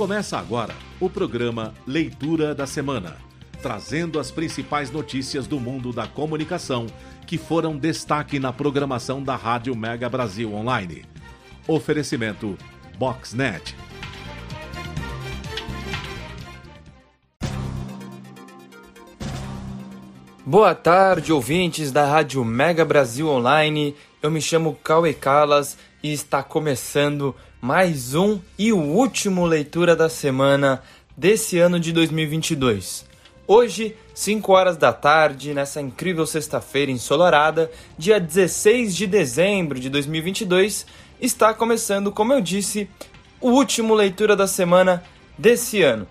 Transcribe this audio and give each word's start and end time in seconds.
Começa 0.00 0.38
agora 0.38 0.74
o 0.98 1.10
programa 1.10 1.74
Leitura 1.86 2.54
da 2.54 2.66
Semana, 2.66 3.18
trazendo 3.60 4.18
as 4.18 4.30
principais 4.30 4.90
notícias 4.90 5.46
do 5.46 5.60
mundo 5.60 5.92
da 5.92 6.06
comunicação 6.06 6.86
que 7.26 7.36
foram 7.36 7.76
destaque 7.76 8.38
na 8.38 8.50
programação 8.50 9.22
da 9.22 9.36
Rádio 9.36 9.76
Mega 9.76 10.08
Brasil 10.08 10.54
Online. 10.54 11.04
Oferecimento 11.68 12.56
Boxnet. 12.96 13.76
Boa 20.46 20.74
tarde, 20.74 21.30
ouvintes 21.30 21.92
da 21.92 22.06
Rádio 22.06 22.42
Mega 22.42 22.86
Brasil 22.86 23.28
Online. 23.28 23.94
Eu 24.22 24.30
me 24.30 24.40
chamo 24.40 24.78
Cauê 24.82 25.12
Calas 25.12 25.76
e 26.02 26.10
está 26.10 26.42
começando 26.42 27.36
mais 27.60 28.14
um 28.14 28.40
e 28.58 28.72
o 28.72 28.78
último 28.78 29.44
leitura 29.44 29.94
da 29.94 30.08
semana 30.08 30.82
desse 31.14 31.58
ano 31.58 31.78
de 31.78 31.92
2022. 31.92 33.04
Hoje, 33.46 33.94
5 34.14 34.50
horas 34.50 34.76
da 34.78 34.92
tarde, 34.94 35.52
nessa 35.52 35.80
incrível 35.80 36.24
sexta-feira 36.24 36.90
ensolarada, 36.90 37.70
dia 37.98 38.18
16 38.18 38.96
de 38.96 39.06
dezembro 39.06 39.78
de 39.78 39.90
2022, 39.90 40.86
está 41.20 41.52
começando, 41.52 42.10
como 42.10 42.32
eu 42.32 42.40
disse, 42.40 42.88
o 43.40 43.50
último 43.50 43.92
leitura 43.92 44.34
da 44.34 44.46
semana 44.46 45.04
desse 45.36 45.82
ano. 45.82 46.06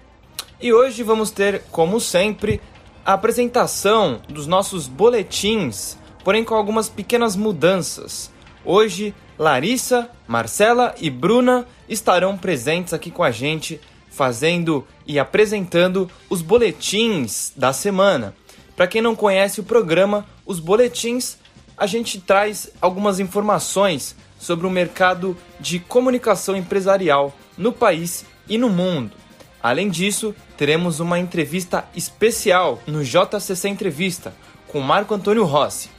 E 0.62 0.71
hoje 0.71 1.02
vamos 1.02 1.31
ter, 1.31 1.63
como 1.71 1.99
sempre, 1.99 2.62
a 3.04 3.13
apresentação 3.13 4.21
dos 4.29 4.45
nossos 4.45 4.88
boletins, 4.88 5.98
porém 6.23 6.43
com 6.43 6.54
algumas 6.54 6.90
pequenas 6.90 7.35
mudanças. 7.35 8.31
Hoje 8.63 9.16
Larissa, 9.39 10.09
Marcela 10.27 10.93
e 10.99 11.09
Bruna 11.09 11.65
estarão 11.87 12.37
presentes 12.37 12.93
aqui 12.93 13.09
com 13.09 13.23
a 13.23 13.32
gente, 13.32 13.79
fazendo 14.12 14.85
e 15.07 15.18
apresentando 15.18 16.12
os 16.29 16.41
boletins 16.41 17.54
da 17.55 17.71
semana. 17.71 18.35
Para 18.76 18.85
quem 18.85 19.01
não 19.01 19.15
conhece 19.15 19.62
o 19.62 19.63
programa, 19.63 20.26
os 20.46 20.59
boletins, 20.59 21.37
a 21.77 21.87
gente 21.87 22.20
traz 22.20 22.70
algumas 22.81 23.21
informações 23.21 24.13
sobre 24.37 24.68
o 24.68 24.70
mercado 24.70 25.37
de 25.57 25.79
comunicação 25.79 26.53
empresarial 26.53 27.34
no 27.57 27.71
país 27.71 28.26
e 28.48 28.57
no 28.57 28.70
mundo. 28.70 29.15
Além 29.63 29.90
disso, 29.90 30.35
teremos 30.57 30.99
uma 30.99 31.18
entrevista 31.18 31.85
especial 31.96 32.81
no 32.85 33.05
JCC 33.05 33.70
Entrevista 33.70 34.34
com 34.68 34.81
Marco 34.81 35.13
Antônio 35.13 35.46
Rossi. 35.46 35.90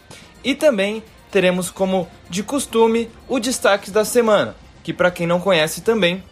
E 0.44 0.54
também 0.54 1.02
teremos 1.30 1.70
como 1.70 2.08
de 2.28 2.42
costume 2.42 3.10
o 3.28 3.38
destaque 3.38 3.90
da 3.90 4.04
semana, 4.04 4.56
que 4.82 4.92
para 4.92 5.10
quem 5.10 5.26
não 5.26 5.40
conhece 5.40 5.80
também, 5.80 6.22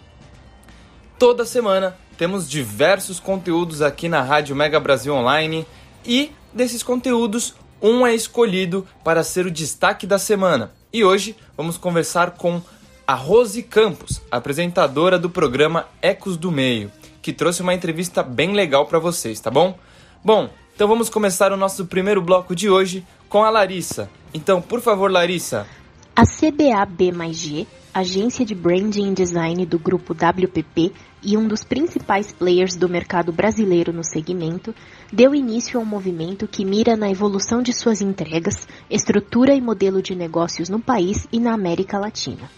toda 1.19 1.45
semana 1.45 1.97
temos 2.17 2.49
diversos 2.49 3.21
conteúdos 3.21 3.81
aqui 3.81 4.09
na 4.09 4.23
Rádio 4.23 4.57
Mega 4.57 4.81
Brasil 4.81 5.15
Online 5.15 5.67
e 6.05 6.33
desses 6.53 6.83
conteúdos 6.83 7.55
um 7.81 8.07
é 8.07 8.15
escolhido 8.15 8.87
para 9.05 9.23
ser 9.23 9.47
o 9.47 9.51
destaque 9.51 10.07
da 10.07 10.19
semana. 10.19 10.73
E 10.93 11.05
hoje 11.05 11.37
vamos 11.57 11.77
conversar 11.77 12.33
com 12.33 12.61
a 13.07 13.15
Rose 13.15 13.62
Campos, 13.62 14.21
apresentadora 14.31 15.19
do 15.19 15.31
programa 15.31 15.87
Ecos 16.03 16.37
do 16.37 16.51
Meio, 16.51 16.91
que 17.23 17.33
trouxe 17.33 17.62
uma 17.62 17.73
entrevista 17.73 18.23
bem 18.23 18.53
legal 18.53 18.87
para 18.87 18.99
vocês, 18.99 19.39
tá 19.39 19.51
bom? 19.51 19.79
Bom, 20.25 20.51
então 20.79 20.87
vamos 20.87 21.11
começar 21.11 21.53
o 21.53 21.57
nosso 21.57 21.87
primeiro 21.87 22.23
bloco 22.23 22.55
de 22.55 22.71
hoje 22.71 23.05
com 23.29 23.43
a 23.43 23.51
Larissa. 23.51 24.09
Então, 24.33 24.62
por 24.62 24.81
favor, 24.81 25.11
Larissa. 25.11 25.67
A 26.15 26.23
CBA 26.23 27.12
mais 27.12 27.37
G, 27.37 27.67
agência 27.93 28.47
de 28.47 28.55
branding 28.55 29.11
e 29.11 29.12
design 29.12 29.67
do 29.67 29.77
grupo 29.77 30.15
WPP 30.15 30.93
e 31.21 31.37
um 31.37 31.49
dos 31.49 31.65
principais 31.65 32.31
players 32.31 32.77
do 32.77 32.89
mercado 32.89 33.33
brasileiro 33.33 33.93
no 33.93 34.05
segmento, 34.05 34.72
deu 35.12 35.34
início 35.34 35.81
a 35.81 35.83
um 35.83 35.84
movimento 35.84 36.47
que 36.47 36.65
mira 36.65 36.97
na 36.97 37.10
evolução 37.10 37.60
de 37.60 37.72
suas 37.72 38.00
entregas, 38.00 38.69
estrutura 38.89 39.55
e 39.55 39.60
modelo 39.60 40.00
de 40.00 40.15
negócios 40.15 40.69
no 40.69 40.78
país 40.78 41.27
e 41.33 41.41
na 41.41 41.55
América 41.55 41.99
Latina. 41.99 42.49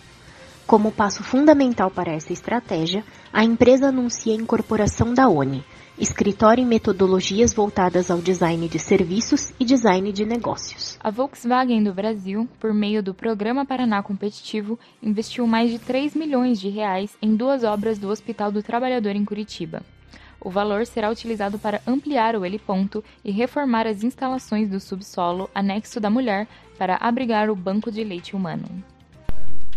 Como 0.66 0.92
passo 0.92 1.24
fundamental 1.24 1.90
para 1.90 2.12
essa 2.12 2.34
estratégia, 2.34 3.02
a 3.32 3.42
empresa 3.42 3.88
anuncia 3.88 4.34
a 4.34 4.36
incorporação 4.36 5.14
da 5.14 5.26
ONI, 5.26 5.64
escritório 5.98 6.62
em 6.62 6.66
metodologias 6.66 7.52
voltadas 7.52 8.10
ao 8.10 8.18
design 8.18 8.68
de 8.68 8.78
serviços 8.78 9.52
e 9.58 9.64
design 9.64 10.12
de 10.12 10.24
negócios. 10.24 10.98
A 11.00 11.10
Volkswagen 11.10 11.82
do 11.82 11.92
Brasil, 11.92 12.48
por 12.58 12.72
meio 12.72 13.02
do 13.02 13.12
Programa 13.12 13.66
Paraná 13.66 14.02
Competitivo, 14.02 14.78
investiu 15.02 15.46
mais 15.46 15.70
de 15.70 15.78
3 15.78 16.14
milhões 16.14 16.60
de 16.60 16.68
reais 16.68 17.16
em 17.20 17.36
duas 17.36 17.64
obras 17.64 17.98
do 17.98 18.08
Hospital 18.08 18.50
do 18.50 18.62
Trabalhador 18.62 19.14
em 19.14 19.24
Curitiba. 19.24 19.82
O 20.40 20.48
valor 20.48 20.86
será 20.86 21.10
utilizado 21.10 21.58
para 21.58 21.82
ampliar 21.86 22.34
o 22.34 22.46
heliponto 22.46 23.04
e 23.22 23.30
reformar 23.30 23.86
as 23.86 24.02
instalações 24.02 24.70
do 24.70 24.80
subsolo 24.80 25.50
anexo 25.54 26.00
da 26.00 26.08
mulher 26.08 26.48
para 26.78 26.96
abrigar 26.96 27.50
o 27.50 27.56
banco 27.56 27.92
de 27.92 28.02
leite 28.02 28.34
humano. 28.34 28.64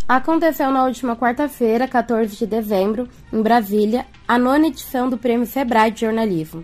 Aconteceu 0.06 0.70
na 0.70 0.84
última 0.84 1.16
quarta-feira, 1.16 1.88
14 1.88 2.36
de 2.36 2.46
dezembro, 2.46 3.08
em 3.32 3.40
Brasília, 3.40 4.04
a 4.28 4.38
nona 4.38 4.66
edição 4.66 5.08
do 5.08 5.16
Prêmio 5.16 5.46
Sebrae 5.46 5.90
de 5.90 6.02
Jornalismo. 6.02 6.62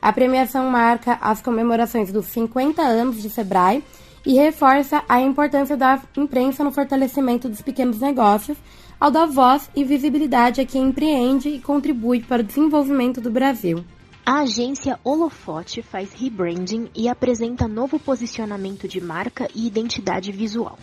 A 0.00 0.10
premiação 0.10 0.70
marca 0.70 1.18
as 1.20 1.42
comemorações 1.42 2.10
dos 2.10 2.24
50 2.28 2.80
anos 2.80 3.20
de 3.20 3.28
Sebrae 3.28 3.84
e 4.24 4.36
reforça 4.36 5.04
a 5.06 5.20
importância 5.20 5.76
da 5.76 6.00
imprensa 6.16 6.64
no 6.64 6.72
fortalecimento 6.72 7.46
dos 7.46 7.60
pequenos 7.60 8.00
negócios, 8.00 8.56
ao 8.98 9.10
dar 9.10 9.26
voz 9.26 9.68
e 9.76 9.84
visibilidade 9.84 10.62
a 10.62 10.64
quem 10.64 10.84
empreende 10.84 11.50
e 11.50 11.60
contribui 11.60 12.22
para 12.22 12.40
o 12.40 12.44
desenvolvimento 12.44 13.20
do 13.20 13.30
Brasil. 13.30 13.84
A 14.24 14.40
agência 14.40 14.98
Holofote 15.04 15.82
faz 15.82 16.14
rebranding 16.14 16.88
e 16.94 17.06
apresenta 17.06 17.68
novo 17.68 17.98
posicionamento 17.98 18.88
de 18.88 18.98
marca 18.98 19.46
e 19.54 19.66
identidade 19.66 20.32
visual. 20.32 20.78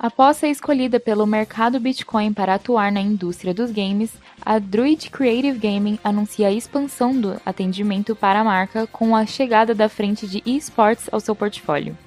Após 0.00 0.36
ser 0.36 0.48
escolhida 0.48 1.00
pelo 1.00 1.26
mercado 1.26 1.80
Bitcoin 1.80 2.32
para 2.32 2.54
atuar 2.54 2.92
na 2.92 3.00
indústria 3.00 3.52
dos 3.52 3.72
games, 3.72 4.12
a 4.46 4.60
Druid 4.60 5.10
Creative 5.10 5.58
Gaming 5.58 5.98
anuncia 6.04 6.46
a 6.46 6.52
expansão 6.52 7.20
do 7.20 7.40
atendimento 7.44 8.14
para 8.14 8.38
a 8.38 8.44
marca 8.44 8.86
com 8.86 9.16
a 9.16 9.26
chegada 9.26 9.74
da 9.74 9.88
frente 9.88 10.28
de 10.28 10.40
esports 10.46 11.08
ao 11.10 11.18
seu 11.18 11.34
portfólio. 11.34 11.98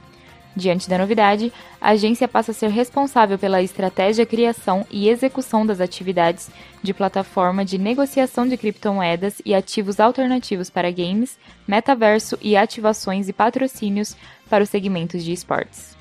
Diante 0.55 0.89
da 0.89 0.97
novidade, 0.97 1.51
a 1.81 1.89
agência 1.89 2.29
passa 2.29 2.51
a 2.51 2.53
ser 2.53 2.69
responsável 2.69 3.37
pela 3.37 3.61
estratégia, 3.61 4.25
criação 4.25 4.85
e 4.89 5.09
execução 5.09 5.65
das 5.65 5.81
atividades 5.81 6.49
de 6.81 6.93
plataforma 6.93 7.65
de 7.65 7.77
negociação 7.77 8.47
de 8.47 8.55
criptomoedas 8.55 9.41
e 9.45 9.53
ativos 9.53 9.99
alternativos 9.99 10.69
para 10.69 10.91
games, 10.91 11.37
metaverso 11.67 12.37
e 12.41 12.55
ativações 12.55 13.27
e 13.27 13.33
patrocínios 13.33 14.15
para 14.49 14.63
os 14.63 14.69
segmentos 14.69 15.25
de 15.25 15.33
esportes. 15.33 15.99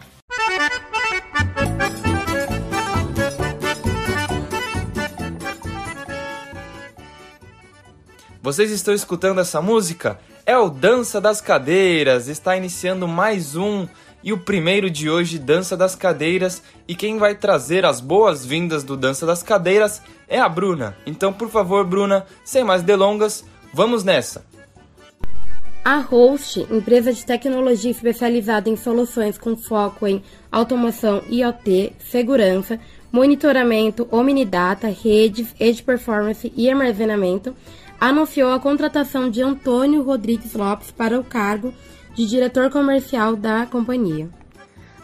Vocês 8.51 8.73
estão 8.73 8.93
escutando 8.93 9.41
essa 9.41 9.63
música? 9.63 10.19
É 10.45 10.59
o 10.59 10.69
Dança 10.69 11.21
das 11.21 11.41
Cadeiras. 11.41 12.27
Está 12.27 12.57
iniciando 12.57 13.07
mais 13.07 13.55
um 13.55 13.87
e 14.25 14.33
o 14.33 14.39
primeiro 14.39 14.91
de 14.91 15.09
hoje, 15.09 15.39
Dança 15.39 15.77
das 15.77 15.95
Cadeiras. 15.95 16.61
E 16.89 16.97
quem 16.97 17.17
vai 17.17 17.37
trazer 17.37 17.85
as 17.85 18.01
boas-vindas 18.01 18.83
do 18.83 18.97
Dança 18.97 19.25
das 19.25 19.41
Cadeiras 19.41 20.03
é 20.27 20.41
a 20.41 20.49
Bruna. 20.49 20.97
Então, 21.07 21.33
por 21.33 21.49
favor, 21.49 21.87
Bruna, 21.87 22.27
sem 22.45 22.65
mais 22.65 22.83
delongas, 22.83 23.45
vamos 23.73 24.03
nessa. 24.03 24.45
A 25.85 25.99
Host, 25.99 26.67
empresa 26.73 27.13
de 27.13 27.25
tecnologia 27.25 27.93
especializada 27.93 28.69
em 28.69 28.75
soluções 28.75 29.39
com 29.39 29.57
foco 29.57 30.09
em 30.09 30.25
automação 30.51 31.23
IoT, 31.31 31.93
segurança, 32.01 32.81
monitoramento, 33.13 34.09
Omnidata, 34.11 34.89
redes, 34.89 35.55
edge 35.59 35.85
performance 35.85 36.53
e 36.57 36.69
armazenamento, 36.69 37.55
anunciou 38.01 38.51
a 38.51 38.59
contratação 38.59 39.29
de 39.29 39.43
Antônio 39.43 40.03
Rodrigues 40.03 40.55
Lopes 40.55 40.91
para 40.91 41.21
o 41.21 41.25
cargo 41.25 41.75
de 42.15 42.27
diretor 42.27 42.71
comercial 42.71 43.37
da 43.37 43.67
companhia. 43.67 44.31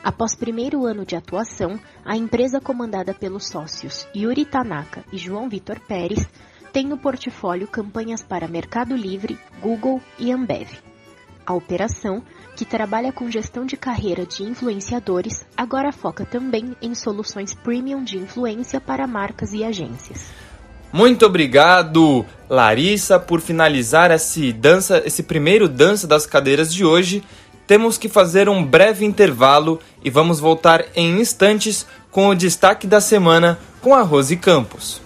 Após 0.03 0.35
primeiro 0.35 0.87
ano 0.87 1.05
de 1.05 1.15
atuação, 1.15 1.79
a 2.05 2.17
empresa 2.17 2.59
comandada 2.59 3.13
pelos 3.13 3.49
sócios 3.49 4.09
Yuri 4.17 4.47
Tanaka 4.47 5.05
e 5.13 5.19
João 5.19 5.47
Vitor 5.47 5.79
Pérez 5.79 6.27
tem 6.73 6.87
no 6.87 6.97
portfólio 6.97 7.69
campanhas 7.69 8.23
para 8.23 8.49
Mercado 8.49 8.97
Livre, 8.97 9.39
Google 9.61 10.01
e 10.19 10.33
Ambev. 10.33 10.69
A 11.45 11.53
operação, 11.55 12.23
que 12.57 12.65
trabalha 12.65 13.13
com 13.13 13.31
gestão 13.31 13.67
de 13.67 13.77
carreira 13.77 14.25
de 14.25 14.43
influenciadores, 14.43 15.47
agora 15.57 15.93
foca 15.93 16.25
também 16.25 16.75
em 16.81 16.95
soluções 16.95 17.55
premium 17.55 18.03
de 18.03 18.17
influência 18.17 18.81
para 18.81 19.07
marcas 19.07 19.53
e 19.53 19.63
agências. 19.63 20.46
Muito 20.97 21.27
obrigado, 21.27 22.25
Larissa, 22.49 23.21
por 23.21 23.43
finalizar 23.43 24.11
esse 24.11 24.51
dança, 24.51 25.03
esse 25.05 25.23
primeiro 25.23 25.69
dança 25.69 26.07
das 26.07 26.25
cadeiras 26.25 26.73
de 26.73 26.87
hoje. 26.87 27.23
Temos 27.67 27.99
que 27.99 28.09
fazer 28.09 28.49
um 28.49 28.65
breve 28.65 29.05
intervalo 29.05 29.79
e 30.03 30.09
vamos 30.09 30.41
voltar 30.41 30.87
em 30.95 31.21
instantes 31.21 31.87
com 32.11 32.29
o 32.29 32.35
destaque 32.35 32.87
da 32.87 32.99
semana 32.99 33.59
com 33.83 33.95
a 33.95 34.01
Rose 34.01 34.39
Campos. 34.39 35.06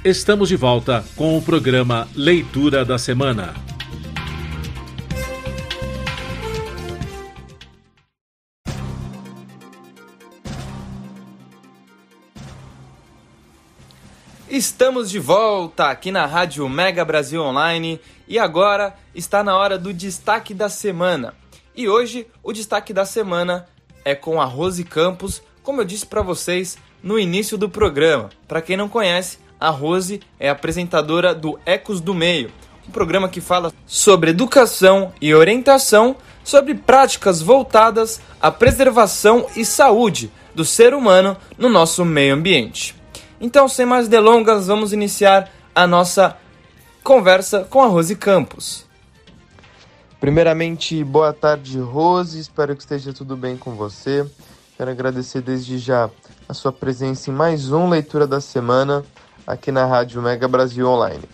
Estamos 0.02 0.48
de 0.48 0.56
volta 0.56 1.04
com 1.14 1.36
o 1.36 1.42
programa 1.42 2.08
Leitura 2.16 2.86
da 2.86 2.96
Semana. 2.96 3.52
Estamos 14.48 15.10
de 15.10 15.18
volta 15.18 15.90
aqui 15.90 16.10
na 16.10 16.24
Rádio 16.24 16.66
Mega 16.66 17.04
Brasil 17.04 17.42
Online 17.42 18.00
e 18.26 18.38
agora 18.38 18.96
está 19.14 19.44
na 19.44 19.54
hora 19.54 19.78
do 19.78 19.92
destaque 19.92 20.54
da 20.54 20.70
semana. 20.70 21.34
E 21.76 21.90
hoje 21.90 22.26
o 22.42 22.54
destaque 22.54 22.94
da 22.94 23.04
semana 23.04 23.66
é 24.02 24.14
com 24.14 24.40
a 24.40 24.46
Rose 24.46 24.82
Campos, 24.82 25.42
como 25.62 25.82
eu 25.82 25.84
disse 25.84 26.06
para 26.06 26.22
vocês 26.22 26.78
no 27.02 27.18
início 27.18 27.58
do 27.58 27.68
programa. 27.68 28.30
Para 28.48 28.62
quem 28.62 28.78
não 28.78 28.88
conhece, 28.88 29.38
a 29.60 29.68
Rose 29.68 30.20
é 30.38 30.48
apresentadora 30.48 31.34
do 31.34 31.60
Ecos 31.66 32.00
do 32.00 32.14
Meio, 32.14 32.50
um 32.88 32.90
programa 32.90 33.28
que 33.28 33.40
fala 33.40 33.72
sobre 33.86 34.30
educação 34.30 35.12
e 35.20 35.34
orientação 35.34 36.16
sobre 36.42 36.74
práticas 36.74 37.42
voltadas 37.42 38.20
à 38.40 38.50
preservação 38.50 39.46
e 39.54 39.64
saúde 39.64 40.32
do 40.54 40.64
ser 40.64 40.94
humano 40.94 41.36
no 41.58 41.68
nosso 41.68 42.04
meio 42.04 42.34
ambiente. 42.34 42.96
Então, 43.38 43.68
sem 43.68 43.84
mais 43.84 44.08
delongas, 44.08 44.66
vamos 44.66 44.92
iniciar 44.92 45.50
a 45.74 45.86
nossa 45.86 46.36
conversa 47.04 47.64
com 47.68 47.82
a 47.82 47.86
Rose 47.86 48.16
Campos. 48.16 48.86
Primeiramente, 50.18 51.02
boa 51.04 51.32
tarde, 51.32 51.78
Rose. 51.78 52.38
Espero 52.38 52.74
que 52.74 52.82
esteja 52.82 53.12
tudo 53.12 53.36
bem 53.36 53.56
com 53.56 53.72
você. 53.72 54.26
Quero 54.76 54.90
agradecer 54.90 55.42
desde 55.42 55.78
já 55.78 56.10
a 56.48 56.54
sua 56.54 56.72
presença 56.72 57.30
em 57.30 57.34
mais 57.34 57.70
um 57.70 57.88
Leitura 57.88 58.26
da 58.26 58.40
Semana 58.40 59.04
aqui 59.46 59.72
na 59.72 59.86
Rádio 59.86 60.22
Mega 60.22 60.46
Brasil 60.46 60.88
Online. 60.88 61.24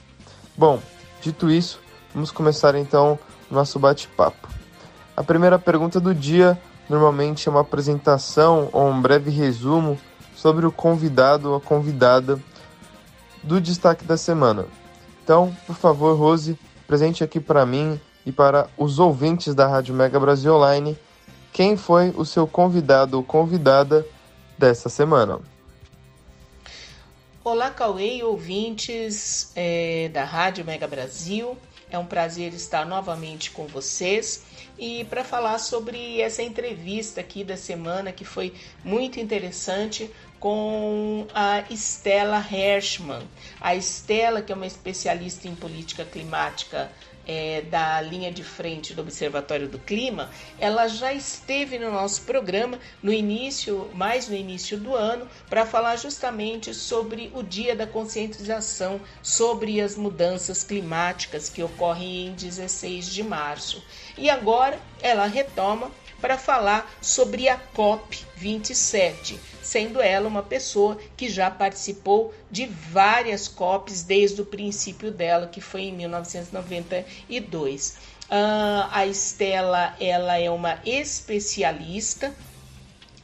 Bom, 0.56 0.81
dito 1.20 1.50
isso, 1.50 1.81
vamos 2.14 2.31
começar 2.31 2.75
então 2.75 3.19
o 3.50 3.55
nosso 3.55 3.79
bate-papo. 3.79 4.49
A 5.17 5.23
primeira 5.23 5.58
pergunta 5.58 5.99
do 6.00 6.14
dia 6.14 6.58
normalmente 6.88 7.49
é 7.49 7.50
uma 7.50 7.61
apresentação 7.61 8.69
ou 8.73 8.88
um 8.88 9.00
breve 9.00 9.31
resumo 9.31 9.99
sobre 10.35 10.67
o 10.67 10.73
convidado 10.73 11.50
ou 11.50 11.56
a 11.56 11.61
convidada 11.61 12.38
do 13.43 13.61
destaque 13.61 14.05
da 14.05 14.17
semana. 14.17 14.67
Então, 15.23 15.55
por 15.67 15.76
favor, 15.76 16.17
Rose, 16.17 16.58
presente 16.87 17.25
aqui 17.25 17.41
para 17.41 17.67
mim 17.67 18.00
e 18.25 18.32
para 18.32 18.69
os 18.76 18.99
ouvintes 18.99 19.55
da 19.55 19.67
Rádio 19.67 19.94
Mega 19.94 20.20
Brasil 20.20 20.55
Online, 20.55 20.97
quem 21.53 21.76
foi 21.76 22.12
o 22.17 22.25
seu 22.25 22.47
convidado 22.47 23.17
ou 23.17 23.23
convidada 23.23 24.06
dessa 24.58 24.88
semana? 24.88 25.41
Olá, 27.48 27.70
Cauê 27.70 28.16
e 28.16 28.22
ouvintes 28.25 29.52
é, 29.54 30.10
da 30.12 30.25
Rádio 30.25 30.64
Mega 30.64 30.88
Brasil. 30.88 31.56
É 31.88 31.96
um 31.96 32.04
prazer 32.04 32.52
estar 32.52 32.84
novamente 32.84 33.52
com 33.52 33.69
vocês 33.69 34.43
e 34.76 35.04
para 35.04 35.22
falar 35.22 35.60
sobre 35.60 36.20
essa 36.20 36.43
entrevista 36.43 37.20
aqui 37.20 37.44
da 37.44 37.56
semana 37.56 38.10
que 38.10 38.25
foi 38.25 38.52
muito 38.82 39.20
interessante 39.20 40.10
com 40.40 41.28
a 41.32 41.62
Estela 41.70 42.44
Hershman. 42.44 43.22
A 43.60 43.76
Estela, 43.76 44.43
que 44.43 44.50
é 44.50 44.56
uma 44.56 44.66
especialista 44.66 45.46
em 45.46 45.54
política 45.54 46.04
climática 46.04 46.90
é, 47.26 47.62
da 47.62 48.00
linha 48.00 48.31
de 48.31 48.44
frente 48.44 48.94
do 48.94 49.02
Observatório 49.02 49.69
do 49.69 49.78
Clima, 49.78 50.31
ela 50.58 50.87
já 50.87 51.12
esteve 51.12 51.78
no 51.78 51.90
nosso 51.90 52.23
programa 52.23 52.78
no 53.02 53.12
início, 53.12 53.90
mais 53.94 54.28
no 54.28 54.37
início 54.37 54.78
do 54.78 54.94
ano, 54.94 55.29
para 55.48 55.67
falar 55.67 55.96
justamente 55.96 56.72
sobre 56.72 57.31
o 57.34 57.43
Dia 57.43 57.74
da 57.74 57.86
Conscientização 57.86 59.01
sobre 59.22 59.81
as 59.81 59.96
mudanças 59.96 60.62
climáticas 60.62 61.48
que 61.48 61.62
ocorrem 61.62 62.29
em 62.29 62.32
16 62.34 63.06
de 63.06 63.22
março. 63.22 63.82
E 64.17 64.31
agora 64.31 64.79
ela 65.01 65.27
retoma 65.27 65.91
para 66.20 66.39
falar 66.39 66.91
sobre 67.01 67.48
a 67.48 67.56
COP 67.56 68.24
27 68.36 69.56
sendo 69.67 70.01
ela 70.01 70.29
uma 70.29 70.43
pessoa 70.43 70.96
que 71.17 71.29
já 71.29 71.51
participou 71.51 72.32
de 72.51 72.67
várias 72.67 73.49
COPs 73.49 74.03
desde 74.03 74.41
o 74.41 74.46
princípio 74.46 75.11
dela, 75.11 75.49
que 75.49 75.61
foi 75.61 75.82
em 75.82 75.93
1992. 75.93 77.91
Uh, 77.91 78.31
ah, 78.31 78.89
a 78.93 79.06
Estela 79.06 79.94
ela 80.01 80.39
é 80.39 80.51
uma 80.51 80.79
especialista 80.85 82.35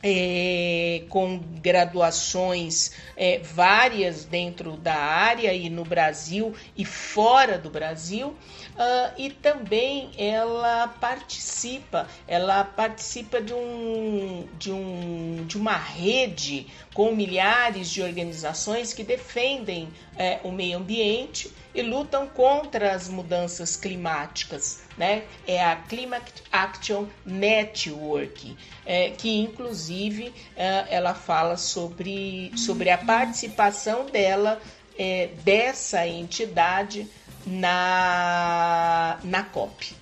é, 0.02 1.04
com 1.08 1.38
graduações 1.60 2.92
é, 3.16 3.38
várias 3.38 4.24
dentro 4.24 4.76
da 4.76 4.96
área 4.96 5.54
e 5.54 5.70
no 5.70 5.84
Brasil 5.84 6.52
e 6.76 6.84
fora 6.84 7.56
do 7.56 7.70
Brasil, 7.70 8.36
uh, 8.76 9.12
e 9.16 9.30
também 9.30 10.10
ela 10.16 10.88
participa, 10.88 12.08
ela 12.26 12.64
participa 12.64 13.40
de, 13.40 13.52
um, 13.52 14.46
de, 14.58 14.72
um, 14.72 15.44
de 15.46 15.56
uma 15.56 15.76
rede 15.76 16.66
com 16.94 17.14
milhares 17.14 17.90
de 17.90 18.02
organizações 18.02 18.92
que 18.92 19.02
defendem 19.02 19.88
é, 20.16 20.40
o 20.44 20.52
meio 20.52 20.78
ambiente 20.78 21.50
e 21.74 21.80
lutam 21.80 22.26
contra 22.26 22.92
as 22.92 23.08
mudanças 23.08 23.76
climáticas. 23.76 24.82
Né? 24.96 25.24
É 25.46 25.64
a 25.64 25.76
Climate 25.76 26.42
Action 26.50 27.06
Network, 27.24 28.56
é, 28.84 29.10
que 29.10 29.38
inclusive 29.38 30.34
é, 30.54 30.86
ela 30.90 31.14
fala 31.14 31.56
sobre, 31.56 32.52
sobre 32.56 32.90
a 32.90 32.98
participação 32.98 34.04
dela, 34.06 34.60
é, 34.98 35.30
dessa 35.42 36.06
entidade, 36.06 37.08
na, 37.46 39.18
na 39.24 39.42
COP. 39.44 39.94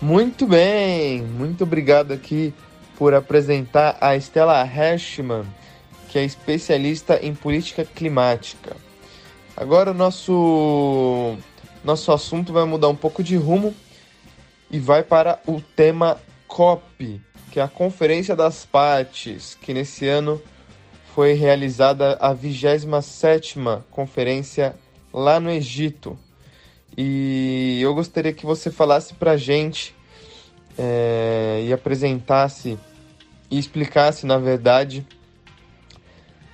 Muito 0.00 0.46
bem, 0.46 1.22
muito 1.22 1.64
obrigado 1.64 2.12
aqui 2.12 2.52
por 2.96 3.14
apresentar 3.14 3.96
a 4.00 4.16
Estela 4.16 4.60
Hershman, 4.64 5.44
que 6.08 6.18
é 6.18 6.24
especialista 6.24 7.18
em 7.22 7.34
política 7.34 7.84
climática. 7.84 8.76
Agora 9.56 9.90
o 9.92 9.94
nosso 9.94 11.36
nosso 11.84 12.12
assunto 12.12 12.52
vai 12.52 12.64
mudar 12.64 12.88
um 12.88 12.96
pouco 12.96 13.22
de 13.22 13.36
rumo 13.36 13.74
e 14.70 14.78
vai 14.78 15.02
para 15.02 15.40
o 15.46 15.60
tema 15.60 16.18
COP, 16.46 17.20
que 17.50 17.60
é 17.60 17.62
a 17.62 17.68
Conferência 17.68 18.34
das 18.34 18.64
Partes, 18.64 19.56
que 19.60 19.74
nesse 19.74 20.06
ano 20.06 20.40
foi 21.14 21.34
realizada 21.34 22.14
a 22.14 22.34
27ª 22.34 23.82
conferência 23.90 24.74
lá 25.12 25.38
no 25.38 25.50
Egito. 25.50 26.18
E 26.96 27.78
eu 27.82 27.94
gostaria 27.94 28.32
que 28.32 28.46
você 28.46 28.70
falasse 28.70 29.12
para 29.14 29.32
a 29.32 29.36
gente 29.36 29.94
é, 30.78 31.64
e 31.66 31.72
apresentasse 31.72 32.78
e 33.50 33.58
explicasse, 33.58 34.24
na 34.24 34.38
verdade, 34.38 35.06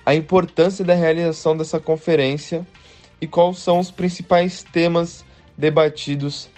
a 0.05 0.13
importância 0.13 0.83
da 0.83 0.93
realização 0.93 1.55
dessa 1.55 1.79
conferência 1.79 2.67
e 3.21 3.27
quais 3.27 3.59
são 3.59 3.79
os 3.79 3.91
principais 3.91 4.63
temas 4.63 5.23
debatidos 5.57 6.49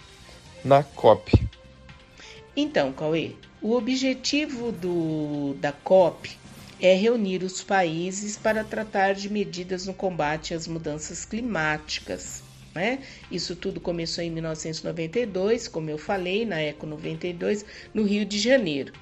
na 0.66 0.82
COP? 0.82 1.48
Então, 2.56 2.92
Cauê, 2.94 3.36
o 3.62 3.76
objetivo 3.76 4.72
do, 4.72 5.56
da 5.60 5.72
COP 5.72 6.41
é 6.82 6.94
reunir 6.96 7.44
os 7.44 7.64
países 7.64 8.36
para 8.36 8.64
tratar 8.64 9.14
de 9.14 9.30
medidas 9.30 9.86
no 9.86 9.94
combate 9.94 10.54
às 10.54 10.68
mudanças 10.68 11.24
climáticas. 11.24 12.44
Né? 12.74 13.00
Isso 13.30 13.56
tudo 13.56 13.80
começou 13.80 14.24
em 14.24 14.32
1992, 14.32 15.68
como 15.68 15.90
eu 15.90 15.98
falei, 15.98 16.46
na 16.46 16.60
Eco 16.60 16.88
92, 16.88 17.64
no 17.94 18.04
Rio 18.04 18.26
de 18.26 18.40
Janeiro. 18.40 18.94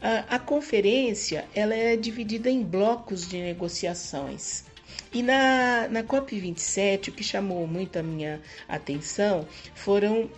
A, 0.00 0.36
a 0.36 0.38
conferência 0.38 1.44
ela 1.54 1.74
é 1.74 1.96
dividida 1.96 2.48
em 2.48 2.62
blocos 2.62 3.28
de 3.28 3.38
negociações. 3.38 4.64
E 5.12 5.22
na, 5.22 5.88
na 5.88 6.02
COP27, 6.02 7.08
o 7.08 7.12
que 7.12 7.22
chamou 7.22 7.66
muito 7.66 7.98
a 7.98 8.02
minha 8.02 8.40
atenção 8.68 9.46
foram 9.74 10.30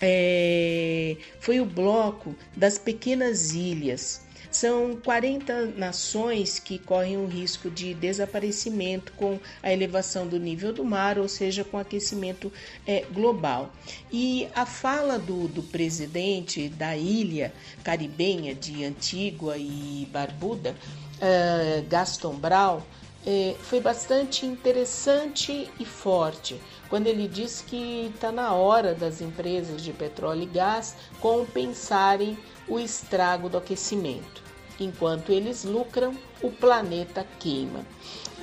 é, 0.00 1.16
foi 1.38 1.60
o 1.60 1.64
bloco 1.64 2.34
das 2.56 2.76
pequenas 2.76 3.52
ilhas. 3.52 4.20
São 4.52 4.94
40 5.02 5.72
nações 5.78 6.58
que 6.58 6.78
correm 6.78 7.16
o 7.16 7.26
risco 7.26 7.70
de 7.70 7.94
desaparecimento 7.94 9.10
com 9.14 9.40
a 9.62 9.72
elevação 9.72 10.26
do 10.26 10.38
nível 10.38 10.74
do 10.74 10.84
mar, 10.84 11.18
ou 11.18 11.26
seja, 11.26 11.64
com 11.64 11.78
aquecimento 11.78 12.52
é, 12.86 13.06
global. 13.10 13.72
E 14.12 14.46
a 14.54 14.66
fala 14.66 15.18
do, 15.18 15.48
do 15.48 15.62
presidente 15.62 16.68
da 16.68 16.94
ilha 16.94 17.50
caribenha 17.82 18.54
de 18.54 18.84
Antígua 18.84 19.56
e 19.56 20.06
Barbuda, 20.12 20.76
uh, 21.16 21.88
Gaston 21.88 22.34
Brown, 22.34 22.82
é, 23.24 23.54
foi 23.62 23.80
bastante 23.80 24.44
interessante 24.44 25.70
e 25.78 25.84
forte 25.84 26.60
quando 26.88 27.06
ele 27.06 27.28
disse 27.28 27.64
que 27.64 28.10
está 28.14 28.32
na 28.32 28.52
hora 28.52 28.94
das 28.94 29.20
empresas 29.20 29.80
de 29.80 29.92
petróleo 29.92 30.42
e 30.42 30.46
gás 30.46 30.96
compensarem 31.20 32.36
o 32.68 32.78
estrago 32.78 33.48
do 33.48 33.56
aquecimento. 33.56 34.41
Enquanto 34.82 35.30
eles 35.30 35.64
lucram, 35.64 36.16
o 36.42 36.50
planeta 36.50 37.26
queima. 37.38 37.84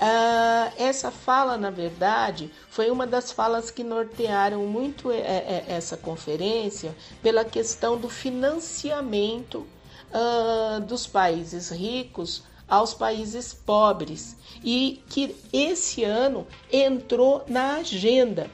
Ah, 0.02 0.72
essa 0.78 1.12
fala, 1.12 1.58
na 1.58 1.70
verdade, 1.70 2.50
foi 2.70 2.90
uma 2.90 3.06
das 3.06 3.32
falas 3.32 3.70
que 3.70 3.84
nortearam 3.84 4.66
muito 4.66 5.12
é, 5.12 5.18
é, 5.18 5.66
essa 5.68 5.98
conferência 5.98 6.96
pela 7.22 7.44
questão 7.44 7.98
do 7.98 8.08
financiamento 8.08 9.68
ah, 10.14 10.80
dos 10.80 11.06
países 11.06 11.70
ricos 11.70 12.44
aos 12.68 12.94
países 12.94 13.54
pobres 13.54 14.38
e 14.64 15.04
que 15.10 15.36
esse 15.52 16.04
ano 16.04 16.48
entrou 16.72 17.44
na 17.48 17.78
agenda 17.78 18.50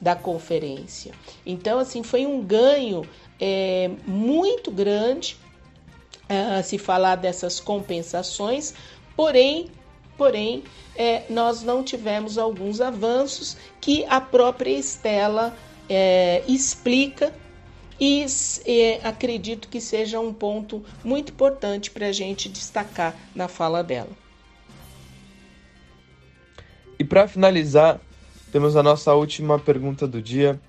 da 0.00 0.14
conferência. 0.14 1.12
Então, 1.44 1.78
assim, 1.78 2.02
foi 2.02 2.24
um 2.24 2.40
ganho 2.40 3.08
é, 3.40 3.90
muito 4.06 4.70
grande 4.70 5.36
uh, 6.28 6.62
se 6.62 6.78
falar 6.78 7.16
dessas 7.16 7.60
compensações, 7.60 8.74
porém, 9.16 9.68
porém, 10.16 10.64
é, 10.96 11.22
nós 11.30 11.62
não 11.62 11.82
tivemos 11.82 12.38
alguns 12.38 12.80
avanços 12.80 13.56
que 13.80 14.04
a 14.06 14.20
própria 14.20 14.70
Estela 14.70 15.56
é, 15.88 16.42
explica 16.48 17.32
e 18.00 18.24
é, 18.64 19.00
acredito 19.02 19.68
que 19.68 19.80
seja 19.80 20.20
um 20.20 20.32
ponto 20.32 20.84
muito 21.02 21.32
importante 21.32 21.90
para 21.90 22.06
a 22.06 22.12
gente 22.12 22.48
destacar 22.48 23.14
na 23.34 23.48
fala 23.48 23.82
dela. 23.82 24.10
E 26.98 27.04
para 27.04 27.28
finalizar, 27.28 28.00
temos 28.50 28.76
a 28.76 28.82
nossa 28.82 29.14
última 29.14 29.58
pergunta 29.58 30.06
do 30.06 30.20
dia. 30.20 30.60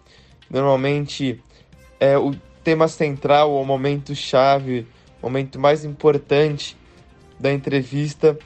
Normalmente 0.49 1.41
é 1.99 2.17
o 2.17 2.35
tema 2.63 2.87
central, 2.87 3.53
o 3.53 3.65
momento 3.65 4.13
chave, 4.15 4.87
momento 5.21 5.59
mais 5.59 5.85
importante 5.85 6.77
da 7.39 7.51
entrevista. 7.51 8.37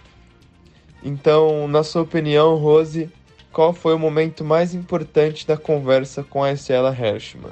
Então, 1.03 1.67
na 1.67 1.83
sua 1.83 2.01
opinião, 2.01 2.55
Rose, 2.55 3.09
qual 3.51 3.73
foi 3.73 3.93
o 3.93 3.99
momento 3.99 4.43
mais 4.43 4.73
importante 4.73 5.45
da 5.45 5.57
conversa 5.57 6.23
com 6.23 6.43
a 6.43 6.51
Estela 6.51 6.95
Hershman? 6.95 7.51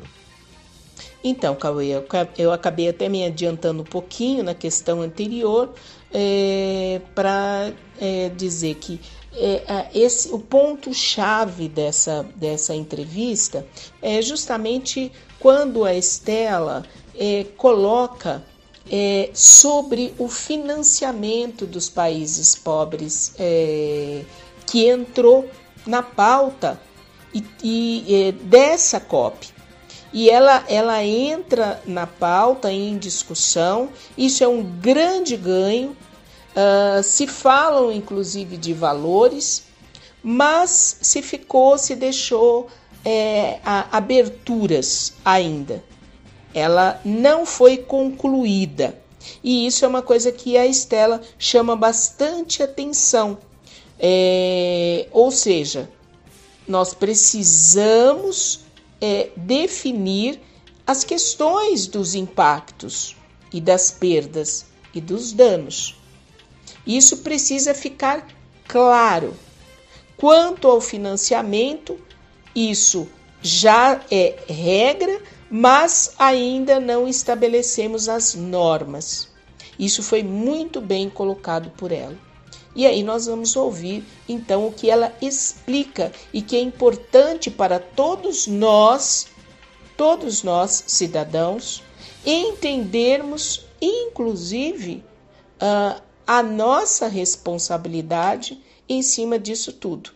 Então, 1.24 1.56
Cauê, 1.56 2.02
eu 2.38 2.52
acabei 2.52 2.90
até 2.90 3.08
me 3.08 3.24
adiantando 3.24 3.82
um 3.82 3.86
pouquinho 3.86 4.44
na 4.44 4.56
questão 4.56 5.02
anterior 5.02 5.70
é, 6.12 7.00
para 7.14 7.72
é, 8.00 8.30
dizer 8.30 8.76
que 8.76 9.00
é, 9.34 9.88
esse, 9.94 10.34
o 10.34 10.40
ponto-chave 10.40 11.70
dessa, 11.70 12.26
dessa 12.36 12.76
entrevista 12.76 13.66
é 14.02 14.22
justamente 14.22 15.12
quando 15.40 15.86
a 15.86 15.94
Estela 15.94 16.84
é, 17.18 17.46
coloca 17.56 18.44
é, 18.90 19.30
sobre 19.34 20.14
o 20.18 20.28
financiamento 20.28 21.66
dos 21.66 21.90
países 21.90 22.56
pobres 22.56 23.34
é, 23.38 24.24
que 24.66 24.88
entrou 24.88 25.50
na 25.86 26.02
pauta 26.02 26.80
e, 27.34 27.44
e 27.64 28.32
dessa 28.32 29.00
COP 29.00 29.62
e 30.14 30.30
ela, 30.30 30.64
ela 30.68 31.04
entra 31.04 31.82
na 31.86 32.06
pauta 32.06 32.72
em 32.72 32.98
discussão. 32.98 33.90
Isso 34.18 34.44
é 34.44 34.48
um 34.48 34.62
grande 34.62 35.38
ganho. 35.38 35.96
Uh, 36.52 37.02
se 37.02 37.28
falam 37.28 37.92
inclusive 37.92 38.58
de 38.58 38.74
valores, 38.74 39.64
mas 40.22 40.98
se 41.02 41.22
ficou, 41.22 41.78
se 41.78 41.96
deixou 41.96 42.68
é, 43.06 43.60
a, 43.64 43.98
aberturas 43.98 45.14
ainda. 45.24 45.82
Ela 46.54 47.00
não 47.06 47.46
foi 47.46 47.78
concluída. 47.78 49.00
E 49.44 49.68
isso 49.68 49.86
é 49.86 49.88
uma 49.88 50.02
coisa 50.02 50.32
que 50.32 50.58
a 50.58 50.66
Estela 50.66 51.22
chama 51.38 51.76
bastante 51.76 52.64
atenção. 52.64 53.38
É, 54.00 55.08
ou 55.12 55.30
seja, 55.32 55.90
nós 56.68 56.94
precisamos 56.94 58.62
é, 59.00 59.30
definir 59.36 60.40
as 60.86 61.04
questões 61.04 61.88
dos 61.88 62.16
impactos 62.16 63.16
e 63.54 63.62
das 63.62 63.92
perdas 63.92 64.66
e 64.94 65.00
dos 65.00 65.32
danos. 65.32 65.96
Isso 66.86 67.18
precisa 67.18 67.74
ficar 67.74 68.28
claro. 68.68 69.36
Quanto 70.18 70.68
ao 70.68 70.82
financiamento, 70.82 72.00
isso 72.56 73.08
já 73.42 74.02
é 74.10 74.36
regra, 74.48 75.22
mas 75.52 76.14
ainda 76.18 76.80
não 76.80 77.06
estabelecemos 77.10 78.08
as 78.08 78.34
normas. 78.34 79.28
Isso 79.78 80.02
foi 80.02 80.24
muito 80.24 80.80
bem 80.80 81.10
colocado 81.10 81.72
por 81.72 81.92
ela. 81.92 82.18
E 82.74 82.88
aí 82.88 83.04
nós 83.04 83.26
vamos 83.26 83.54
ouvir 83.58 84.06
então 84.30 84.66
o 84.66 84.72
que 84.72 84.90
ela 84.90 85.14
explica 85.22 86.14
e 86.32 86.42
que 86.42 86.56
é 86.56 86.62
importante 86.62 87.52
para 87.52 87.80
todos 87.80 88.48
nós, 88.48 89.28
todos 89.98 90.42
nós 90.42 90.86
cidadãos, 90.88 91.84
entendermos 92.26 93.66
inclusive 93.82 95.04
uh, 95.62 96.02
a 96.26 96.42
nossa 96.42 97.10
responsabilidade 97.10 98.64
em 98.88 99.02
cima 99.02 99.38
disso 99.38 99.74
tudo. 99.74 100.12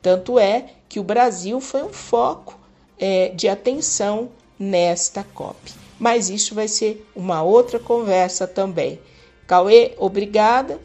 Tanto 0.00 0.38
é 0.38 0.74
que 0.88 1.00
o 1.00 1.04
Brasil 1.04 1.60
foi 1.60 1.82
um 1.82 1.92
foco 1.92 2.60
é, 2.98 3.30
de 3.30 3.48
atenção 3.48 4.30
nesta 4.60 5.24
COP. 5.24 5.72
Mas 5.98 6.28
isso 6.28 6.54
vai 6.54 6.68
ser 6.68 7.06
uma 7.16 7.42
outra 7.42 7.78
conversa 7.78 8.46
também. 8.46 9.00
Cauê, 9.46 9.94
obrigada. 9.98 10.78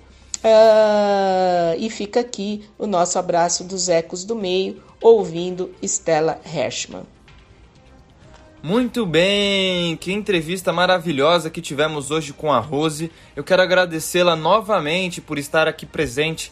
Uh, 0.45 1.75
e 1.77 1.89
fica 1.89 2.19
aqui 2.19 2.63
o 2.77 2.87
nosso 2.87 3.19
abraço 3.19 3.63
dos 3.63 3.89
Ecos 3.89 4.23
do 4.23 4.35
Meio, 4.35 4.81
ouvindo 5.01 5.73
Stella 5.83 6.39
Hershman. 6.45 7.03
Muito 8.61 9.05
bem, 9.05 9.95
que 9.97 10.11
entrevista 10.11 10.73
maravilhosa 10.73 11.51
que 11.51 11.61
tivemos 11.61 12.09
hoje 12.09 12.33
com 12.33 12.51
a 12.51 12.59
Rose. 12.59 13.11
Eu 13.35 13.43
quero 13.43 13.61
agradecê-la 13.61 14.35
novamente 14.35 15.21
por 15.21 15.37
estar 15.37 15.67
aqui 15.67 15.85
presente 15.85 16.51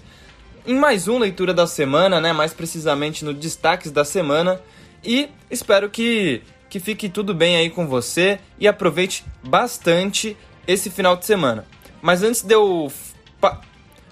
em 0.66 0.76
mais 0.76 1.08
uma 1.08 1.22
leitura 1.22 1.54
da 1.54 1.66
semana, 1.66 2.22
né? 2.22 2.32
Mais 2.32 2.54
precisamente 2.54 3.26
no 3.26 3.34
destaques 3.34 3.92
da 3.92 4.06
semana. 4.06 4.62
E 5.04 5.28
espero 5.50 5.90
que, 5.90 6.42
que 6.74 6.80
fique 6.80 7.08
tudo 7.08 7.36
bem 7.36 7.56
aí 7.56 7.70
com 7.70 7.86
você 7.86 8.40
e 8.58 8.68
aproveite 8.68 9.24
bastante 9.44 10.36
esse 10.66 10.90
final 10.90 11.16
de 11.16 11.24
semana. 11.24 11.68
Mas 12.02 12.24
antes 12.24 12.42
de 12.42 12.56
eu 12.56 12.92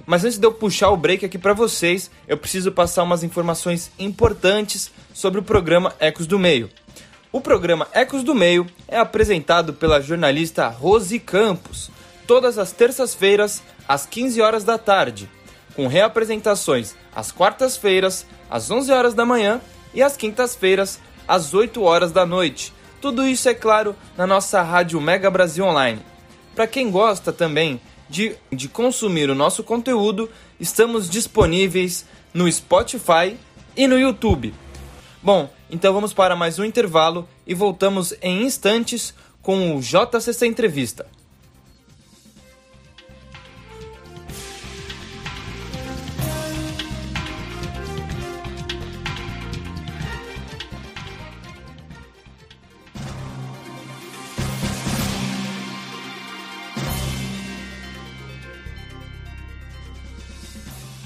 mas 0.06 0.24
antes 0.24 0.38
de 0.38 0.46
eu 0.46 0.51
puxar 0.53 0.91
o 0.91 0.98
break 0.98 1.25
aqui 1.25 1.39
para 1.39 1.53
vocês, 1.53 2.12
eu 2.27 2.38
preciso 2.38 2.72
passar 2.72 3.01
umas 3.01 3.24
informações 3.24 3.89
importantes 3.98 4.91
sobre 5.12 5.39
o 5.39 5.44
programa 5.44 5.96
Ecos 6.00 6.27
do 6.27 6.38
Meio. 6.38 6.70
O 7.32 7.41
programa 7.41 7.88
Ecos 7.94 8.22
do 8.22 8.36
Meio 8.36 8.68
é 8.88 9.00
apresentado 9.00 9.74
pela 9.74 10.00
jornalista 10.00 10.68
Rose 10.68 11.18
Campos, 11.20 11.89
todas 12.27 12.60
as 12.60 12.72
terças-feiras, 12.72 13.63
às 13.88 14.06
15 14.06 14.39
horas 14.39 14.63
da 14.63 14.77
tarde, 14.77 15.27
com 15.75 15.88
reapresentações 15.88 16.94
às 17.15 17.32
quartas-feiras, 17.32 18.24
às 18.48 18.70
11 18.70 18.91
horas 18.91 19.13
da 19.15 19.25
manhã 19.25 19.60
e 19.96 20.03
às 20.03 20.15
quintas-feiras, 20.15 21.00
às 21.28 21.54
8 21.54 21.82
horas 21.82 22.12
da 22.12 22.25
noite, 22.25 22.74
Tudo 23.01 23.28
isso 23.28 23.50
é 23.50 23.54
claro 23.56 23.96
na 24.16 24.28
nossa 24.28 24.62
Rádio 24.62 25.01
Mega 25.01 25.28
Brasil 25.32 25.66
Online. 25.66 26.00
Para 26.54 26.68
quem 26.68 26.92
gosta 26.92 27.34
também 27.34 27.82
de, 28.08 28.36
de 28.51 28.68
consumir 28.68 29.28
o 29.28 29.34
nosso 29.34 29.63
conteúdo, 29.63 30.30
estamos 30.60 31.10
disponíveis 31.10 32.06
no 32.32 32.50
Spotify 32.51 33.36
e 33.75 33.88
no 33.88 33.98
YouTube. 33.98 34.54
Bom, 35.24 35.50
então 35.68 35.94
vamos 35.96 36.13
para 36.13 36.36
mais 36.36 36.60
um 36.60 36.63
intervalo 36.63 37.28
e 37.48 37.56
voltamos 37.56 38.13
em 38.22 38.44
instantes 38.44 39.16
com 39.42 39.75
o 39.75 39.82
JCC 39.82 40.46
Entrevista. 40.46 41.08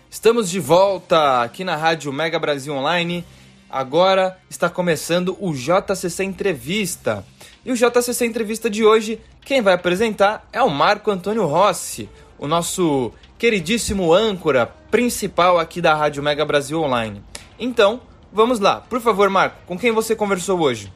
Estamos 0.10 0.50
de 0.50 0.62
volta 0.62 1.42
aqui 1.42 1.66
na 1.66 1.76
Rádio 1.76 2.14
Mega 2.14 2.40
Brasil 2.40 2.74
Online. 2.74 3.26
Agora 3.70 4.40
está 4.50 4.70
começando 4.70 5.36
o 5.42 5.54
JCC 5.54 6.24
Entrevista. 6.24 7.26
E 7.66 7.72
o 7.74 7.76
JCC 7.76 8.26
Entrevista 8.26 8.70
de 8.70 8.86
hoje, 8.86 9.20
quem 9.42 9.62
vai 9.62 9.74
apresentar 9.74 10.48
é 10.54 10.64
o 10.64 10.70
Marco 10.70 11.12
Antônio 11.12 11.46
Rossi, 11.48 12.10
o 12.40 12.48
nosso 12.48 13.12
queridíssimo 13.38 14.14
âncora 14.14 14.74
principal 14.90 15.60
aqui 15.60 15.82
da 15.82 15.94
Rádio 15.94 16.24
Mega 16.24 16.46
Brasil 16.46 16.82
Online. 16.82 17.22
Então, 17.60 18.02
vamos 18.32 18.60
lá. 18.60 18.82
Por 18.82 19.02
favor, 19.02 19.30
Marco, 19.30 19.58
com 19.66 19.78
quem 19.78 19.92
você 19.92 20.16
conversou 20.16 20.60
hoje? 20.60 20.92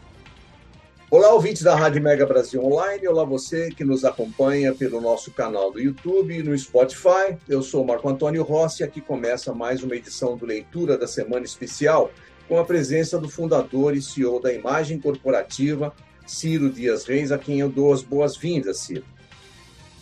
Olá, 1.10 1.34
ouvintes 1.34 1.62
da 1.62 1.76
Rádio 1.76 2.02
Mega 2.02 2.26
Brasil 2.26 2.64
Online. 2.64 3.06
Olá, 3.06 3.26
você 3.26 3.70
que 3.70 3.84
nos 3.84 4.06
acompanha 4.06 4.74
pelo 4.74 5.02
nosso 5.02 5.30
canal 5.32 5.70
do 5.70 5.78
YouTube 5.78 6.34
e 6.34 6.42
no 6.42 6.58
Spotify. 6.58 7.38
Eu 7.50 7.62
sou 7.62 7.84
Marco 7.84 8.08
Antônio 8.08 8.44
Rossi 8.44 8.82
e 8.82 8.86
aqui 8.86 9.02
começa 9.02 9.54
mais 9.54 9.84
uma 9.84 9.94
edição 9.94 10.38
do 10.38 10.46
Leitura 10.46 10.98
da 10.98 11.08
Semana 11.08 11.44
Especial 11.44 12.12
com 12.48 12.58
a 12.58 12.64
presença 12.64 13.20
do 13.20 13.28
fundador 13.28 13.94
e 13.94 14.02
CEO 14.02 14.40
da 14.40 14.54
Imagem 14.54 15.00
Corporativa, 15.00 15.94
Ciro 16.26 16.70
Dias 16.70 17.04
Reis, 17.04 17.30
a 17.32 17.38
quem 17.38 17.60
eu 17.60 17.68
dou 17.68 17.92
as 17.92 18.02
boas-vindas, 18.02 18.80
Ciro. 18.80 19.04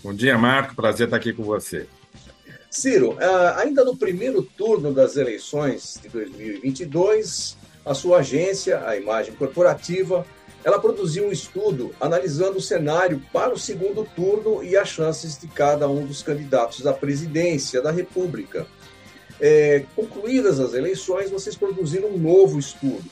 Bom 0.03 0.13
dia, 0.13 0.37
Marco. 0.37 0.75
Prazer 0.75 1.07
estar 1.07 1.17
aqui 1.17 1.33
com 1.33 1.43
você. 1.43 1.87
Ciro, 2.69 3.17
ah, 3.19 3.55
ainda 3.59 3.83
no 3.83 3.97
primeiro 3.97 4.43
turno 4.43 4.93
das 4.93 5.17
eleições 5.17 5.99
de 6.01 6.07
2022, 6.09 7.57
a 7.83 7.95
sua 7.95 8.19
agência, 8.19 8.85
a 8.85 8.95
Imagem 8.95 9.33
Corporativa, 9.33 10.23
ela 10.63 10.79
produziu 10.79 11.27
um 11.27 11.31
estudo 11.31 11.95
analisando 11.99 12.57
o 12.57 12.61
cenário 12.61 13.21
para 13.33 13.53
o 13.53 13.57
segundo 13.57 14.05
turno 14.15 14.63
e 14.63 14.77
as 14.77 14.89
chances 14.89 15.39
de 15.39 15.47
cada 15.47 15.89
um 15.89 16.05
dos 16.05 16.21
candidatos 16.21 16.85
à 16.85 16.93
presidência 16.93 17.81
da 17.81 17.91
República. 17.91 18.67
É, 19.39 19.85
concluídas 19.95 20.59
as 20.59 20.73
eleições, 20.73 21.31
vocês 21.31 21.55
produziram 21.55 22.09
um 22.09 22.17
novo 22.17 22.59
estudo, 22.59 23.05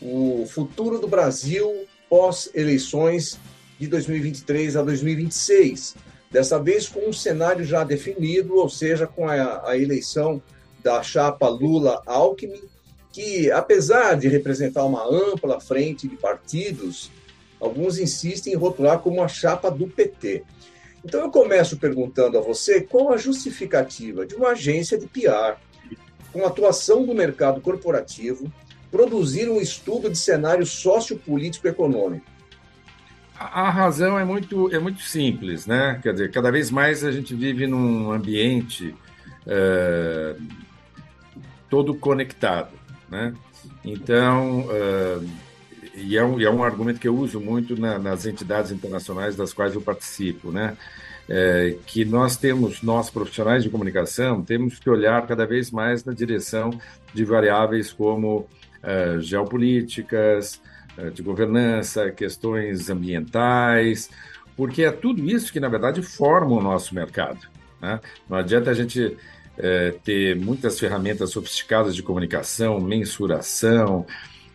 o 0.00 0.46
futuro 0.48 0.98
do 0.98 1.08
Brasil 1.08 1.86
pós-eleições 2.08 3.40
de 3.78 3.86
2023 3.88 4.76
a 4.76 4.82
2026 4.82 5.96
Dessa 6.30 6.60
vez 6.60 6.88
com 6.88 7.08
um 7.08 7.12
cenário 7.12 7.64
já 7.64 7.82
definido, 7.82 8.54
ou 8.54 8.68
seja, 8.68 9.04
com 9.04 9.28
a, 9.28 9.68
a 9.68 9.76
eleição 9.76 10.40
da 10.80 11.02
chapa 11.02 11.48
Lula-Alckmin, 11.48 12.62
que, 13.12 13.50
apesar 13.50 14.14
de 14.14 14.28
representar 14.28 14.84
uma 14.84 15.04
ampla 15.04 15.60
frente 15.60 16.06
de 16.06 16.14
partidos, 16.14 17.10
alguns 17.58 17.98
insistem 17.98 18.52
em 18.52 18.56
rotular 18.56 19.00
como 19.00 19.20
a 19.24 19.26
chapa 19.26 19.72
do 19.72 19.88
PT. 19.88 20.44
Então 21.04 21.20
eu 21.20 21.32
começo 21.32 21.78
perguntando 21.78 22.38
a 22.38 22.40
você 22.40 22.80
qual 22.80 23.12
a 23.12 23.16
justificativa 23.16 24.24
de 24.24 24.36
uma 24.36 24.50
agência 24.50 24.96
de 24.96 25.08
PR, 25.08 25.58
com 26.32 26.46
atuação 26.46 27.04
do 27.04 27.12
mercado 27.12 27.60
corporativo, 27.60 28.52
produzir 28.88 29.50
um 29.50 29.60
estudo 29.60 30.08
de 30.08 30.16
cenário 30.16 30.64
sociopolítico 30.64 31.66
econômico 31.66 32.24
a 33.40 33.70
razão 33.70 34.18
é 34.18 34.24
muito, 34.24 34.72
é 34.74 34.78
muito 34.78 35.00
simples, 35.00 35.66
né? 35.66 35.98
Quer 36.02 36.12
dizer, 36.12 36.30
cada 36.30 36.50
vez 36.50 36.70
mais 36.70 37.02
a 37.02 37.10
gente 37.10 37.34
vive 37.34 37.66
num 37.66 38.12
ambiente 38.12 38.94
é, 39.46 40.36
todo 41.70 41.94
conectado, 41.94 42.68
né? 43.08 43.32
Então, 43.82 44.68
é, 44.70 45.18
e, 45.94 46.18
é 46.18 46.22
um, 46.22 46.38
e 46.38 46.44
é 46.44 46.50
um 46.50 46.62
argumento 46.62 47.00
que 47.00 47.08
eu 47.08 47.16
uso 47.16 47.40
muito 47.40 47.80
na, 47.80 47.98
nas 47.98 48.26
entidades 48.26 48.72
internacionais 48.72 49.36
das 49.36 49.54
quais 49.54 49.74
eu 49.74 49.80
participo, 49.80 50.52
né? 50.52 50.76
É, 51.26 51.76
que 51.86 52.04
nós 52.04 52.36
temos, 52.36 52.82
nós 52.82 53.08
profissionais 53.08 53.62
de 53.62 53.70
comunicação, 53.70 54.42
temos 54.44 54.78
que 54.78 54.90
olhar 54.90 55.26
cada 55.26 55.46
vez 55.46 55.70
mais 55.70 56.04
na 56.04 56.12
direção 56.12 56.70
de 57.14 57.24
variáveis 57.24 57.90
como 57.90 58.46
geopolíticas, 59.20 60.60
eh, 60.64 60.69
de 61.08 61.22
governança, 61.22 62.10
questões 62.10 62.90
ambientais, 62.90 64.10
porque 64.56 64.82
é 64.82 64.90
tudo 64.90 65.24
isso 65.24 65.52
que, 65.52 65.60
na 65.60 65.68
verdade, 65.68 66.02
forma 66.02 66.56
o 66.56 66.62
nosso 66.62 66.94
mercado. 66.94 67.40
Né? 67.80 67.98
Não 68.28 68.36
adianta 68.36 68.70
a 68.70 68.74
gente 68.74 69.16
é, 69.56 69.94
ter 70.04 70.36
muitas 70.36 70.78
ferramentas 70.78 71.30
sofisticadas 71.30 71.96
de 71.96 72.02
comunicação, 72.02 72.80
mensuração, 72.80 74.06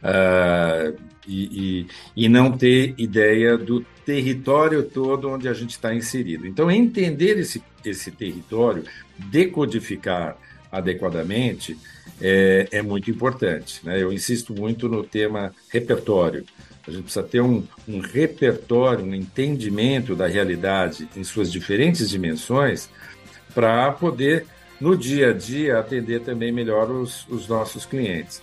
uh, 0.04 0.96
e, 1.28 1.88
e, 2.16 2.26
e, 2.26 2.30
não 2.30 2.52
ter 2.52 2.94
ideia 3.00 3.58
do 3.58 3.82
território 4.06 4.84
todo 4.84 5.30
onde 5.30 5.50
a 5.50 5.54
gente 5.54 5.72
está 5.72 5.94
inserido. 5.94 6.46
Então, 6.46 6.70
entender 6.70 7.40
esse, 7.40 7.64
esse 7.84 8.12
território, 8.12 8.84
decodificar 9.18 10.38
adequadamente, 10.78 11.78
é, 12.22 12.68
é 12.72 12.82
muito 12.82 13.10
importante. 13.10 13.80
Né? 13.84 14.02
Eu 14.02 14.12
insisto 14.12 14.54
muito 14.54 14.88
no 14.88 15.04
tema 15.04 15.54
repertório. 15.70 16.46
A 16.88 16.92
gente 16.92 17.04
precisa 17.04 17.24
ter 17.24 17.42
um, 17.42 17.64
um 17.88 18.00
repertório, 18.00 19.04
um 19.04 19.16
entendimento 19.16 20.16
da 20.16 20.28
realidade 20.28 21.08
em 21.16 21.24
suas 21.24 21.52
diferentes 21.52 22.10
dimensões 22.10 22.90
para 23.54 23.92
poder, 23.92 24.46
no 24.80 24.96
dia 24.96 25.32
a 25.32 25.34
dia, 25.34 25.80
atender 25.80 26.22
também 26.22 26.52
melhor 26.52 26.92
os, 26.92 27.28
os 27.28 27.48
nossos 27.48 27.86
clientes. 27.86 28.42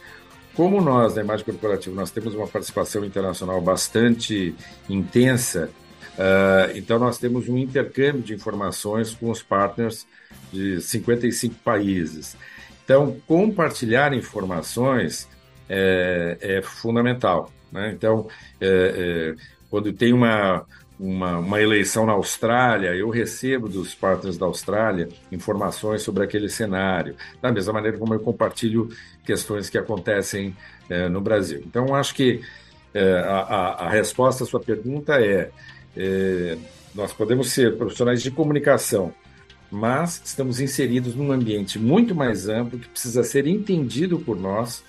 Como 0.54 0.80
nós, 0.80 1.14
na 1.14 1.22
Imagem 1.22 1.44
Corporativa, 1.44 1.94
nós 1.94 2.10
temos 2.10 2.34
uma 2.34 2.46
participação 2.46 3.04
internacional 3.04 3.60
bastante 3.60 4.54
intensa, 4.88 5.70
Uh, 6.12 6.76
então, 6.76 6.98
nós 6.98 7.18
temos 7.18 7.48
um 7.48 7.56
intercâmbio 7.56 8.22
de 8.22 8.34
informações 8.34 9.14
com 9.14 9.30
os 9.30 9.42
partners 9.42 10.06
de 10.52 10.80
55 10.80 11.54
países. 11.56 12.36
Então, 12.84 13.16
compartilhar 13.26 14.12
informações 14.12 15.28
é, 15.68 16.36
é 16.40 16.62
fundamental. 16.62 17.50
Né? 17.70 17.92
Então, 17.92 18.28
é, 18.60 18.66
é, 18.66 19.34
quando 19.70 19.92
tem 19.92 20.12
uma, 20.12 20.66
uma, 21.00 21.38
uma, 21.38 21.60
eleição 21.60 22.04
na 22.04 22.12
Austrália, 22.12 22.94
eu 22.94 23.08
recebo 23.08 23.68
dos 23.68 23.94
partners 23.94 24.36
da 24.36 24.44
Austrália 24.44 25.08
informações 25.30 26.02
sobre 26.02 26.22
aquele 26.22 26.48
cenário, 26.48 27.16
da 27.40 27.50
mesma 27.50 27.72
maneira 27.72 27.96
como 27.96 28.12
eu 28.12 28.20
compartilho 28.20 28.90
questões 29.24 29.70
que 29.70 29.78
acontecem 29.78 30.54
é, 30.90 31.08
no 31.08 31.20
Brasil. 31.20 31.62
Então, 31.66 31.94
acho 31.94 32.14
que 32.14 32.42
é, 32.92 33.14
a, 33.20 33.86
a, 33.86 33.88
resposta 33.88 34.44
à 34.44 34.46
sua 34.46 34.60
pergunta 34.60 35.18
é, 35.18 36.58
nós 36.94 37.12
podemos 37.12 37.50
ser 37.50 37.78
profissionais 37.78 38.22
de 38.22 38.30
comunicação, 38.30 39.14
mas 39.72 40.20
estamos 40.22 40.60
inseridos 40.60 41.14
num 41.14 41.32
ambiente 41.32 41.78
muito 41.78 42.14
mais 42.14 42.46
amplo 42.46 42.78
que 42.78 42.88
precisa 42.88 43.24
ser 43.24 43.46
entendido 43.46 44.18
por 44.18 44.38
nós 44.38 44.84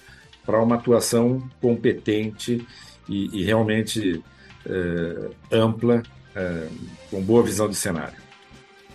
para 0.46 0.62
uma 0.62 0.76
atuação 0.76 1.42
competente 1.62 2.68
e, 3.08 3.40
e 3.40 3.46
realmente 3.46 4.22
é, 4.66 5.30
ampla, 5.56 6.04
é, 6.36 6.68
com 7.10 7.22
boa 7.22 7.42
visão 7.42 7.70
de 7.70 7.76
cenário. 7.76 8.22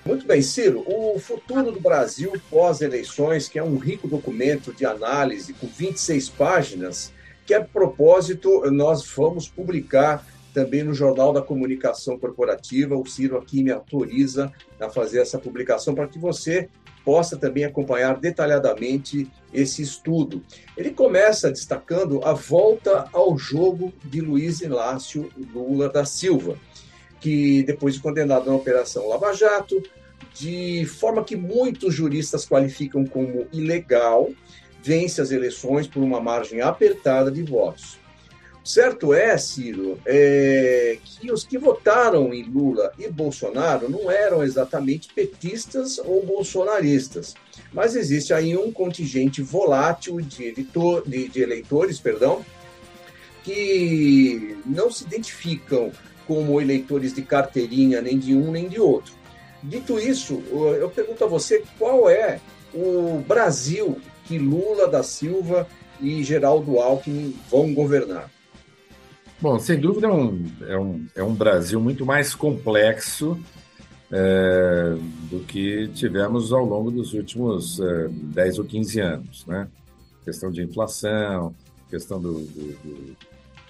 Muito 0.05 0.27
bem, 0.27 0.43
Ciro. 0.43 0.85
O 0.87 1.19
futuro 1.19 1.73
do 1.73 1.81
Brasil 1.81 2.33
pós-eleições, 2.51 3.49
que 3.49 3.59
é 3.59 3.63
um 3.63 3.79
rico 3.79 4.07
documento 4.07 4.73
de 4.75 4.85
análise 4.85 5.55
com 5.55 5.67
26 5.67 6.29
páginas, 6.29 7.13
que 7.47 7.55
a 7.55 7.65
propósito 7.65 8.71
nós 8.71 9.07
vamos 9.17 9.49
publicar 9.49 10.25
também 10.59 10.83
no 10.83 10.93
Jornal 10.93 11.33
da 11.33 11.41
Comunicação 11.41 12.19
Corporativa. 12.19 12.97
O 12.97 13.07
Ciro 13.07 13.39
aqui 13.39 13.63
me 13.63 13.71
autoriza 13.71 14.53
a 14.81 14.91
fazer 14.91 15.21
essa 15.21 15.39
publicação 15.39 15.95
para 15.95 16.09
que 16.09 16.19
você 16.19 16.69
possa 17.05 17.37
também 17.37 17.65
acompanhar 17.65 18.19
detalhadamente 18.19 19.31
esse 19.55 19.83
estudo. 19.83 20.43
Ele 20.77 20.91
começa 20.91 21.49
destacando 21.49 22.21
a 22.25 22.33
volta 22.33 23.09
ao 23.13 23.39
jogo 23.39 23.93
de 24.05 24.21
Luiz 24.21 24.61
Inácio 24.61 25.31
Lula 25.55 25.89
da 25.89 26.05
Silva, 26.05 26.57
que 27.21 27.63
depois 27.63 27.95
de 27.95 28.01
condenado 28.01 28.47
na 28.47 28.57
Operação 28.57 29.09
Lava 29.09 29.33
Jato, 29.33 29.81
de 30.35 30.85
forma 30.87 31.23
que 31.23 31.37
muitos 31.37 31.95
juristas 31.95 32.45
qualificam 32.45 33.07
como 33.07 33.47
ilegal, 33.53 34.29
vence 34.83 35.21
as 35.21 35.31
eleições 35.31 35.87
por 35.87 36.03
uma 36.03 36.21
margem 36.21 36.63
apertada 36.63 37.31
de 37.31 37.45
votos. 37.45 37.97
Certo 38.69 39.15
é, 39.15 39.39
Ciro, 39.39 39.99
é, 40.05 40.99
que 41.03 41.33
os 41.33 41.43
que 41.43 41.57
votaram 41.57 42.35
em 42.35 42.43
Lula 42.43 42.93
e 42.99 43.09
Bolsonaro 43.09 43.89
não 43.89 44.11
eram 44.11 44.43
exatamente 44.43 45.09
petistas 45.15 45.97
ou 45.97 46.23
bolsonaristas, 46.23 47.35
mas 47.73 47.97
existe 47.97 48.35
aí 48.35 48.55
um 48.59 48.71
contingente 48.71 49.41
volátil 49.41 50.21
de, 50.21 50.53
de, 50.53 51.29
de 51.31 51.41
eleitores, 51.41 51.99
perdão, 51.99 52.45
que 53.43 54.59
não 54.67 54.91
se 54.91 55.05
identificam 55.05 55.91
como 56.27 56.61
eleitores 56.61 57.15
de 57.15 57.23
carteirinha 57.23 58.03
nem 58.03 58.19
de 58.19 58.35
um 58.35 58.53
nem 58.53 58.69
de 58.69 58.79
outro. 58.79 59.15
Dito 59.63 59.99
isso, 59.99 60.43
eu 60.79 60.91
pergunto 60.91 61.25
a 61.25 61.27
você 61.27 61.65
qual 61.79 62.11
é 62.11 62.39
o 62.75 63.25
Brasil 63.27 63.99
que 64.27 64.39
Lula 64.39 64.87
da 64.87 65.03
Silva 65.03 65.67
e 65.99 66.23
Geraldo 66.23 66.79
Alckmin 66.79 67.35
vão 67.51 67.73
governar? 67.73 68.31
Bom, 69.41 69.57
sem 69.61 69.79
dúvida 69.79 70.09
é 70.09 70.11
um, 70.11 70.45
é 70.67 70.79
um, 70.79 71.07
é 71.17 71.23
um 71.23 71.33
Brasil 71.33 71.81
muito 71.81 72.05
mais 72.05 72.35
complexo 72.35 73.39
é, 74.11 74.97
do 75.31 75.41
que 75.41 75.87
tivemos 75.95 76.53
ao 76.53 76.65
longo 76.65 76.91
dos 76.91 77.15
últimos 77.15 77.79
é, 77.79 78.09
10 78.11 78.59
ou 78.59 78.65
15 78.65 79.01
anos. 79.01 79.47
Né? 79.47 79.69
Questão 80.25 80.51
de 80.51 80.63
inflação, 80.63 81.55
questão 81.89 82.21
do, 82.21 82.41
do, 82.41 82.73
do, 82.83 83.17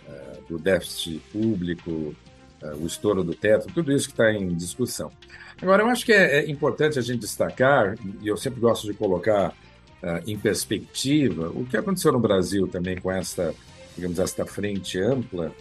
é, 0.09 0.33
do 0.49 0.59
déficit 0.59 1.21
público, 1.31 2.15
é, 2.63 2.75
o 2.75 2.87
estouro 2.87 3.23
do 3.23 3.35
teto, 3.35 3.67
tudo 3.75 3.93
isso 3.93 4.07
que 4.07 4.15
está 4.15 4.33
em 4.33 4.55
discussão. 4.55 5.13
Agora, 5.61 5.83
eu 5.83 5.89
acho 5.89 6.07
que 6.07 6.15
é, 6.15 6.39
é 6.39 6.51
importante 6.51 6.99
a 6.99 7.03
gente 7.03 7.21
destacar, 7.21 7.95
e 8.23 8.27
eu 8.27 8.39
sempre 8.39 8.59
gosto 8.59 8.87
de 8.87 8.95
colocar 8.95 9.55
em 10.29 10.39
perspectiva 10.39 11.49
o 11.49 11.67
que 11.67 11.77
aconteceu 11.77 12.13
no 12.13 12.21
Brasil 12.21 12.69
também 12.69 12.97
com 13.01 13.11
esta, 13.11 13.53
digamos, 13.99 14.21
esta 14.21 14.47
frente 14.47 15.01
ampla, 15.01 15.53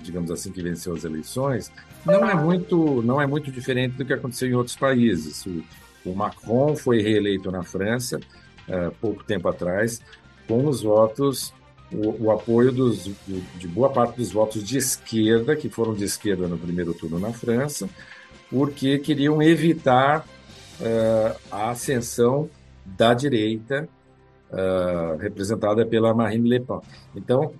digamos 0.00 0.30
assim, 0.30 0.50
que 0.50 0.62
venceu 0.62 0.94
as 0.94 1.04
eleições, 1.04 1.70
não 2.06 2.26
é 2.28 2.34
muito, 2.34 3.02
não 3.02 3.20
é 3.20 3.26
muito 3.26 3.52
diferente 3.52 3.96
do 3.96 4.04
que 4.04 4.14
aconteceu 4.14 4.48
em 4.48 4.54
outros 4.54 4.74
países. 4.74 5.44
O, 5.44 5.62
o 6.06 6.16
Macron 6.16 6.74
foi 6.74 7.02
reeleito 7.02 7.50
na 7.52 7.62
França 7.62 8.18
uh, 8.18 8.90
pouco 8.98 9.22
tempo 9.22 9.46
atrás 9.46 10.00
com 10.48 10.66
os 10.66 10.82
votos 10.82 11.52
o, 11.92 12.24
o, 12.24 12.30
apoio 12.30 12.72
dos, 12.72 13.10
de 13.58 13.68
boa 13.68 13.90
parte 13.90 14.16
dos 14.16 14.32
votos 14.32 14.64
de 14.64 14.78
esquerda, 14.78 15.54
que 15.54 15.68
foram 15.68 15.92
de 15.92 16.04
esquerda 16.04 16.48
no 16.48 16.56
primeiro 16.56 16.94
turno 16.94 17.18
na 17.18 17.34
França, 17.34 17.86
porque 18.48 18.98
queriam 18.98 19.42
evitar 19.42 20.26
uh, 20.80 21.38
a 21.50 21.68
ascensão 21.68 22.48
da 22.86 23.12
direita, 23.12 23.86
uh, 24.50 25.18
representada 25.18 25.84
pela 25.84 26.14
Marine 26.14 26.48
Le 26.48 26.60
Pen. 26.60 26.80
Então, 27.14 27.52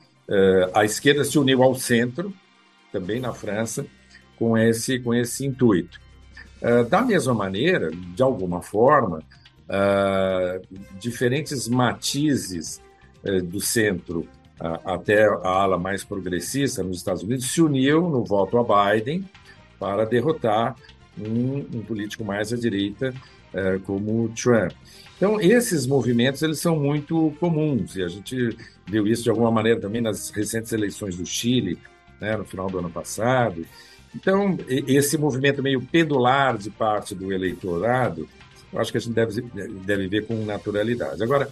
a 0.75 0.85
esquerda 0.85 1.25
se 1.25 1.39
uniu 1.39 1.63
ao 1.63 1.75
centro, 1.75 2.33
também 2.91 3.21
na 3.21 3.33
França, 3.33 3.87
com 4.37 4.57
esse, 4.57 4.99
com 4.99 5.15
esse 5.15 5.47
intuito. 5.47 6.01
Uh, 6.61 6.85
da 6.85 7.03
mesma 7.03 7.35
maneira, 7.35 7.91
de 7.91 8.23
alguma 8.23 8.63
forma, 8.63 9.23
diferentes 11.01 11.67
matizes 11.67 12.81
do 13.45 13.59
centro 13.61 14.29
até 14.85 15.25
a 15.25 15.49
ala 15.49 15.79
mais 15.79 16.05
progressista 16.05 16.83
nos 16.83 16.99
Estados 16.99 17.23
Unidos 17.23 17.51
se 17.51 17.61
uniu 17.61 18.09
no 18.09 18.25
voto 18.25 18.59
a 18.59 18.93
Biden 18.93 19.25
para 19.79 20.05
derrotar 20.05 20.77
um, 21.19 21.67
um 21.75 21.83
político 21.83 22.25
mais 22.25 22.53
à 22.53 22.57
direita 22.57 23.13
como 23.85 24.29
Trump. 24.31 24.73
Então, 25.17 25.41
esses 25.41 25.87
movimentos 25.87 26.43
eles 26.43 26.59
são 26.59 26.77
muito 26.77 27.33
comuns 27.39 27.95
e 27.95 28.03
a 28.03 28.09
gente 28.09 28.57
viu 28.87 29.07
isso 29.07 29.23
de 29.23 29.31
alguma 29.31 29.51
maneira 29.51 29.81
também 29.81 30.01
nas 30.01 30.31
recentes 30.31 30.73
eleições 30.73 31.17
do 31.17 31.25
Chile, 31.25 31.79
né, 32.21 32.37
no 32.37 32.45
final 32.45 32.69
do 32.69 32.79
ano 32.79 32.91
passado. 32.91 33.65
Então, 34.15 34.59
esse 34.69 35.17
movimento 35.17 35.63
meio 35.63 35.81
pendular 35.81 36.59
de 36.59 36.71
parte 36.71 37.15
do 37.15 37.33
eleitorado, 37.33 38.29
eu 38.73 38.81
acho 38.81 38.91
que 38.91 38.99
a 38.99 39.01
gente 39.01 39.15
deve, 39.15 39.43
deve 39.85 40.09
ver 40.09 40.27
com 40.27 40.35
naturalidade. 40.45 41.23
Agora, 41.23 41.49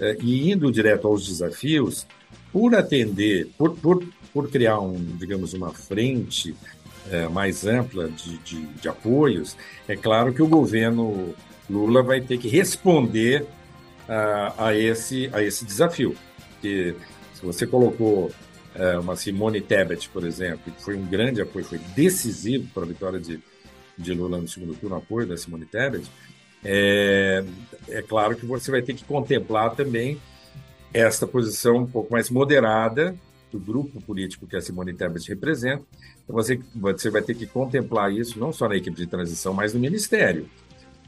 é, 0.00 0.16
e 0.20 0.50
indo 0.50 0.72
direto 0.72 1.06
aos 1.06 1.26
desafios, 1.26 2.06
por 2.52 2.74
atender, 2.74 3.48
por, 3.56 3.76
por, 3.76 4.02
por 4.32 4.50
criar, 4.50 4.80
um, 4.80 4.96
digamos, 5.18 5.52
uma 5.52 5.72
frente 5.72 6.54
é, 7.10 7.28
mais 7.28 7.66
ampla 7.66 8.08
de, 8.08 8.38
de, 8.38 8.66
de 8.66 8.88
apoios, 8.88 9.56
é 9.88 9.96
claro 9.96 10.32
que 10.32 10.42
o 10.42 10.46
governo 10.46 11.34
Lula 11.68 12.02
vai 12.02 12.20
ter 12.20 12.38
que 12.38 12.48
responder 12.48 13.42
uh, 13.42 14.54
a, 14.56 14.74
esse, 14.74 15.28
a 15.32 15.42
esse 15.42 15.64
desafio. 15.64 16.16
Porque 16.52 16.94
se 17.34 17.44
você 17.44 17.66
colocou 17.66 18.30
uh, 18.76 19.00
uma 19.00 19.16
Simone 19.16 19.60
Tebet, 19.60 20.08
por 20.08 20.24
exemplo, 20.24 20.72
que 20.72 20.82
foi 20.82 20.96
um 20.96 21.06
grande 21.06 21.40
apoio, 21.40 21.64
foi 21.64 21.78
decisivo 21.96 22.68
para 22.72 22.84
a 22.84 22.86
vitória 22.86 23.20
de, 23.20 23.40
de 23.96 24.14
Lula 24.14 24.38
no 24.38 24.48
segundo 24.48 24.74
turno, 24.74 24.96
apoio 24.96 25.26
da 25.26 25.36
Simone 25.36 25.66
Tebet, 25.66 26.04
é, 26.64 27.42
é 27.88 28.02
claro 28.02 28.36
que 28.36 28.44
você 28.44 28.70
vai 28.70 28.82
ter 28.82 28.94
que 28.94 29.04
contemplar 29.04 29.74
também 29.74 30.20
esta 30.92 31.26
posição 31.26 31.78
um 31.78 31.86
pouco 31.86 32.12
mais 32.12 32.28
moderada 32.28 33.14
do 33.50 33.58
grupo 33.58 34.00
político 34.00 34.46
que 34.46 34.56
a 34.56 34.60
Simone 34.60 34.92
Tebet 34.92 35.28
representa. 35.28 35.82
Então 36.22 36.34
você, 36.34 36.60
você 36.74 37.10
vai 37.10 37.22
ter 37.22 37.34
que 37.34 37.46
contemplar 37.46 38.12
isso 38.12 38.38
não 38.38 38.52
só 38.52 38.68
na 38.68 38.76
equipe 38.76 38.96
de 38.96 39.06
transição, 39.06 39.52
mas 39.52 39.74
no 39.74 39.80
ministério 39.80 40.48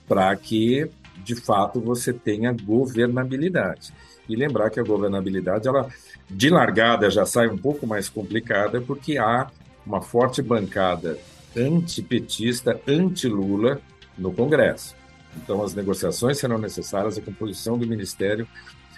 para 0.09 0.35
que, 0.37 0.89
de 1.25 1.35
fato, 1.35 1.81
você 1.81 2.13
tenha 2.13 2.53
governabilidade. 2.53 3.93
E 4.29 4.37
lembrar 4.37 4.71
que 4.71 4.81
a 4.81 4.83
governabilidade, 4.83 5.69
ela 5.69 5.89
de 6.29 6.51
largada 6.51 7.11
já 7.11 7.25
sai 7.25 7.49
um 7.49 7.59
pouco 7.59 7.87
mais 7.87 8.09
complicada, 8.09 8.81
porque 8.81 9.19
há 9.19 9.51
uma 9.87 10.01
forte 10.01 10.43
bancada 10.43 11.19
antipetista, 11.57 12.81
anti-Lula 12.87 13.81
no 14.17 14.33
Congresso. 14.33 14.95
Então, 15.37 15.63
as 15.63 15.75
negociações 15.75 16.39
serão 16.39 16.59
necessárias, 16.59 17.17
a 17.17 17.23
composição 17.23 17.79
do 17.79 17.87
ministério 17.87 18.47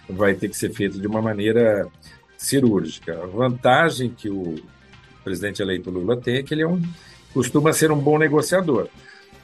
vai 0.08 0.34
ter 0.34 0.48
que 0.48 0.56
ser 0.56 0.72
feita 0.72 0.98
de 0.98 1.06
uma 1.06 1.22
maneira 1.22 1.88
cirúrgica. 2.36 3.22
A 3.22 3.26
vantagem 3.26 4.10
que 4.10 4.28
o 4.28 4.56
presidente 5.22 5.62
eleito 5.62 5.90
Lula 5.90 6.20
tem 6.20 6.36
é 6.36 6.42
que 6.42 6.54
ele 6.54 6.62
é 6.62 6.68
um, 6.68 6.80
costuma 7.32 7.72
ser 7.72 7.90
um 7.90 7.98
bom 7.98 8.18
negociador. 8.18 8.88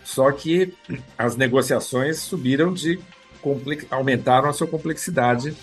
Só 0.05 0.31
que 0.33 0.74
as 1.16 1.37
negociações 1.37 2.18
subiram 2.18 2.72
de 2.72 2.98
aumentaram 3.90 4.50
a 4.50 4.53
sua 4.53 4.66
complexidade 4.66 5.57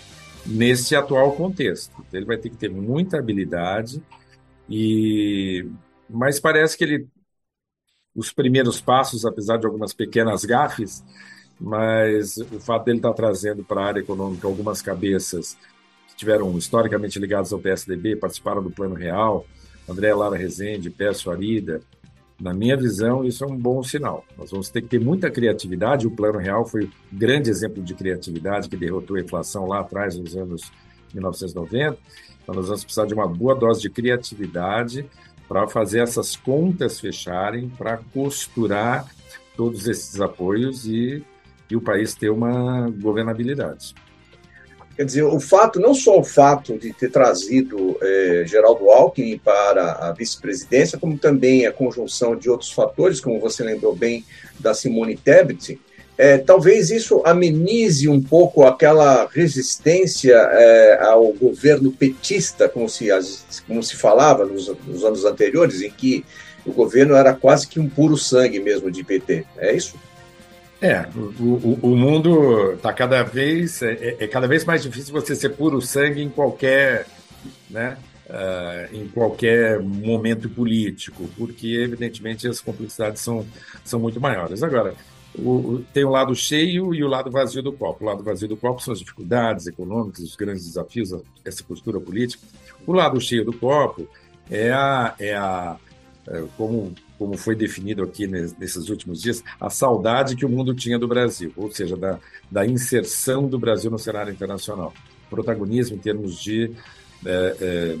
nesse 0.44 0.96
atual 0.96 1.32
contexto. 1.32 2.04
Ele 2.12 2.24
vai 2.24 2.36
ter 2.36 2.50
que 2.50 2.56
ter 2.56 2.70
muita 2.70 3.18
habilidade 3.18 4.02
e 4.68 5.66
mas 6.10 6.40
parece 6.40 6.76
que 6.76 6.84
ele 6.84 7.08
os 8.14 8.32
primeiros 8.32 8.80
passos, 8.80 9.24
apesar 9.24 9.58
de 9.58 9.66
algumas 9.66 9.92
pequenas 9.92 10.44
gafes, 10.44 11.04
mas 11.60 12.36
o 12.38 12.58
fato 12.58 12.86
dele 12.86 12.98
estar 12.98 13.12
trazendo 13.12 13.62
para 13.62 13.80
a 13.80 13.86
área 13.86 14.00
econômica 14.00 14.46
algumas 14.46 14.82
cabeças 14.82 15.56
tiveram 16.18 16.58
historicamente 16.58 17.18
ligadas 17.18 17.52
ao 17.52 17.60
PSDB, 17.60 18.16
participaram 18.16 18.60
do 18.60 18.70
Plano 18.70 18.96
Real, 18.96 19.46
André 19.88 20.12
Lara 20.12 20.36
Rezende, 20.36 20.90
Pércio 20.90 21.30
Arida, 21.30 21.80
na 22.40 22.52
minha 22.52 22.76
visão, 22.76 23.24
isso 23.24 23.44
é 23.44 23.46
um 23.46 23.56
bom 23.56 23.82
sinal. 23.82 24.24
Nós 24.36 24.50
vamos 24.50 24.68
ter 24.68 24.82
que 24.82 24.88
ter 24.88 25.00
muita 25.00 25.30
criatividade. 25.30 26.06
O 26.06 26.10
Plano 26.10 26.38
Real 26.38 26.64
foi 26.66 26.84
um 26.84 26.90
grande 27.12 27.50
exemplo 27.50 27.82
de 27.82 27.94
criatividade 27.94 28.68
que 28.68 28.76
derrotou 28.76 29.16
a 29.16 29.20
inflação 29.20 29.66
lá 29.66 29.80
atrás, 29.80 30.16
nos 30.16 30.36
anos 30.36 30.70
1990. 31.12 31.98
Então, 32.42 32.54
nós 32.54 32.66
vamos 32.66 32.84
precisar 32.84 33.06
de 33.06 33.14
uma 33.14 33.26
boa 33.26 33.54
dose 33.54 33.80
de 33.80 33.90
criatividade 33.90 35.04
para 35.48 35.66
fazer 35.66 36.00
essas 36.00 36.36
contas 36.36 37.00
fecharem, 37.00 37.68
para 37.70 37.96
costurar 38.12 39.06
todos 39.56 39.88
esses 39.88 40.20
apoios 40.20 40.84
e, 40.84 41.24
e 41.68 41.76
o 41.76 41.80
país 41.80 42.14
ter 42.14 42.30
uma 42.30 42.88
governabilidade. 42.90 43.94
Quer 44.98 45.04
dizer, 45.04 45.22
o 45.22 45.38
fato, 45.38 45.78
não 45.78 45.94
só 45.94 46.18
o 46.18 46.24
fato 46.24 46.76
de 46.76 46.92
ter 46.92 47.08
trazido 47.08 47.96
é, 48.02 48.42
Geraldo 48.44 48.90
Alckmin 48.90 49.38
para 49.38 49.92
a 49.92 50.10
vice-presidência, 50.10 50.98
como 50.98 51.16
também 51.16 51.66
a 51.66 51.72
conjunção 51.72 52.34
de 52.34 52.50
outros 52.50 52.72
fatores, 52.72 53.20
como 53.20 53.38
você 53.38 53.62
lembrou 53.62 53.94
bem 53.94 54.24
da 54.58 54.74
Simone 54.74 55.16
Tebet, 55.16 55.80
é, 56.18 56.36
talvez 56.36 56.90
isso 56.90 57.22
amenize 57.24 58.08
um 58.08 58.20
pouco 58.20 58.64
aquela 58.64 59.28
resistência 59.32 60.34
é, 60.34 60.98
ao 61.00 61.32
governo 61.32 61.92
petista, 61.92 62.68
como 62.68 62.88
se, 62.88 63.06
como 63.68 63.80
se 63.84 63.94
falava 63.94 64.44
nos, 64.44 64.66
nos 64.84 65.04
anos 65.04 65.24
anteriores, 65.24 65.80
em 65.80 65.92
que 65.92 66.24
o 66.66 66.72
governo 66.72 67.14
era 67.14 67.32
quase 67.32 67.68
que 67.68 67.78
um 67.78 67.88
puro 67.88 68.16
sangue 68.16 68.58
mesmo 68.58 68.90
de 68.90 69.04
PT. 69.04 69.44
É 69.58 69.72
isso? 69.72 69.94
É, 70.80 71.08
o, 71.16 71.42
o, 71.42 71.78
o 71.82 71.96
mundo 71.96 72.74
está 72.74 72.92
cada 72.92 73.22
vez 73.24 73.82
é, 73.82 73.92
é, 73.94 74.16
é, 74.20 74.28
cada 74.28 74.46
vez 74.46 74.64
mais 74.64 74.82
difícil 74.82 75.12
você 75.12 75.34
ser 75.34 75.50
puro 75.50 75.80
sangue 75.82 76.22
em 76.22 76.28
qualquer, 76.28 77.06
né, 77.68 77.98
uh, 78.28 78.94
em 78.94 79.08
qualquer 79.08 79.80
momento 79.80 80.48
político, 80.48 81.28
porque 81.36 81.66
evidentemente 81.66 82.46
as 82.46 82.60
complexidades 82.60 83.20
são, 83.20 83.44
são 83.84 83.98
muito 83.98 84.20
maiores. 84.20 84.62
Agora, 84.62 84.94
o, 85.36 85.82
tem 85.92 86.04
o 86.04 86.10
lado 86.10 86.34
cheio 86.36 86.94
e 86.94 87.02
o 87.02 87.08
lado 87.08 87.28
vazio 87.28 87.62
do 87.62 87.72
copo. 87.72 88.04
O 88.04 88.06
lado 88.06 88.22
vazio 88.22 88.46
do 88.46 88.56
copo 88.56 88.80
são 88.80 88.92
as 88.92 89.00
dificuldades 89.00 89.66
econômicas, 89.66 90.20
os 90.20 90.36
grandes 90.36 90.64
desafios, 90.64 91.12
essa 91.44 91.64
postura 91.64 91.98
política. 91.98 92.46
O 92.86 92.92
lado 92.92 93.20
cheio 93.20 93.44
do 93.44 93.52
copo 93.52 94.08
é 94.48 94.70
a, 94.70 95.14
é 95.18 95.34
a 95.34 95.76
é, 96.30 96.44
como 96.56 96.94
como 97.18 97.36
foi 97.36 97.56
definido 97.56 98.02
aqui 98.02 98.26
nesses 98.26 98.88
últimos 98.88 99.20
dias, 99.20 99.42
a 99.60 99.68
saudade 99.68 100.36
que 100.36 100.46
o 100.46 100.48
mundo 100.48 100.74
tinha 100.74 100.98
do 100.98 101.08
Brasil, 101.08 101.52
ou 101.56 101.70
seja, 101.70 101.96
da, 101.96 102.18
da 102.50 102.64
inserção 102.64 103.48
do 103.48 103.58
Brasil 103.58 103.90
no 103.90 103.98
cenário 103.98 104.32
internacional. 104.32 104.94
Protagonismo 105.28 105.96
em 105.96 105.98
termos 105.98 106.40
de. 106.40 106.70
É, 107.26 107.56
é, 107.60 107.96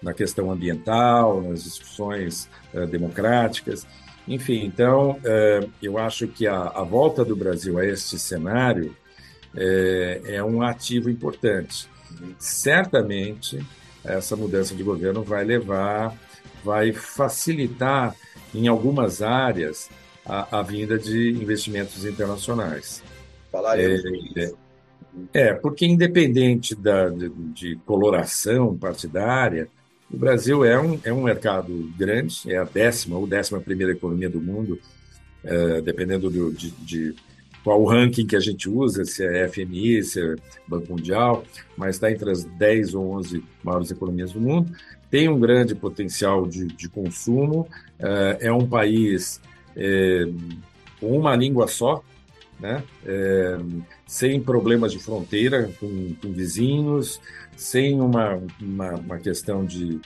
na 0.00 0.14
questão 0.14 0.50
ambiental, 0.50 1.42
nas 1.42 1.64
discussões 1.64 2.48
é, 2.72 2.86
democráticas. 2.86 3.86
Enfim, 4.26 4.64
então, 4.64 5.18
é, 5.24 5.66
eu 5.82 5.98
acho 5.98 6.28
que 6.28 6.46
a, 6.46 6.68
a, 6.68 6.84
volta 6.84 7.24
do 7.24 7.34
Brasil 7.34 7.78
a 7.78 7.84
este 7.84 8.18
cenário 8.18 8.94
é, 9.56 10.20
é 10.24 10.44
um 10.44 10.62
ativo 10.62 11.10
importante. 11.10 11.88
Certamente, 12.38 13.64
essa 14.04 14.36
mudança 14.36 14.74
de 14.74 14.82
governo 14.82 15.22
vai 15.22 15.44
levar, 15.44 16.14
vai 16.62 16.92
facilitar 16.92 18.14
em 18.54 18.68
algumas 18.68 19.22
áreas, 19.22 19.88
a, 20.24 20.58
a 20.58 20.62
vinda 20.62 20.98
de 20.98 21.30
investimentos 21.30 22.04
internacionais. 22.04 23.02
Falaremos 23.50 24.04
é, 24.36 24.44
é, 24.44 24.52
é, 25.32 25.54
porque 25.54 25.86
independente 25.86 26.74
da, 26.74 27.08
de, 27.08 27.28
de, 27.28 27.76
coloração 27.86 28.76
partidária, 28.76 29.68
o 30.10 30.16
Brasil 30.16 30.64
é 30.64 30.78
um, 30.78 31.00
é 31.02 31.12
um 31.12 31.22
mercado 31.22 31.90
grande, 31.96 32.52
é 32.52 32.58
a 32.58 32.64
décima 32.64 33.16
ou 33.16 33.26
décima 33.26 33.60
primeira 33.60 33.92
economia 33.92 34.28
do 34.28 34.40
mundo, 34.40 34.78
é, 35.42 35.80
dependendo 35.80 36.30
do, 36.30 36.52
de, 36.52 36.70
de 36.70 37.14
qual 37.64 37.84
ranking 37.84 38.26
que 38.26 38.36
a 38.36 38.40
gente 38.40 38.68
usa, 38.68 39.04
se 39.04 39.24
é 39.24 39.48
FMI, 39.48 40.02
se 40.02 40.20
é 40.20 40.36
Banco 40.66 40.92
Mundial, 40.92 41.44
mas 41.76 41.96
está 41.96 42.10
entre 42.10 42.30
as 42.30 42.44
10 42.44 42.94
ou 42.94 43.10
11 43.16 43.44
maiores 43.62 43.90
economias 43.90 44.32
do 44.32 44.40
mundo 44.40 44.72
tem 45.10 45.28
um 45.28 45.38
grande 45.38 45.74
potencial 45.74 46.46
de, 46.46 46.66
de 46.66 46.88
consumo, 46.88 47.68
é, 47.98 48.38
é 48.48 48.52
um 48.52 48.66
país 48.66 49.40
é, 49.76 50.26
com 51.00 51.18
uma 51.18 51.34
língua 51.34 51.66
só, 51.66 52.02
né? 52.60 52.82
É, 53.06 53.58
sem 54.06 54.40
problemas 54.40 54.92
de 54.92 54.98
fronteira 54.98 55.70
com, 55.78 56.14
com 56.20 56.32
vizinhos, 56.32 57.20
sem 57.56 58.00
uma, 58.00 58.40
uma, 58.60 58.94
uma 58.94 59.18
questão 59.18 59.64
de, 59.64 60.00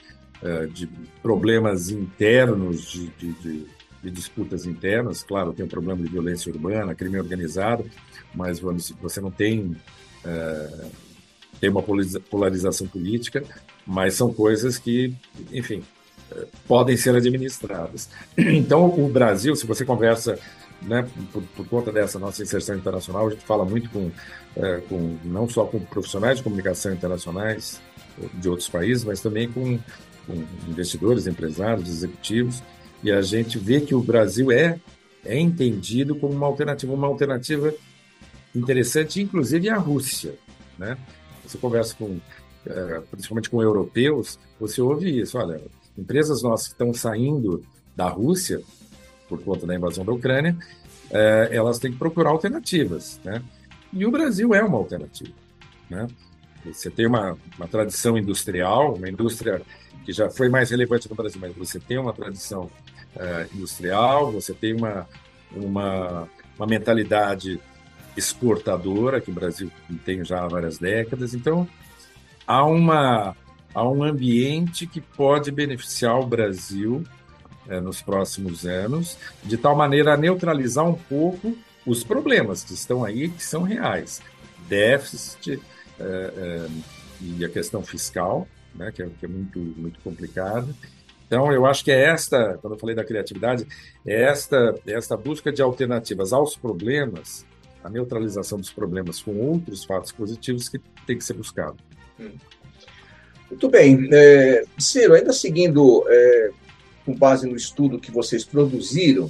de 0.73 0.89
problemas 1.21 1.89
internos, 1.89 2.91
de, 2.91 3.07
de, 3.07 3.65
de, 4.03 4.11
disputas 4.11 4.65
internas. 4.65 5.23
Claro, 5.23 5.53
tem 5.53 5.65
um 5.65 5.69
problema 5.69 6.01
de 6.03 6.09
violência 6.09 6.51
urbana, 6.51 6.93
crime 6.93 7.17
organizado, 7.17 7.89
mas 8.35 8.59
você 8.59 9.21
não 9.21 9.31
tem, 9.31 9.75
é, 10.25 10.85
tem 11.59 11.69
uma 11.69 11.81
polarização 11.81 12.87
política 12.87 13.43
mas 13.85 14.15
são 14.15 14.33
coisas 14.33 14.77
que, 14.77 15.13
enfim, 15.51 15.83
eh, 16.31 16.45
podem 16.67 16.97
ser 16.97 17.15
administradas. 17.15 18.09
Então, 18.37 18.85
o 18.85 19.09
Brasil, 19.09 19.55
se 19.55 19.65
você 19.65 19.83
conversa, 19.85 20.39
né, 20.81 21.07
por, 21.31 21.43
por 21.55 21.67
conta 21.67 21.91
dessa 21.91 22.19
nossa 22.19 22.41
inserção 22.41 22.75
internacional, 22.75 23.27
a 23.27 23.31
gente 23.31 23.45
fala 23.45 23.65
muito 23.65 23.89
com, 23.89 24.11
é, 24.55 24.81
com 24.89 25.17
não 25.23 25.47
só 25.47 25.65
com 25.65 25.79
profissionais 25.79 26.37
de 26.37 26.43
comunicação 26.43 26.93
internacionais 26.93 27.81
de 28.33 28.49
outros 28.49 28.69
países, 28.69 29.03
mas 29.03 29.21
também 29.21 29.51
com, 29.51 29.79
com 30.27 30.43
investidores, 30.67 31.27
empresários, 31.27 31.89
executivos, 31.89 32.61
e 33.03 33.11
a 33.11 33.21
gente 33.21 33.57
vê 33.57 33.81
que 33.81 33.93
o 33.95 34.01
Brasil 34.01 34.51
é, 34.51 34.79
é 35.25 35.37
entendido 35.37 36.15
como 36.15 36.33
uma 36.33 36.47
alternativa, 36.47 36.93
uma 36.93 37.07
alternativa 37.07 37.73
interessante, 38.55 39.21
inclusive 39.21 39.69
a 39.69 39.77
Rússia, 39.77 40.35
né? 40.77 40.97
Você 41.45 41.57
conversa 41.57 41.95
com 41.95 42.19
é, 42.65 43.01
principalmente 43.11 43.49
com 43.49 43.61
europeus, 43.61 44.39
você 44.59 44.81
ouve 44.81 45.19
isso. 45.19 45.37
Olha, 45.37 45.61
empresas 45.97 46.41
nossas 46.41 46.67
que 46.67 46.73
estão 46.73 46.93
saindo 46.93 47.63
da 47.95 48.07
Rússia 48.07 48.61
por 49.27 49.41
conta 49.43 49.65
da 49.65 49.75
invasão 49.75 50.05
da 50.05 50.11
Ucrânia, 50.11 50.55
é, 51.09 51.49
elas 51.51 51.79
têm 51.79 51.91
que 51.91 51.97
procurar 51.97 52.29
alternativas, 52.29 53.19
né? 53.23 53.41
E 53.91 54.05
o 54.05 54.11
Brasil 54.11 54.53
é 54.53 54.63
uma 54.63 54.77
alternativa, 54.77 55.33
né? 55.89 56.07
Você 56.65 56.89
tem 56.89 57.05
uma, 57.05 57.37
uma 57.57 57.67
tradição 57.67 58.17
industrial, 58.17 58.95
uma 58.95 59.09
indústria 59.09 59.61
que 60.05 60.13
já 60.13 60.29
foi 60.29 60.49
mais 60.49 60.69
relevante 60.69 61.09
no 61.09 61.15
Brasil, 61.15 61.39
mas 61.39 61.55
você 61.55 61.79
tem 61.79 61.97
uma 61.97 62.13
tradição 62.13 62.69
é, 63.15 63.47
industrial, 63.53 64.31
você 64.31 64.53
tem 64.53 64.73
uma, 64.73 65.07
uma, 65.51 66.27
uma 66.57 66.67
mentalidade 66.67 67.59
exportadora, 68.15 69.19
que 69.19 69.31
o 69.31 69.33
Brasil 69.33 69.71
tem 70.05 70.23
já 70.23 70.43
há 70.43 70.47
várias 70.47 70.77
décadas. 70.77 71.33
Então, 71.33 71.67
há, 72.47 72.65
uma, 72.65 73.35
há 73.73 73.87
um 73.87 74.03
ambiente 74.03 74.85
que 74.87 75.01
pode 75.01 75.51
beneficiar 75.51 76.19
o 76.19 76.25
Brasil 76.25 77.03
é, 77.67 77.79
nos 77.79 78.01
próximos 78.01 78.65
anos, 78.65 79.17
de 79.43 79.57
tal 79.57 79.75
maneira 79.75 80.13
a 80.13 80.17
neutralizar 80.17 80.85
um 80.87 80.95
pouco 80.95 81.57
os 81.85 82.03
problemas 82.03 82.63
que 82.63 82.73
estão 82.73 83.03
aí, 83.03 83.29
que 83.29 83.43
são 83.43 83.63
reais. 83.63 84.21
Déficit 84.67 85.61
é, 85.99 86.67
e 87.21 87.43
a 87.45 87.49
questão 87.49 87.83
fiscal, 87.83 88.47
né, 88.75 88.91
que, 88.91 89.01
é, 89.01 89.07
que 89.19 89.25
é 89.25 89.27
muito, 89.27 89.59
muito 89.59 89.99
complicada. 90.01 90.67
Então, 91.25 91.51
eu 91.51 91.65
acho 91.65 91.83
que 91.83 91.91
é 91.91 92.05
esta, 92.05 92.57
quando 92.61 92.73
eu 92.73 92.79
falei 92.79 92.95
da 92.95 93.03
criatividade, 93.03 93.65
é 94.05 94.23
esta, 94.23 94.75
é 94.85 94.93
esta 94.93 95.17
busca 95.17 95.51
de 95.51 95.61
alternativas 95.61 96.31
aos 96.31 96.55
problemas, 96.55 97.45
a 97.83 97.89
neutralização 97.89 98.59
dos 98.59 98.71
problemas 98.71 99.21
com 99.21 99.35
outros 99.37 99.83
fatos 99.83 100.11
positivos 100.11 100.69
que 100.69 100.79
tem 101.07 101.17
que 101.17 101.23
ser 101.23 101.33
buscado. 101.33 101.77
Muito 103.49 103.69
bem. 103.69 104.09
É, 104.11 104.63
Ciro, 104.77 105.13
ainda 105.13 105.31
seguindo 105.31 106.03
é, 106.07 106.49
com 107.05 107.13
base 107.13 107.47
no 107.47 107.55
estudo 107.55 107.99
que 107.99 108.11
vocês 108.11 108.43
produziram, 108.43 109.29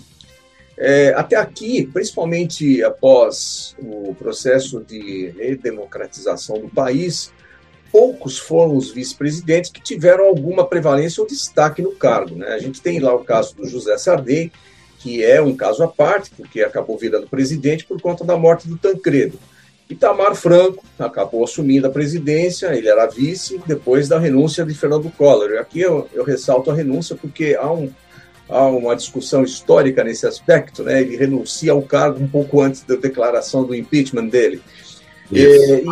é, 0.77 1.13
até 1.15 1.35
aqui, 1.35 1.85
principalmente 1.85 2.83
após 2.83 3.75
o 3.79 4.15
processo 4.15 4.79
de 4.79 5.33
redemocratização 5.37 6.59
do 6.59 6.69
país, 6.69 7.31
poucos 7.91 8.39
foram 8.39 8.75
os 8.75 8.91
vice-presidentes 8.91 9.69
que 9.69 9.81
tiveram 9.81 10.25
alguma 10.25 10.65
prevalência 10.65 11.21
ou 11.21 11.27
destaque 11.27 11.81
no 11.81 11.91
cargo. 11.91 12.35
Né? 12.35 12.47
A 12.47 12.59
gente 12.59 12.81
tem 12.81 12.99
lá 12.99 13.13
o 13.13 13.23
caso 13.23 13.55
do 13.55 13.67
José 13.67 13.97
Sarney, 13.97 14.51
que 14.99 15.23
é 15.23 15.41
um 15.41 15.55
caso 15.55 15.83
à 15.83 15.87
parte, 15.87 16.31
porque 16.35 16.61
acabou 16.61 16.97
virando 16.97 17.27
presidente 17.27 17.85
por 17.85 18.01
conta 18.01 18.23
da 18.23 18.35
morte 18.35 18.67
do 18.67 18.77
Tancredo. 18.77 19.37
Itamar 19.89 20.35
Franco 20.35 20.83
acabou 20.97 21.43
assumindo 21.43 21.87
a 21.87 21.89
presidência, 21.91 22.75
ele 22.75 22.87
era 22.87 23.05
vice, 23.05 23.61
depois 23.65 24.07
da 24.07 24.17
renúncia 24.17 24.65
de 24.65 24.73
Fernando 24.73 25.11
Collor. 25.11 25.57
Aqui 25.59 25.81
eu, 25.81 26.09
eu 26.13 26.23
ressalto 26.23 26.71
a 26.71 26.73
renúncia 26.73 27.15
porque 27.15 27.57
há 27.59 27.71
um, 27.71 27.91
há 28.49 28.65
uma 28.67 28.95
discussão 28.95 29.43
histórica 29.43 30.03
nesse 30.03 30.25
aspecto, 30.25 30.83
né? 30.83 31.01
Ele 31.01 31.17
renuncia 31.17 31.71
ao 31.71 31.81
cargo 31.81 32.23
um 32.23 32.27
pouco 32.27 32.61
antes 32.61 32.81
da 32.83 32.95
declaração 32.95 33.63
do 33.63 33.75
impeachment 33.75 34.27
dele. 34.27 34.61
E, 35.31 35.83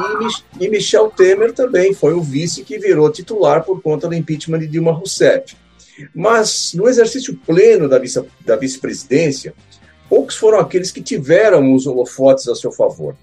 e, 0.60 0.70
Michel 0.70 1.10
Temer 1.10 1.54
também 1.54 1.94
foi 1.94 2.14
o 2.14 2.22
vice 2.22 2.64
que 2.64 2.78
virou 2.78 3.12
titular 3.12 3.64
por 3.64 3.82
conta 3.82 4.08
do 4.08 4.14
impeachment 4.14 4.60
de 4.60 4.68
Dilma 4.68 4.92
Rousseff. 4.92 5.56
Mas 6.14 6.74
no 6.74 6.88
exercício 6.88 7.38
pleno 7.46 7.88
da, 7.88 7.98
vice, 7.98 8.24
da 8.46 8.56
vice-presidência, 8.56 9.54
poucos 10.10 10.36
foram 10.36 10.60
aqueles 10.60 10.92
que 10.92 11.02
tiveram 11.02 11.74
os 11.74 11.88
holofotes 11.88 12.48
a 12.48 12.56
seu 12.56 12.72
favor. 12.72 13.16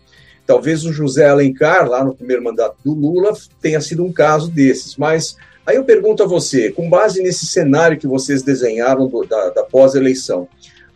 Talvez 0.48 0.82
o 0.86 0.92
José 0.94 1.28
Alencar, 1.28 1.86
lá 1.86 2.02
no 2.02 2.14
primeiro 2.14 2.42
mandato 2.42 2.78
do 2.82 2.94
Lula, 2.94 3.34
tenha 3.60 3.82
sido 3.82 4.02
um 4.02 4.10
caso 4.10 4.50
desses, 4.50 4.96
mas 4.96 5.36
Aí 5.66 5.76
eu 5.76 5.84
pergunto 5.84 6.22
a 6.22 6.26
você, 6.26 6.72
com 6.72 6.88
base 6.88 7.22
nesse 7.22 7.44
cenário 7.44 7.98
que 7.98 8.06
vocês 8.06 8.42
desenharam 8.42 9.06
do, 9.06 9.22
da, 9.26 9.50
da 9.50 9.62
pós-eleição, 9.62 10.48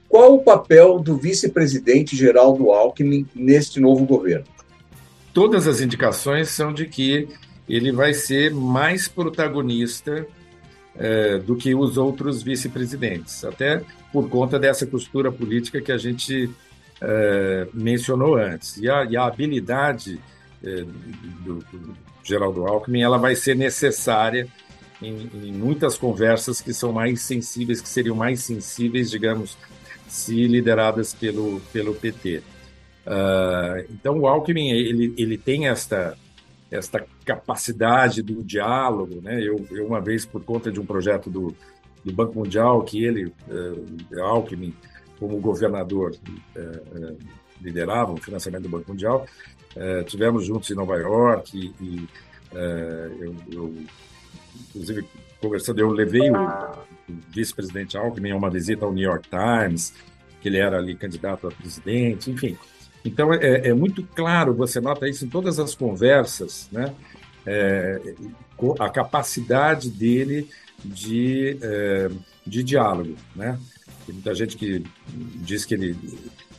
qual 0.08 0.34
o 0.34 0.42
papel 0.42 0.98
do 0.98 1.14
vice-presidente 1.14 2.16
Geraldo 2.16 2.70
Alckmin 2.70 3.26
neste 3.34 3.78
novo 3.78 4.06
governo? 4.06 4.46
Todas 5.34 5.66
as 5.66 5.82
indicações 5.82 6.48
são 6.48 6.72
de 6.72 6.86
que 6.86 7.28
ele 7.68 7.92
vai 7.92 8.14
ser 8.14 8.54
mais 8.54 9.06
protagonista 9.06 10.26
é, 10.96 11.36
do 11.36 11.54
que 11.54 11.74
os 11.74 11.98
outros 11.98 12.42
vice-presidentes, 12.42 13.44
até 13.44 13.82
por 14.10 14.30
conta 14.30 14.58
dessa 14.58 14.86
costura 14.86 15.30
política 15.30 15.82
que 15.82 15.92
a 15.92 15.98
gente 15.98 16.48
é, 17.02 17.66
mencionou 17.74 18.36
antes. 18.36 18.76
E 18.76 18.88
a, 18.88 19.04
e 19.04 19.16
a 19.16 19.26
habilidade 19.26 20.20
é, 20.62 20.84
do, 21.44 21.56
do 21.56 21.96
Geraldo 22.22 22.66
Alckmin 22.66 23.02
ela 23.02 23.18
vai 23.18 23.34
ser 23.34 23.56
necessária 23.56 24.46
em, 25.02 25.28
em, 25.34 25.52
muitas 25.52 25.98
conversas 25.98 26.60
que 26.60 26.72
são 26.72 26.92
mais 26.92 27.20
sensíveis, 27.22 27.80
que 27.80 27.88
seriam 27.88 28.14
mais 28.14 28.40
sensíveis, 28.40 29.10
digamos, 29.10 29.58
se 30.06 30.46
lideradas 30.46 31.12
pelo, 31.12 31.60
pelo 31.72 31.94
PT. 31.94 32.38
Uh, 32.38 32.42
ah, 33.04 33.84
então, 33.90 34.20
o 34.20 34.28
Alckmin 34.28 34.70
ele, 34.70 35.12
ele 35.18 35.36
tem 35.36 35.66
esta, 35.66 36.16
esta 36.70 37.04
capacidade 37.24 38.22
do 38.22 38.44
diálogo. 38.44 39.20
Né? 39.20 39.42
Eu, 39.42 39.66
eu, 39.72 39.86
uma 39.86 40.00
vez, 40.00 40.24
por 40.24 40.44
conta 40.44 40.70
de 40.70 40.78
um 40.78 40.86
projeto 40.86 41.28
do, 41.28 41.52
do 42.04 42.12
Banco 42.12 42.38
Mundial, 42.38 42.82
que 42.82 43.04
ele, 43.04 43.24
uh, 43.48 44.22
Alckmin, 44.22 44.72
como 45.22 45.40
governador, 45.40 46.16
uh, 46.56 46.60
uh, 46.60 47.18
liderava 47.60 48.12
o 48.12 48.16
financiamento 48.16 48.64
do 48.64 48.68
Banco 48.68 48.90
Mundial, 48.90 49.24
tivemos 50.06 50.44
juntos 50.44 50.70
em 50.70 50.74
Nova 50.74 50.96
York 50.96 51.56
e, 51.56 51.72
e 51.82 52.08
eu, 53.20 53.34
eu 53.50 53.74
inclusive, 54.68 55.06
conversando, 55.40 55.78
eu 55.78 55.90
levei 55.90 56.28
o, 56.28 56.34
o 56.34 57.14
vice-presidente 57.30 57.96
Alckmin 57.96 58.32
a 58.32 58.36
uma 58.36 58.50
visita 58.50 58.84
ao 58.84 58.92
New 58.92 59.08
York 59.08 59.28
Times, 59.30 59.94
que 60.40 60.48
ele 60.48 60.58
era 60.58 60.76
ali 60.76 60.96
candidato 60.96 61.46
a 61.46 61.52
presidente, 61.52 62.30
enfim. 62.30 62.58
Então, 63.04 63.32
é, 63.32 63.68
é 63.68 63.72
muito 63.72 64.02
claro, 64.02 64.52
você 64.52 64.80
nota 64.80 65.08
isso 65.08 65.24
em 65.24 65.28
todas 65.28 65.58
as 65.58 65.74
conversas, 65.74 66.68
né? 66.70 66.92
É, 67.46 68.14
a 68.78 68.88
capacidade 68.88 69.88
dele 69.88 70.48
de, 70.84 71.56
é, 71.60 72.10
de 72.46 72.62
diálogo, 72.62 73.16
né? 73.34 73.58
Tem 74.06 74.14
muita 74.14 74.34
gente 74.34 74.56
que 74.56 74.84
diz 75.14 75.64
que 75.64 75.74
ele 75.74 75.96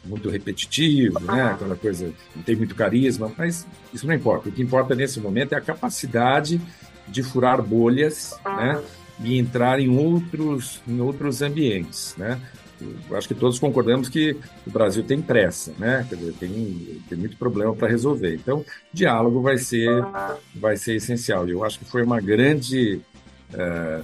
é 0.05 0.07
muito 0.07 0.29
repetitivo, 0.29 1.19
né? 1.19 1.43
Aquela 1.43 1.75
coisa, 1.75 2.13
não 2.35 2.43
tem 2.43 2.55
muito 2.55 2.75
carisma, 2.75 3.31
mas 3.37 3.67
isso 3.93 4.07
não 4.07 4.13
importa. 4.13 4.49
O 4.49 4.51
que 4.51 4.61
importa 4.61 4.95
nesse 4.95 5.19
momento 5.19 5.53
é 5.53 5.57
a 5.57 5.61
capacidade 5.61 6.59
de 7.07 7.23
furar 7.23 7.61
bolhas, 7.61 8.37
né? 8.45 8.81
E 9.23 9.37
entrar 9.37 9.79
em 9.79 9.89
outros, 9.89 10.81
em 10.87 10.99
outros 10.99 11.41
ambientes, 11.41 12.15
né? 12.17 12.39
Eu 13.09 13.17
acho 13.17 13.27
que 13.27 13.35
todos 13.35 13.59
concordamos 13.59 14.09
que 14.09 14.35
o 14.65 14.69
Brasil 14.69 15.03
tem 15.03 15.21
pressa, 15.21 15.73
né? 15.77 16.05
Dizer, 16.09 16.33
tem, 16.33 17.01
tem 17.07 17.17
muito 17.17 17.37
problema 17.37 17.73
para 17.75 17.87
resolver. 17.87 18.35
Então, 18.35 18.65
diálogo 18.91 19.41
vai 19.41 19.57
ser, 19.57 20.03
vai 20.55 20.75
ser 20.75 20.95
essencial. 20.95 21.47
Eu 21.47 21.63
acho 21.63 21.79
que 21.79 21.85
foi 21.85 22.03
uma 22.03 22.19
grande, 22.19 23.01
é, 23.53 24.01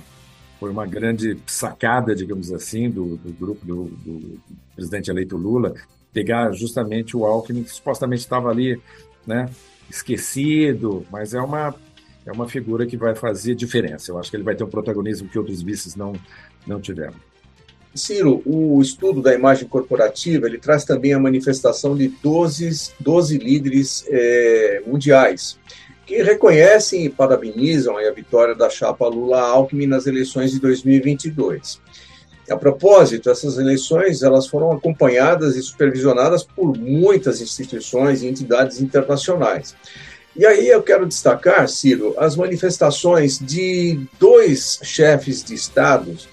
foi 0.60 0.70
uma 0.70 0.86
grande 0.86 1.38
sacada, 1.48 2.14
digamos 2.14 2.52
assim, 2.52 2.90
do, 2.90 3.16
do 3.18 3.32
grupo 3.32 3.66
do, 3.66 3.86
do, 3.86 4.40
presidente 4.76 5.10
eleito 5.10 5.38
Lula, 5.38 5.74
pegar 6.12 6.52
justamente 6.52 7.16
o 7.16 7.26
Alckmin, 7.26 7.64
que 7.64 7.72
supostamente 7.72 8.22
estava 8.22 8.50
ali, 8.50 8.80
né? 9.26 9.50
Esquecido, 9.90 11.06
mas 11.12 11.34
é 11.34 11.42
uma 11.42 11.74
é 12.26 12.32
uma 12.32 12.48
figura 12.48 12.86
que 12.86 12.98
vai 12.98 13.16
fazer 13.16 13.56
diferença. 13.56 14.12
Eu 14.12 14.20
acho 14.20 14.30
que 14.30 14.38
ele 14.38 14.44
vai 14.44 14.56
ter 14.56 14.64
um 14.64 14.70
protagonismo 14.70 15.28
que 15.28 15.40
outros 15.40 15.62
vices 15.62 15.96
não, 15.96 16.14
não 16.68 16.80
tiveram. 16.80 17.16
Ciro, 17.96 18.44
o 18.46 18.80
estudo 18.82 19.22
da 19.22 19.34
imagem 19.34 19.68
corporativa 19.68 20.46
ele 20.46 20.60
traz 20.60 20.84
também 20.86 21.14
a 21.14 21.20
manifestação 21.20 21.96
de 21.96 22.10
12, 22.22 22.92
12 23.00 23.38
líderes 23.40 24.06
é, 24.08 24.84
mundiais 24.86 25.58
que 26.10 26.24
reconhecem 26.24 27.06
e 27.06 27.10
parabenizam 27.10 27.96
a 27.96 28.12
vitória 28.12 28.56
da 28.56 28.68
chapa 28.68 29.08
Lula-Alckmin 29.08 29.86
nas 29.86 30.08
eleições 30.08 30.52
de 30.52 30.60
2022. 30.60 31.80
A 32.50 32.58
propósito, 32.58 33.30
essas 33.30 33.60
eleições 33.60 34.24
elas 34.24 34.48
foram 34.48 34.72
acompanhadas 34.72 35.56
e 35.56 35.62
supervisionadas 35.62 36.42
por 36.42 36.76
muitas 36.76 37.42
instituições 37.42 38.24
e 38.24 38.28
entidades 38.28 38.82
internacionais. 38.82 39.76
E 40.36 40.48
aí 40.48 40.68
eu 40.68 40.82
quero 40.82 41.06
destacar, 41.06 41.70
Ciro, 41.70 42.16
as 42.18 42.36
manifestações 42.36 43.38
de 43.38 44.00
dois 44.20 44.80
chefes 44.82 45.44
de 45.44 45.54
estados 45.54 46.28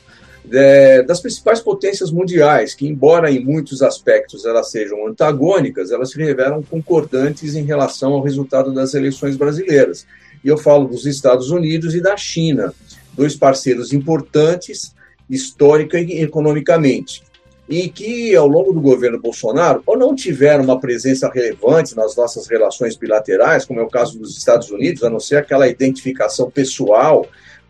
é, 0.53 1.03
das 1.03 1.21
principais 1.21 1.61
potências 1.61 2.11
mundiais, 2.11 2.75
que, 2.75 2.87
embora 2.87 3.31
em 3.31 3.45
muitos 3.45 3.83
aspectos 3.83 4.45
elas 4.45 4.71
sejam 4.71 5.07
antagônicas, 5.07 5.91
elas 5.91 6.11
se 6.11 6.19
revelam 6.19 6.63
concordantes 6.63 7.55
em 7.55 7.65
relação 7.65 8.13
ao 8.13 8.23
resultado 8.23 8.73
das 8.73 8.95
eleições 8.95 9.37
brasileiras. 9.37 10.07
E 10.45 10.49
eu 10.49 10.57
falo 10.57 10.87
dos 10.87 11.07
Estados 11.07 11.51
Unidos 11.51 11.95
e 11.95 12.01
da 12.01 12.17
China, 12.17 12.73
dois 13.15 13.35
parceiros 13.35 13.93
importantes 13.93 14.95
histórica 15.29 15.99
e 15.99 16.23
economicamente 16.23 17.25
e 17.69 17.89
que, 17.89 18.35
ao 18.37 18.47
longo 18.47 18.73
do 18.73 18.81
governo 18.81 19.21
Bolsonaro, 19.21 19.83
ou 19.85 19.99
não 19.99 20.15
tiveram 20.15 20.63
uma 20.63 20.79
presença 20.79 21.29
relevante 21.29 21.97
nas 21.97 22.15
nossas 22.15 22.47
relações 22.47 22.97
bilaterais, 22.97 23.65
como 23.65 23.81
é 23.81 23.83
o 23.83 23.89
caso 23.89 24.19
dos 24.19 24.37
Estados 24.37 24.71
Unidos, 24.71 25.03
a 25.03 25.11
não 25.11 25.19
ser 25.19 25.37
aquela 25.37 25.67
identificação 25.67 26.51
pessoal 26.51 27.27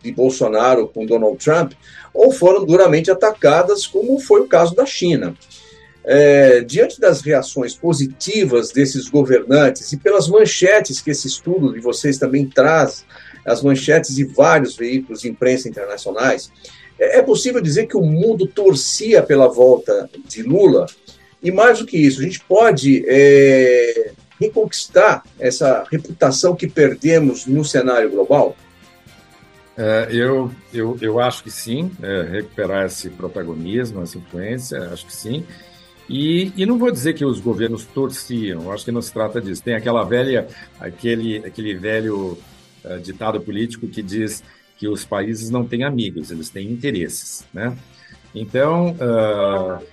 de 0.07 0.13
Bolsonaro 0.13 0.89
com 0.89 1.05
Donald 1.05 1.37
Trump, 1.37 1.73
ou 2.15 2.33
foram 2.33 2.65
duramente 2.65 3.11
atacadas, 3.11 3.87
como 3.87 4.19
foi 4.19 4.41
o 4.41 4.49
caso 4.49 4.75
da 4.75 4.87
China. 4.87 5.35
É, 6.05 6.61
diante 6.61 7.01
das 7.01 7.21
reações 7.21 7.75
positivas 7.75 8.71
desses 8.71 9.09
governantes 9.09 9.93
e 9.93 9.97
pelas 9.97 10.29
manchetes 10.29 11.01
que 11.01 11.11
esse 11.11 11.27
estudo 11.27 11.73
de 11.73 11.81
vocês 11.81 12.17
também 12.17 12.47
traz, 12.47 13.05
as 13.45 13.61
manchetes 13.61 14.15
de 14.15 14.25
vários 14.25 14.77
veículos 14.77 15.23
de 15.23 15.29
imprensa 15.29 15.69
internacionais, 15.69 16.51
é, 16.99 17.19
é 17.19 17.23
possível 17.23 17.61
dizer 17.61 17.87
que 17.87 17.97
o 17.97 18.03
mundo 18.03 18.47
torcia 18.47 19.23
pela 19.23 19.49
volta 19.49 20.09
de 20.27 20.43
Lula, 20.43 20.87
e 21.43 21.51
mais 21.51 21.81
do 21.81 21.87
que 21.87 21.99
isso, 21.99 22.21
a 22.21 22.25
gente 22.25 22.41
pode 22.41 23.05
é, 23.07 24.13
reconquistar 24.41 25.25
essa 25.39 25.85
reputação 25.91 26.55
que 26.55 26.67
perdemos 26.67 27.47
no 27.47 27.65
cenário 27.65 28.11
global? 28.11 28.57
É, 29.77 30.09
eu, 30.11 30.51
eu, 30.73 30.97
eu 31.03 31.21
acho 31.21 31.43
que 31.43 31.51
sim, 31.51 31.91
é, 32.03 32.23
recuperar 32.23 32.87
esse 32.87 33.11
protagonismo, 33.11 34.03
essa 34.03 34.17
influência, 34.17 34.91
acho 34.91 35.05
que 35.07 35.13
sim. 35.13 35.45
E, 36.09 36.53
e 36.57 36.65
não 36.65 36.79
vou 36.79 36.91
dizer 36.91 37.15
que 37.15 37.25
os 37.25 37.41
governos 37.41 37.85
torciam, 37.85 38.73
acho 38.73 38.85
que 38.85 38.93
não 38.93 39.03
se 39.03 39.13
trata 39.13 39.41
disso. 39.41 39.63
Tem 39.63 39.75
aquela 39.75 40.05
velha, 40.05 40.47
aquele, 40.81 41.39
aquele 41.39 41.75
velho 41.75 42.39
uh, 42.85 42.99
ditado 43.03 43.41
político 43.41 43.87
que 43.89 44.03
diz 44.03 44.43
que 44.79 44.89
os 44.89 45.05
países 45.05 45.51
não 45.51 45.67
têm 45.67 45.85
amigos, 45.85 46.31
eles 46.31 46.49
têm 46.49 46.71
interesses, 46.71 47.45
né? 47.53 47.77
Então, 48.35 48.93
uh, 48.93 49.85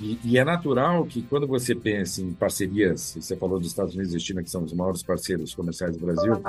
e, 0.00 0.18
e, 0.24 0.38
é 0.38 0.44
natural 0.44 1.04
que 1.04 1.22
quando 1.22 1.46
você 1.46 1.74
pensa 1.74 2.22
em 2.22 2.32
parcerias, 2.32 3.16
você 3.20 3.36
falou 3.36 3.58
dos 3.58 3.68
Estados 3.68 3.94
Unidos 3.94 4.14
e 4.14 4.20
China, 4.20 4.42
que 4.42 4.50
são 4.50 4.64
os 4.64 4.72
maiores 4.72 5.02
parceiros 5.02 5.54
comerciais 5.54 5.96
do 5.96 6.04
Brasil, 6.04 6.40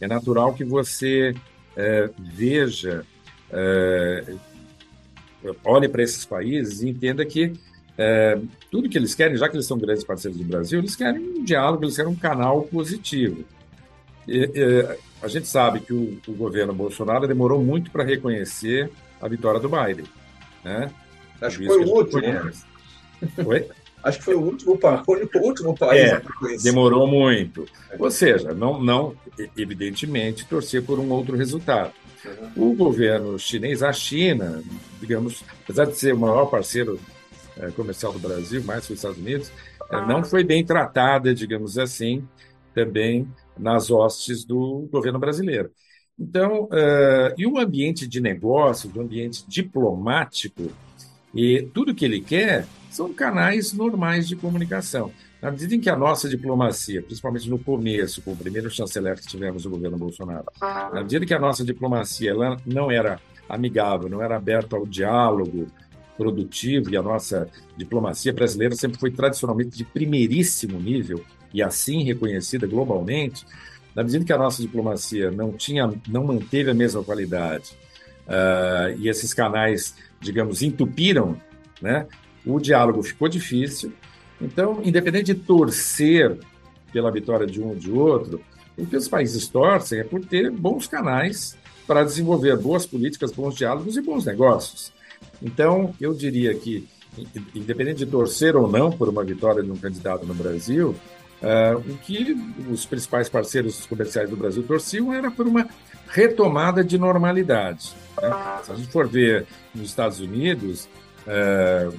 é 0.00 0.06
natural 0.06 0.54
que 0.54 0.64
você 0.64 1.34
uh, 1.76 2.14
veja, 2.18 3.04
uh, 3.50 4.40
olhe 5.64 5.88
para 5.88 6.02
esses 6.02 6.24
países 6.24 6.82
e 6.82 6.88
entenda 6.88 7.24
que 7.24 7.52
é, 7.96 8.40
tudo 8.70 8.88
que 8.88 8.96
eles 8.96 9.14
querem, 9.14 9.36
já 9.36 9.46
que 9.46 9.56
eles 9.56 9.66
são 9.66 9.78
grandes 9.78 10.04
parceiros 10.04 10.38
do 10.38 10.44
Brasil, 10.44 10.78
eles 10.78 10.96
querem 10.96 11.20
um 11.20 11.44
diálogo, 11.44 11.84
eles 11.84 11.96
querem 11.96 12.10
um 12.10 12.16
canal 12.16 12.62
positivo. 12.62 13.44
E, 14.26 14.48
a 15.22 15.28
gente 15.28 15.46
sabe 15.46 15.80
que 15.80 15.92
o, 15.92 16.18
o 16.26 16.32
governo 16.32 16.72
Bolsonaro 16.72 17.28
demorou 17.28 17.62
muito 17.62 17.90
para 17.90 18.02
reconhecer 18.02 18.90
a 19.20 19.28
vitória 19.28 19.60
do 19.60 19.68
Biden. 19.68 20.06
Né? 20.64 20.90
Acho 21.42 21.58
que 21.58 21.66
foi 21.66 21.84
o 21.84 21.88
último. 21.88 22.22
Né? 22.22 22.52
Oi? 23.44 23.68
Acho 24.02 24.18
que 24.18 24.24
foi 24.24 24.34
o 24.34 24.40
último, 24.40 24.78
o 24.82 25.38
último 25.38 25.76
país 25.76 26.10
é, 26.10 26.22
Demorou 26.62 27.06
muito. 27.06 27.66
Ou 27.98 28.10
seja, 28.10 28.54
não, 28.54 28.82
não, 28.82 29.14
evidentemente, 29.56 30.46
torcer 30.46 30.82
por 30.82 30.98
um 30.98 31.10
outro 31.10 31.36
resultado. 31.36 31.92
O 32.56 32.74
governo 32.74 33.38
chinês, 33.38 33.82
a 33.82 33.92
China, 33.92 34.62
digamos, 35.00 35.42
apesar 35.64 35.86
de 35.86 35.96
ser 35.96 36.14
o 36.14 36.18
maior 36.18 36.46
parceiro 36.46 36.98
é, 37.58 37.70
comercial 37.70 38.12
do 38.12 38.18
Brasil, 38.18 38.62
mais 38.64 38.86
que 38.86 38.92
os 38.92 38.98
Estados 38.98 39.18
Unidos, 39.18 39.50
é, 39.90 40.06
não 40.06 40.24
foi 40.24 40.44
bem 40.44 40.64
tratada, 40.64 41.34
digamos 41.34 41.78
assim, 41.78 42.26
também 42.74 43.28
nas 43.58 43.90
hostes 43.90 44.44
do 44.44 44.88
governo 44.90 45.18
brasileiro. 45.18 45.70
Então, 46.18 46.64
uh, 46.64 47.34
e 47.38 47.46
o 47.46 47.58
ambiente 47.58 48.06
de 48.06 48.20
negócios, 48.20 48.94
o 48.94 49.00
ambiente 49.00 49.42
diplomático, 49.48 50.70
e 51.34 51.62
tudo 51.72 51.94
que 51.94 52.04
ele 52.04 52.20
quer 52.20 52.66
são 52.90 53.12
canais 53.12 53.72
normais 53.72 54.28
de 54.28 54.36
comunicação. 54.36 55.12
Na 55.40 55.50
medida 55.50 55.74
em 55.74 55.80
que 55.80 55.88
a 55.88 55.96
nossa 55.96 56.28
diplomacia, 56.28 57.00
principalmente 57.00 57.48
no 57.48 57.58
começo, 57.58 58.20
com 58.20 58.32
o 58.32 58.36
primeiro 58.36 58.70
chanceler 58.70 59.18
que 59.18 59.26
tivemos 59.26 59.62
do 59.62 59.70
governo 59.70 59.96
Bolsonaro, 59.96 60.46
na 60.60 61.00
medida 61.02 61.24
que 61.24 61.32
a 61.32 61.38
nossa 61.38 61.64
diplomacia 61.64 62.32
ela 62.32 62.58
não 62.66 62.90
era 62.90 63.18
amigável, 63.48 64.08
não 64.08 64.22
era 64.22 64.36
aberta 64.36 64.76
ao 64.76 64.86
diálogo 64.86 65.66
produtivo, 66.16 66.90
e 66.90 66.96
a 66.96 67.02
nossa 67.02 67.48
diplomacia 67.76 68.32
brasileira 68.32 68.74
sempre 68.74 69.00
foi 69.00 69.10
tradicionalmente 69.10 69.78
de 69.78 69.84
primeiríssimo 69.84 70.78
nível, 70.78 71.24
e 71.54 71.62
assim 71.62 72.04
reconhecida 72.04 72.66
globalmente, 72.66 73.46
na 73.94 74.02
medida 74.02 74.24
que 74.24 74.32
a 74.32 74.38
nossa 74.38 74.60
diplomacia 74.60 75.30
não 75.30 75.52
tinha, 75.52 75.90
não 76.06 76.24
manteve 76.24 76.70
a 76.70 76.74
mesma 76.74 77.02
qualidade, 77.02 77.70
uh, 78.26 78.94
e 78.98 79.08
esses 79.08 79.32
canais, 79.32 79.94
digamos, 80.20 80.60
entupiram, 80.60 81.40
né, 81.80 82.06
o 82.44 82.58
diálogo 82.58 83.02
ficou 83.02 83.28
difícil. 83.28 83.92
Então, 84.40 84.80
independente 84.82 85.34
de 85.34 85.40
torcer 85.40 86.38
pela 86.92 87.10
vitória 87.10 87.46
de 87.46 87.60
um 87.60 87.68
ou 87.68 87.74
de 87.76 87.90
outro, 87.90 88.40
o 88.76 88.86
que 88.86 88.96
os 88.96 89.08
países 89.08 89.46
torcem 89.48 90.00
é 90.00 90.04
por 90.04 90.24
ter 90.24 90.50
bons 90.50 90.86
canais 90.86 91.56
para 91.86 92.04
desenvolver 92.04 92.56
boas 92.56 92.86
políticas, 92.86 93.32
bons 93.32 93.54
diálogos 93.54 93.96
e 93.96 94.00
bons 94.00 94.24
negócios. 94.24 94.92
Então, 95.42 95.94
eu 96.00 96.14
diria 96.14 96.54
que, 96.54 96.88
independente 97.54 98.04
de 98.04 98.06
torcer 98.06 98.56
ou 98.56 98.70
não 98.70 98.90
por 98.90 99.08
uma 99.08 99.24
vitória 99.24 99.62
de 99.62 99.70
um 99.70 99.76
candidato 99.76 100.24
no 100.24 100.34
Brasil, 100.34 100.94
uh, 101.42 101.78
o 101.78 101.98
que 101.98 102.36
os 102.70 102.86
principais 102.86 103.28
parceiros 103.28 103.84
comerciais 103.86 104.30
do 104.30 104.36
Brasil 104.36 104.62
torciam 104.62 105.12
era 105.12 105.30
por 105.30 105.46
uma 105.46 105.68
retomada 106.08 106.82
de 106.82 106.96
normalidade. 106.96 107.92
Né? 108.20 108.30
Se 108.62 108.72
a 108.72 108.74
gente 108.74 108.88
for 108.88 109.08
ver 109.08 109.46
nos 109.74 109.88
Estados 109.88 110.20
Unidos, 110.20 110.88
uh, 111.26 111.92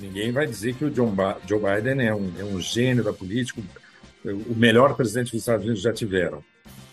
ninguém 0.00 0.32
vai 0.32 0.46
dizer 0.46 0.74
que 0.74 0.84
o 0.84 0.90
John 0.90 1.10
ba 1.10 1.38
Joe 1.46 1.60
Biden 1.60 2.06
é 2.06 2.14
um, 2.14 2.32
é 2.38 2.44
um 2.44 2.60
gênio 2.60 3.04
da 3.04 3.12
política, 3.12 3.60
o 4.24 4.54
melhor 4.54 4.94
presidente 4.94 5.30
que 5.30 5.36
os 5.36 5.42
Estados 5.42 5.64
Unidos 5.64 5.82
já 5.82 5.92
tiveram. 5.92 6.42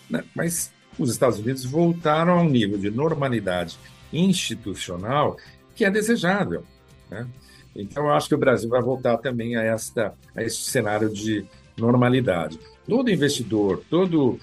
Né? 0.08 0.24
Mas 0.34 0.72
os 0.98 1.10
Estados 1.10 1.38
Unidos 1.38 1.64
voltaram 1.64 2.38
a 2.38 2.42
um 2.42 2.48
nível 2.48 2.78
de 2.78 2.90
normalidade 2.90 3.78
institucional 4.12 5.36
que 5.74 5.84
é 5.84 5.90
desejável. 5.90 6.64
Né? 7.10 7.26
Então, 7.74 8.04
eu 8.04 8.12
acho 8.12 8.28
que 8.28 8.34
o 8.34 8.38
Brasil 8.38 8.68
vai 8.68 8.80
voltar 8.80 9.18
também 9.18 9.56
a, 9.56 9.62
esta, 9.62 10.14
a 10.34 10.42
este 10.42 10.70
cenário 10.70 11.12
de 11.12 11.44
normalidade. 11.76 12.58
Todo 12.88 13.10
investidor, 13.10 13.82
todo 13.90 14.38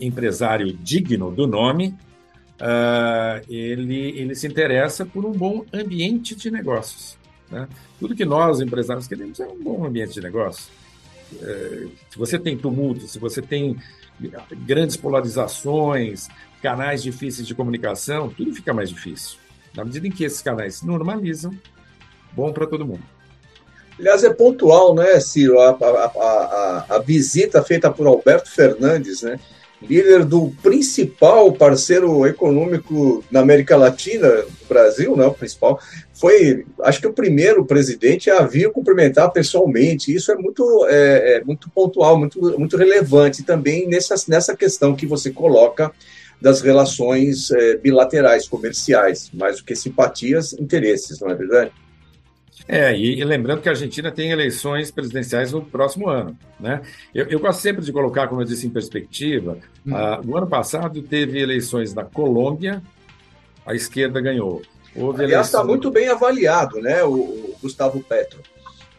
empresário 0.00 0.72
digno 0.72 1.32
do 1.32 1.46
nome, 1.46 1.94
uh, 2.60 3.44
ele, 3.48 4.10
ele 4.18 4.34
se 4.34 4.46
interessa 4.46 5.04
por 5.04 5.24
um 5.24 5.32
bom 5.32 5.64
ambiente 5.72 6.36
de 6.36 6.50
negócios. 6.50 7.18
Né? 7.50 7.68
Tudo 7.98 8.14
que 8.14 8.24
nós, 8.24 8.60
empresários, 8.60 9.06
queremos 9.06 9.38
é 9.40 9.46
um 9.46 9.62
bom 9.62 9.84
ambiente 9.86 10.14
de 10.14 10.20
negócio. 10.20 10.72
Uh, 11.32 11.90
se 12.10 12.18
você 12.18 12.38
tem 12.38 12.56
tumulto, 12.56 13.06
se 13.06 13.18
você 13.18 13.42
tem 13.42 13.76
grandes 14.64 14.96
polarizações, 14.96 16.28
canais 16.62 17.02
difíceis 17.02 17.46
de 17.46 17.54
comunicação, 17.54 18.28
tudo 18.28 18.54
fica 18.54 18.72
mais 18.72 18.88
difícil. 18.88 19.38
Na 19.74 19.84
medida 19.84 20.06
em 20.06 20.10
que 20.10 20.24
esses 20.24 20.40
canais 20.40 20.76
se 20.76 20.86
normalizam, 20.86 21.52
bom 22.32 22.52
para 22.52 22.66
todo 22.66 22.86
mundo. 22.86 23.02
Aliás, 23.98 24.24
é 24.24 24.32
pontual, 24.32 24.94
né, 24.94 25.18
Ciro, 25.20 25.58
a, 25.58 25.70
a, 25.70 25.76
a, 25.76 26.96
a, 26.96 26.98
visita 26.98 27.62
feita 27.62 27.90
por 27.90 28.06
Alberto 28.06 28.50
Fernandes, 28.50 29.22
né, 29.22 29.40
líder 29.82 30.24
do 30.24 30.52
principal 30.62 31.52
parceiro 31.52 32.26
econômico 32.26 33.22
na 33.30 33.40
América 33.40 33.76
Latina, 33.76 34.44
Brasil, 34.68 35.16
né, 35.16 35.26
o 35.26 35.34
principal, 35.34 35.78
foi, 36.12 36.64
acho 36.82 37.00
que 37.00 37.06
o 37.06 37.12
primeiro 37.12 37.64
presidente 37.64 38.30
a 38.30 38.42
vir 38.42 38.70
cumprimentar 38.72 39.30
pessoalmente. 39.30 40.14
Isso 40.14 40.32
é 40.32 40.36
muito, 40.36 40.86
é, 40.88 41.36
é 41.36 41.44
muito 41.44 41.68
pontual, 41.70 42.18
muito, 42.18 42.58
muito 42.58 42.76
relevante 42.76 43.42
também 43.42 43.86
nessa, 43.86 44.14
nessa 44.28 44.56
questão 44.56 44.96
que 44.96 45.06
você 45.06 45.30
coloca 45.30 45.92
das 46.40 46.60
relações 46.60 47.50
é, 47.50 47.76
bilaterais, 47.76 48.48
comerciais, 48.48 49.30
mais 49.32 49.58
do 49.58 49.64
que 49.64 49.74
simpatias, 49.74 50.52
interesses, 50.54 51.20
não 51.20 51.30
é 51.30 51.34
verdade? 51.34 51.72
É, 52.68 52.96
e, 52.96 53.20
e, 53.20 53.24
lembrando 53.24 53.62
que 53.62 53.68
a 53.68 53.72
Argentina 53.72 54.10
tem 54.10 54.30
eleições 54.30 54.90
presidenciais 54.90 55.52
no 55.52 55.64
próximo 55.64 56.08
ano. 56.08 56.36
Né? 56.58 56.82
Eu, 57.14 57.26
eu 57.26 57.38
gosto 57.38 57.60
sempre 57.60 57.84
de 57.84 57.92
colocar, 57.92 58.26
como 58.26 58.40
eu 58.40 58.44
disse, 58.44 58.66
em 58.66 58.70
perspectiva. 58.70 59.58
Hum. 59.86 59.92
Uh, 59.92 60.26
no 60.26 60.36
ano 60.36 60.46
passado 60.46 61.00
teve 61.02 61.38
eleições 61.38 61.94
na 61.94 62.04
Colômbia, 62.04 62.82
a 63.64 63.74
esquerda 63.74 64.20
ganhou. 64.20 64.62
Houve 64.94 65.24
Aliás, 65.24 65.46
está 65.46 65.62
muito 65.62 65.90
bem 65.90 66.08
avaliado, 66.08 66.80
né, 66.80 67.04
o, 67.04 67.14
o 67.14 67.56
Gustavo 67.62 68.02
Petro. 68.02 68.40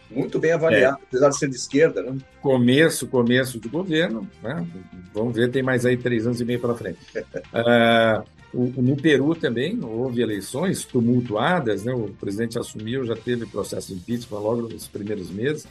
Muito 0.09 0.39
bem 0.39 0.53
avaliado, 0.53 0.99
é. 1.01 1.03
apesar 1.07 1.29
de 1.29 1.37
ser 1.37 1.49
de 1.49 1.55
esquerda, 1.55 2.01
né? 2.01 2.15
Começo, 2.41 3.07
começo 3.07 3.59
de 3.59 3.67
governo, 3.67 4.25
né? 4.41 4.65
Vamos 5.13 5.35
ver, 5.35 5.51
tem 5.51 5.61
mais 5.61 5.85
aí 5.85 5.97
três 5.97 6.25
anos 6.25 6.39
e 6.39 6.45
meio 6.45 6.61
pela 6.61 6.75
frente. 6.75 6.99
uh, 7.17 8.23
o, 8.53 8.73
no 8.81 8.95
Peru 8.95 9.35
também 9.35 9.79
houve 9.83 10.21
eleições 10.21 10.85
tumultuadas, 10.85 11.83
né? 11.83 11.93
O 11.93 12.09
presidente 12.19 12.57
assumiu, 12.57 13.05
já 13.05 13.15
teve 13.15 13.45
processo 13.45 13.93
de 13.93 13.95
impeachment 13.95 14.39
logo 14.39 14.61
nos 14.63 14.87
primeiros 14.87 15.29
meses. 15.29 15.67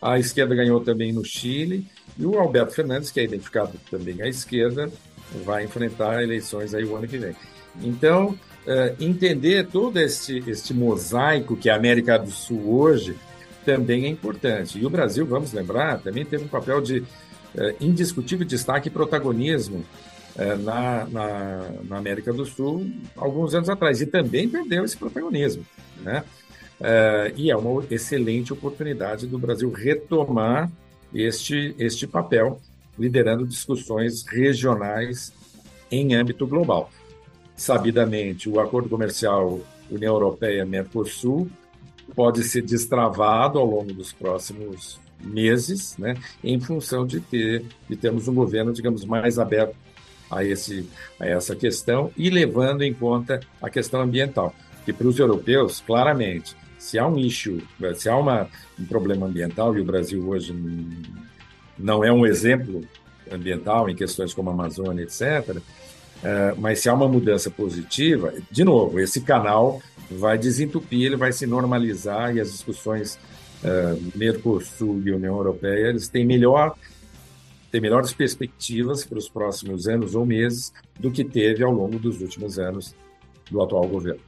A 0.00 0.18
esquerda 0.18 0.54
ganhou 0.54 0.80
também 0.80 1.12
no 1.12 1.24
Chile 1.24 1.86
e 2.18 2.26
o 2.26 2.38
Alberto 2.38 2.74
Fernandes, 2.74 3.10
que 3.10 3.20
é 3.20 3.24
identificado 3.24 3.72
também 3.90 4.20
à 4.20 4.28
esquerda, 4.28 4.90
vai 5.44 5.64
enfrentar 5.64 6.22
eleições 6.22 6.74
aí 6.74 6.84
o 6.84 6.96
ano 6.96 7.08
que 7.08 7.18
vem. 7.18 7.34
Então, 7.80 8.38
uh, 8.66 9.02
entender 9.02 9.66
todo 9.66 9.98
este, 9.98 10.42
este 10.46 10.74
mosaico 10.74 11.56
que 11.56 11.70
é 11.70 11.72
a 11.72 11.76
América 11.76 12.18
do 12.18 12.30
Sul 12.30 12.74
hoje 12.74 13.16
também 13.64 14.04
é 14.04 14.08
importante. 14.08 14.78
E 14.78 14.84
o 14.84 14.90
Brasil, 14.90 15.24
vamos 15.24 15.52
lembrar, 15.52 16.00
também 16.00 16.24
teve 16.24 16.44
um 16.44 16.48
papel 16.48 16.80
de 16.82 16.98
uh, 16.98 17.06
indiscutível 17.80 18.46
destaque 18.46 18.88
e 18.88 18.90
protagonismo 18.90 19.84
na, 20.36 21.06
na, 21.06 21.70
na, 21.84 21.98
América 21.98 22.32
do 22.32 22.44
Sul 22.44 22.90
alguns 23.16 23.54
anos 23.54 23.68
atrás. 23.68 24.00
E 24.00 24.06
também 24.06 24.48
perdeu 24.48 24.84
esse 24.84 24.96
protagonismo. 24.96 25.64
Né? 26.00 26.24
e 27.36 27.48
é 27.48 27.56
uma 27.56 27.84
excelente 27.88 28.52
oportunidade 28.52 29.24
do 29.28 29.38
Brasil 29.38 29.70
retomar 29.70 30.68
este, 31.14 31.76
este 31.78 32.08
papel, 32.08 32.60
liderando 32.98 33.46
discussões 33.46 34.26
regionais 34.26 35.32
em 35.92 36.14
âmbito 36.14 36.44
global 36.44 36.90
sabidamente, 37.62 38.48
o 38.48 38.58
acordo 38.60 38.88
comercial 38.88 39.60
União 39.90 40.14
Europeia-Mercosul 40.14 41.48
pode 42.14 42.42
ser 42.42 42.62
destravado 42.62 43.58
ao 43.58 43.64
longo 43.64 43.92
dos 43.92 44.12
próximos 44.12 45.00
meses, 45.20 45.96
né, 45.96 46.16
em 46.42 46.58
função 46.58 47.06
de 47.06 47.20
ter 47.20 47.64
de 47.88 47.94
termos 47.94 48.26
um 48.26 48.34
governo, 48.34 48.72
digamos, 48.72 49.04
mais 49.04 49.38
aberto 49.38 49.76
a, 50.32 50.44
esse, 50.44 50.88
a 51.20 51.26
essa 51.26 51.54
questão 51.54 52.10
e 52.16 52.30
levando 52.30 52.82
em 52.82 52.92
conta 52.92 53.40
a 53.60 53.68
questão 53.68 54.00
ambiental. 54.00 54.54
Que 54.84 54.92
para 54.92 55.06
os 55.06 55.18
europeus, 55.18 55.82
claramente, 55.86 56.56
se 56.78 56.98
há 56.98 57.06
um 57.06 57.18
issue, 57.18 57.62
se 57.94 58.08
há 58.08 58.16
uma, 58.16 58.48
um 58.78 58.84
problema 58.84 59.26
ambiental, 59.26 59.76
e 59.76 59.80
o 59.80 59.84
Brasil 59.84 60.26
hoje 60.28 60.52
não 61.78 62.02
é 62.02 62.12
um 62.12 62.26
exemplo 62.26 62.82
ambiental 63.30 63.88
em 63.88 63.94
questões 63.94 64.34
como 64.34 64.50
a 64.50 64.52
Amazônia, 64.52 65.04
etc., 65.04 65.58
é, 66.24 66.54
mas 66.56 66.78
se 66.78 66.88
há 66.88 66.94
uma 66.94 67.08
mudança 67.08 67.50
positiva, 67.50 68.32
de 68.48 68.62
novo, 68.62 69.00
esse 69.00 69.20
canal 69.22 69.82
vai 70.08 70.38
desentupir, 70.38 71.06
ele 71.06 71.16
vai 71.16 71.32
se 71.32 71.46
normalizar 71.46 72.36
e 72.36 72.40
as 72.40 72.52
discussões 72.52 73.18
uh, 73.64 74.00
Mercosul 74.14 75.02
e 75.04 75.10
União 75.10 75.36
Europeia 75.36 75.88
eles 75.88 76.08
têm 76.08 76.24
melhor 76.24 76.76
têm 77.72 77.80
melhores 77.80 78.12
perspectivas 78.12 79.04
para 79.04 79.18
os 79.18 79.28
próximos 79.28 79.88
anos 79.88 80.14
ou 80.14 80.26
meses 80.26 80.72
do 81.00 81.10
que 81.10 81.24
teve 81.24 81.64
ao 81.64 81.72
longo 81.72 81.98
dos 81.98 82.20
últimos 82.20 82.58
anos 82.58 82.94
do 83.50 83.62
atual 83.62 83.88
governo. 83.88 84.20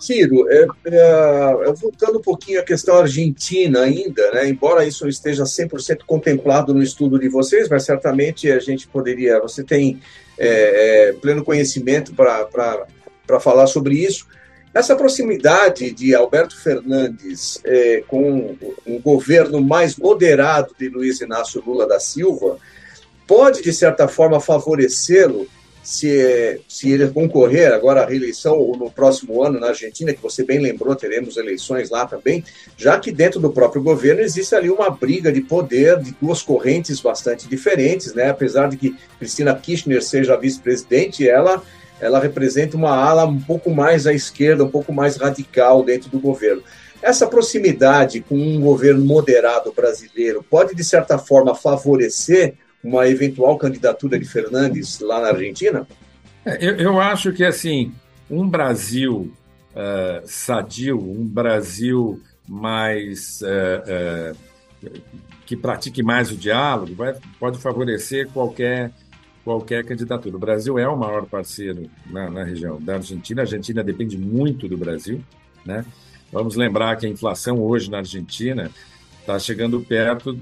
Ciro, 0.00 0.50
é, 0.50 0.66
é, 0.86 1.72
voltando 1.74 2.18
um 2.18 2.22
pouquinho 2.22 2.58
à 2.58 2.62
questão 2.62 2.96
argentina 2.96 3.82
ainda, 3.82 4.30
né, 4.32 4.48
embora 4.48 4.84
isso 4.84 5.06
esteja 5.06 5.44
100% 5.44 6.00
contemplado 6.06 6.72
no 6.72 6.82
estudo 6.82 7.18
de 7.18 7.28
vocês, 7.28 7.68
mas 7.68 7.84
certamente 7.84 8.50
a 8.50 8.58
gente 8.58 8.88
poderia, 8.88 9.38
você 9.40 9.62
tem 9.62 10.00
é, 10.38 11.10
é, 11.10 11.12
pleno 11.12 11.44
conhecimento 11.44 12.14
para 12.14 13.40
falar 13.40 13.66
sobre 13.66 13.94
isso. 13.94 14.26
Essa 14.72 14.94
proximidade 14.94 15.90
de 15.90 16.14
Alberto 16.14 16.56
Fernandes 16.56 17.60
é, 17.64 18.04
com 18.06 18.56
um 18.86 19.00
governo 19.00 19.60
mais 19.60 19.96
moderado 19.96 20.74
de 20.78 20.88
Luiz 20.88 21.20
Inácio 21.20 21.62
Lula 21.66 21.88
da 21.88 21.98
Silva 21.98 22.56
pode, 23.26 23.62
de 23.62 23.72
certa 23.72 24.06
forma, 24.06 24.40
favorecê-lo 24.40 25.48
se, 25.82 26.60
se 26.68 26.90
ele 26.90 27.08
concorrer 27.08 27.72
agora 27.72 28.02
à 28.02 28.06
reeleição 28.06 28.56
ou 28.58 28.76
no 28.76 28.90
próximo 28.90 29.42
ano 29.42 29.58
na 29.58 29.68
Argentina, 29.68 30.12
que 30.12 30.22
você 30.22 30.44
bem 30.44 30.60
lembrou, 30.60 30.94
teremos 30.94 31.36
eleições 31.36 31.90
lá 31.90 32.06
também, 32.06 32.44
já 32.76 32.98
que 32.98 33.10
dentro 33.10 33.40
do 33.40 33.50
próprio 33.50 33.82
governo 33.82 34.20
existe 34.20 34.54
ali 34.54 34.70
uma 34.70 34.90
briga 34.90 35.32
de 35.32 35.40
poder 35.40 35.98
de 35.98 36.14
duas 36.20 36.42
correntes 36.42 37.00
bastante 37.00 37.48
diferentes, 37.48 38.14
né? 38.14 38.30
Apesar 38.30 38.68
de 38.68 38.76
que 38.76 38.96
Cristina 39.18 39.54
Kirchner 39.54 40.02
seja 40.02 40.36
vice-presidente, 40.36 41.28
ela 41.28 41.62
ela 42.00 42.20
representa 42.20 42.76
uma 42.76 42.94
ala 42.96 43.26
um 43.26 43.40
pouco 43.40 43.70
mais 43.70 44.06
à 44.06 44.12
esquerda, 44.12 44.64
um 44.64 44.70
pouco 44.70 44.92
mais 44.92 45.16
radical 45.16 45.82
dentro 45.82 46.10
do 46.10 46.18
governo. 46.18 46.62
Essa 47.02 47.26
proximidade 47.26 48.20
com 48.20 48.36
um 48.36 48.60
governo 48.60 49.04
moderado 49.04 49.72
brasileiro 49.72 50.44
pode, 50.48 50.74
de 50.74 50.84
certa 50.84 51.18
forma, 51.18 51.54
favorecer 51.54 52.54
uma 52.82 53.06
eventual 53.08 53.56
candidatura 53.58 54.18
de 54.18 54.24
Fernandes 54.24 55.00
lá 55.00 55.20
na 55.20 55.28
Argentina? 55.28 55.86
É, 56.44 56.58
eu, 56.60 56.76
eu 56.76 57.00
acho 57.00 57.32
que, 57.32 57.44
assim, 57.44 57.92
um 58.30 58.48
Brasil 58.48 59.32
uh, 59.72 60.22
sadio, 60.24 60.98
um 60.98 61.24
Brasil 61.26 62.20
mais. 62.48 63.40
Uh, 63.42 64.34
uh, 64.34 65.00
que 65.44 65.56
pratique 65.56 66.00
mais 66.00 66.30
o 66.30 66.36
diálogo, 66.36 66.94
vai, 66.94 67.12
pode 67.40 67.58
favorecer 67.58 68.28
qualquer 68.28 68.92
qualquer 69.44 69.84
candidatura. 69.84 70.36
O 70.36 70.38
Brasil 70.38 70.78
é 70.78 70.88
o 70.88 70.96
maior 70.96 71.26
parceiro 71.26 71.90
na, 72.06 72.30
na, 72.30 72.44
região 72.44 72.80
da 72.80 72.94
Argentina. 72.94 73.42
A 73.42 73.44
Argentina 73.44 73.82
depende 73.82 74.18
muito 74.18 74.68
do 74.68 74.76
Brasil, 74.76 75.22
né? 75.64 75.84
Vamos 76.32 76.54
lembrar 76.54 76.96
que 76.96 77.06
a 77.06 77.08
inflação 77.08 77.58
hoje 77.60 77.90
na 77.90 77.98
Argentina 77.98 78.70
está 79.20 79.38
chegando 79.38 79.80
perto 79.80 80.38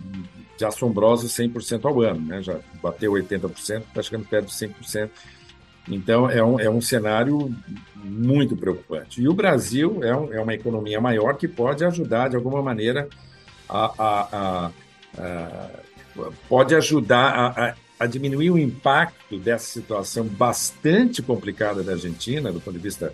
de 0.57 0.65
assombrosos 0.65 1.33
100% 1.33 1.85
ao 1.85 2.03
ano, 2.03 2.21
né? 2.21 2.43
Já 2.43 2.59
bateu 2.83 3.13
80%, 3.13 3.83
está 3.89 4.03
chegando 4.03 4.27
perto 4.27 4.47
de 4.47 4.53
100%. 4.53 5.09
Então, 5.91 6.29
é 6.29 6.45
um, 6.45 6.61
é 6.61 6.69
um 6.69 6.81
cenário 6.81 7.55
muito 7.97 8.55
preocupante. 8.55 9.23
E 9.23 9.29
o 9.29 9.33
Brasil 9.33 10.01
é, 10.03 10.15
um, 10.15 10.33
é 10.35 10.41
uma 10.41 10.53
economia 10.53 11.01
maior 11.01 11.35
que 11.37 11.49
pode 11.49 11.85
ajudar, 11.85 12.29
de 12.29 12.37
alguma 12.37 12.61
maneira, 12.61 13.09
a, 13.67 13.93
a, 13.99 14.29
a, 14.37 14.71
a 15.19 15.71
pode 16.49 16.75
ajudar 16.75 17.55
a, 17.57 17.75
a 17.99 18.07
diminuir 18.07 18.51
o 18.51 18.59
impacto 18.59 19.39
dessa 19.39 19.67
situação 19.67 20.25
bastante 20.25 21.23
complicada 21.23 21.83
da 21.83 21.93
Argentina, 21.93 22.53
do 22.53 22.61
ponto 22.61 22.77
de 22.77 22.83
vista 22.83 23.13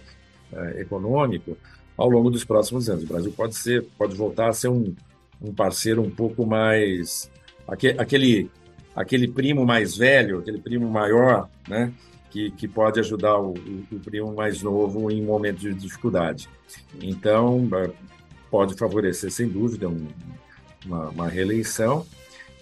uh, 0.53 0.79
econômico, 0.79 1.57
ao 1.97 2.09
longo 2.09 2.31
dos 2.31 2.45
próximos 2.45 2.89
anos. 2.91 3.05
O 3.05 3.07
Brasil 3.07 3.33
pode 3.33 3.57
ser, 3.57 3.85
pode 3.97 4.15
voltar 4.15 4.49
a 4.49 4.53
ser 4.53 4.69
um, 4.69 4.95
um 5.41 5.55
parceiro 5.55 6.03
um 6.03 6.11
pouco 6.11 6.45
mais 6.45 7.31
aquele 7.67 8.51
aquele 8.95 9.27
primo 9.27 9.67
mais 9.67 9.97
velho, 9.97 10.39
aquele 10.39 10.59
primo 10.59 10.89
maior, 10.89 11.49
né, 11.69 11.93
que, 12.31 12.51
que 12.53 12.69
pode 12.69 13.01
ajudar 13.01 13.39
o, 13.39 13.53
o, 13.53 14.01
primo 14.01 14.33
mais 14.33 14.63
novo 14.63 15.11
em 15.11 15.23
um 15.23 15.27
momento 15.27 15.61
de 15.61 15.75
dificuldade. 15.75 16.49
Então, 17.03 17.69
eh, 17.75 17.91
pode 18.51 18.75
favorecer, 18.75 19.31
sem 19.31 19.49
dúvida, 19.49 19.89
um, 19.89 20.07
uma, 20.87 21.09
uma 21.11 21.29
reeleição 21.29 22.07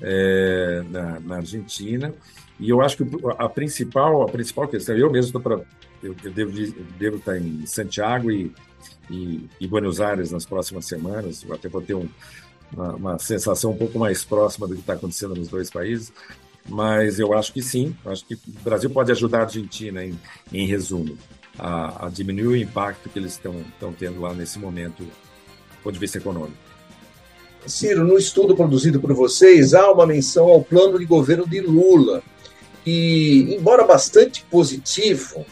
é, 0.02 0.82
na, 0.90 1.20
na, 1.20 1.36
Argentina. 1.36 2.12
E 2.58 2.68
eu 2.68 2.80
acho 2.80 2.96
que 2.96 3.04
a 3.38 3.48
principal, 3.48 4.22
a 4.22 4.28
principal 4.28 4.68
questão, 4.68 4.96
eu 4.96 5.10
mesmo 5.10 5.28
estou 5.28 5.40
para. 5.40 5.64
Eu, 6.02 6.14
eu 6.24 6.32
devo, 6.32 6.52
devo 6.98 7.16
estar 7.16 7.38
em 7.38 7.64
Santiago 7.64 8.30
e, 8.30 8.52
e, 9.08 9.48
e, 9.60 9.68
Buenos 9.68 10.00
Aires 10.00 10.32
nas 10.32 10.44
próximas 10.44 10.86
semanas. 10.86 11.46
Até 11.50 11.68
vou 11.68 11.80
ter 11.80 11.94
um, 11.94 12.08
uma, 12.72 12.94
uma, 12.94 13.18
sensação 13.18 13.70
um 13.70 13.76
pouco 13.76 13.98
mais 13.98 14.24
próxima 14.24 14.66
do 14.66 14.74
que 14.74 14.80
está 14.80 14.94
acontecendo 14.94 15.34
nos 15.36 15.48
dois 15.48 15.70
países. 15.70 16.12
Mas 16.68 17.18
eu 17.18 17.32
acho 17.34 17.52
que 17.52 17.62
sim, 17.62 17.96
acho 18.06 18.24
que 18.24 18.34
o 18.34 18.62
Brasil 18.62 18.88
pode 18.90 19.10
ajudar 19.10 19.40
a 19.40 19.42
Argentina, 19.42 20.04
em, 20.04 20.18
em 20.52 20.66
resumo, 20.66 21.18
a, 21.58 22.06
a 22.06 22.08
diminuir 22.08 22.46
o 22.46 22.56
impacto 22.56 23.08
que 23.08 23.18
eles 23.18 23.32
estão 23.32 23.92
tendo 23.98 24.20
lá 24.20 24.32
nesse 24.32 24.60
momento, 24.60 25.02
do 25.02 25.82
ponto 25.82 25.94
de 25.94 25.98
vista 25.98 26.18
econômico. 26.18 26.61
Ciro, 27.66 28.04
no 28.04 28.18
estudo 28.18 28.56
produzido 28.56 29.00
por 29.00 29.12
vocês, 29.12 29.74
há 29.74 29.90
uma 29.90 30.06
menção 30.06 30.48
ao 30.48 30.62
plano 30.62 30.98
de 30.98 31.04
governo 31.04 31.46
de 31.46 31.60
Lula. 31.60 32.22
E, 32.84 33.54
embora 33.56 33.84
bastante 33.84 34.44
positivo, 34.50 35.44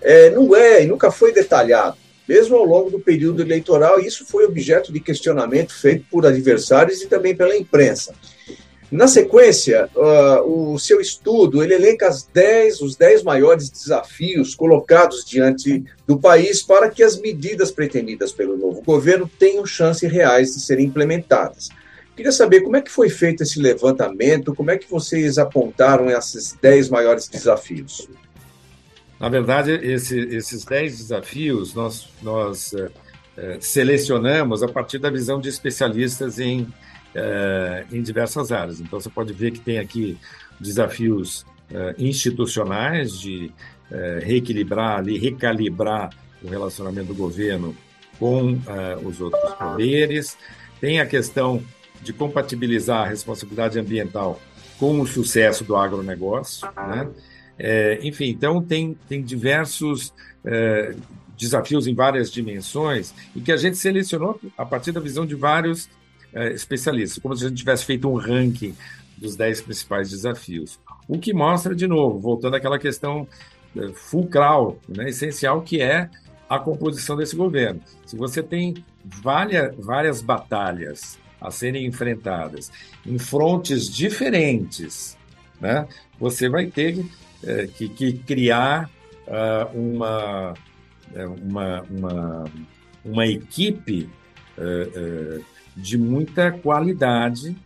é, 0.00 0.30
não 0.30 0.54
é 0.56 0.84
e 0.84 0.86
nunca 0.86 1.10
foi 1.10 1.32
detalhado, 1.32 1.96
mesmo 2.26 2.56
ao 2.56 2.64
longo 2.64 2.90
do 2.90 2.98
período 2.98 3.42
eleitoral, 3.42 4.00
isso 4.00 4.24
foi 4.26 4.44
objeto 4.44 4.92
de 4.92 5.00
questionamento 5.00 5.74
feito 5.74 6.04
por 6.10 6.26
adversários 6.26 7.02
e 7.02 7.06
também 7.06 7.34
pela 7.34 7.56
imprensa. 7.56 8.14
Na 8.90 9.06
sequência, 9.06 9.88
uh, 9.94 10.72
o 10.72 10.78
seu 10.78 10.98
estudo 10.98 11.62
ele 11.62 11.74
elenca 11.74 12.08
as 12.08 12.26
os 12.80 12.96
10 12.96 13.22
maiores 13.22 13.68
desafios 13.68 14.54
colocados 14.54 15.26
diante 15.26 15.84
do 16.06 16.18
país 16.18 16.62
para 16.62 16.88
que 16.88 17.02
as 17.02 17.20
medidas 17.20 17.70
pretendidas 17.70 18.32
pelo 18.32 18.56
novo 18.56 18.80
governo 18.80 19.30
tenham 19.38 19.66
chances 19.66 20.10
reais 20.10 20.54
de 20.54 20.60
serem 20.60 20.86
implementadas. 20.86 21.68
Queria 22.16 22.32
saber 22.32 22.62
como 22.62 22.76
é 22.76 22.80
que 22.80 22.90
foi 22.90 23.10
feito 23.10 23.42
esse 23.42 23.60
levantamento, 23.60 24.54
como 24.54 24.70
é 24.70 24.78
que 24.78 24.90
vocês 24.90 25.36
apontaram 25.36 26.10
esses 26.10 26.56
10 26.60 26.88
maiores 26.88 27.28
desafios. 27.28 28.08
Na 29.20 29.28
verdade, 29.28 29.72
esse, 29.72 30.18
esses 30.18 30.64
10 30.64 30.96
desafios 30.96 31.74
nós, 31.74 32.08
nós 32.22 32.72
é, 33.36 33.58
selecionamos 33.60 34.62
a 34.62 34.68
partir 34.68 34.98
da 34.98 35.10
visão 35.10 35.40
de 35.40 35.48
especialistas 35.48 36.38
em 36.38 36.66
é, 37.18 37.84
em 37.92 38.02
diversas 38.02 38.52
áreas. 38.52 38.80
Então, 38.80 39.00
você 39.00 39.10
pode 39.10 39.32
ver 39.32 39.50
que 39.50 39.60
tem 39.60 39.78
aqui 39.78 40.16
desafios 40.60 41.44
é, 41.72 41.94
institucionais 41.98 43.18
de 43.18 43.52
é, 43.90 44.20
reequilibrar 44.22 44.98
ali, 44.98 45.18
recalibrar 45.18 46.10
o 46.42 46.48
relacionamento 46.48 47.08
do 47.08 47.14
governo 47.14 47.74
com 48.18 48.58
os 49.04 49.20
outros 49.20 49.52
poderes. 49.54 50.36
Tem 50.80 51.00
a 51.00 51.06
questão 51.06 51.62
de 52.02 52.12
compatibilizar 52.12 53.06
a 53.06 53.08
responsabilidade 53.08 53.78
ambiental 53.78 54.40
com 54.78 55.00
o 55.00 55.06
sucesso 55.06 55.64
do 55.64 55.76
agronegócio. 55.76 56.68
Né? 56.76 57.08
É, 57.58 57.98
enfim, 58.02 58.26
então 58.26 58.62
tem, 58.62 58.96
tem 59.08 59.22
diversos 59.22 60.14
é, 60.44 60.94
desafios 61.36 61.86
em 61.86 61.94
várias 61.94 62.30
dimensões 62.30 63.12
e 63.34 63.40
que 63.40 63.52
a 63.52 63.56
gente 63.56 63.76
selecionou 63.76 64.40
a 64.56 64.64
partir 64.64 64.92
da 64.92 65.00
visão 65.00 65.26
de 65.26 65.34
vários 65.34 65.88
é, 66.32 66.52
especialistas, 66.52 67.20
como 67.22 67.36
se 67.36 67.44
a 67.44 67.48
gente 67.48 67.58
tivesse 67.58 67.84
feito 67.84 68.08
um 68.08 68.16
ranking 68.16 68.74
dos 69.16 69.36
10 69.36 69.62
principais 69.62 70.10
desafios. 70.10 70.78
O 71.08 71.18
que 71.18 71.32
mostra, 71.32 71.74
de 71.74 71.86
novo, 71.86 72.18
voltando 72.18 72.54
àquela 72.54 72.78
questão 72.78 73.26
é, 73.76 73.88
fulcral, 73.92 74.78
né, 74.88 75.08
essencial, 75.08 75.62
que 75.62 75.80
é 75.80 76.08
a 76.48 76.58
composição 76.58 77.16
desse 77.16 77.36
governo. 77.36 77.80
Se 78.06 78.16
você 78.16 78.42
tem 78.42 78.84
várias, 79.04 79.74
várias 79.76 80.22
batalhas 80.22 81.18
a 81.40 81.50
serem 81.50 81.86
enfrentadas 81.86 82.70
em 83.06 83.18
frontes 83.18 83.88
diferentes, 83.88 85.16
né, 85.60 85.86
você 86.18 86.48
vai 86.48 86.66
ter 86.66 87.04
é, 87.44 87.66
que, 87.66 87.88
que, 87.88 88.12
criar 88.14 88.90
uh, 89.26 89.78
uma, 89.78 90.54
é, 91.14 91.26
uma, 91.26 91.82
uma, 91.82 92.44
uma 93.04 93.26
equipe 93.26 94.08
uh, 94.56 95.38
uh, 95.38 95.44
de 95.78 95.96
muita 95.96 96.50
qualidade 96.50 97.56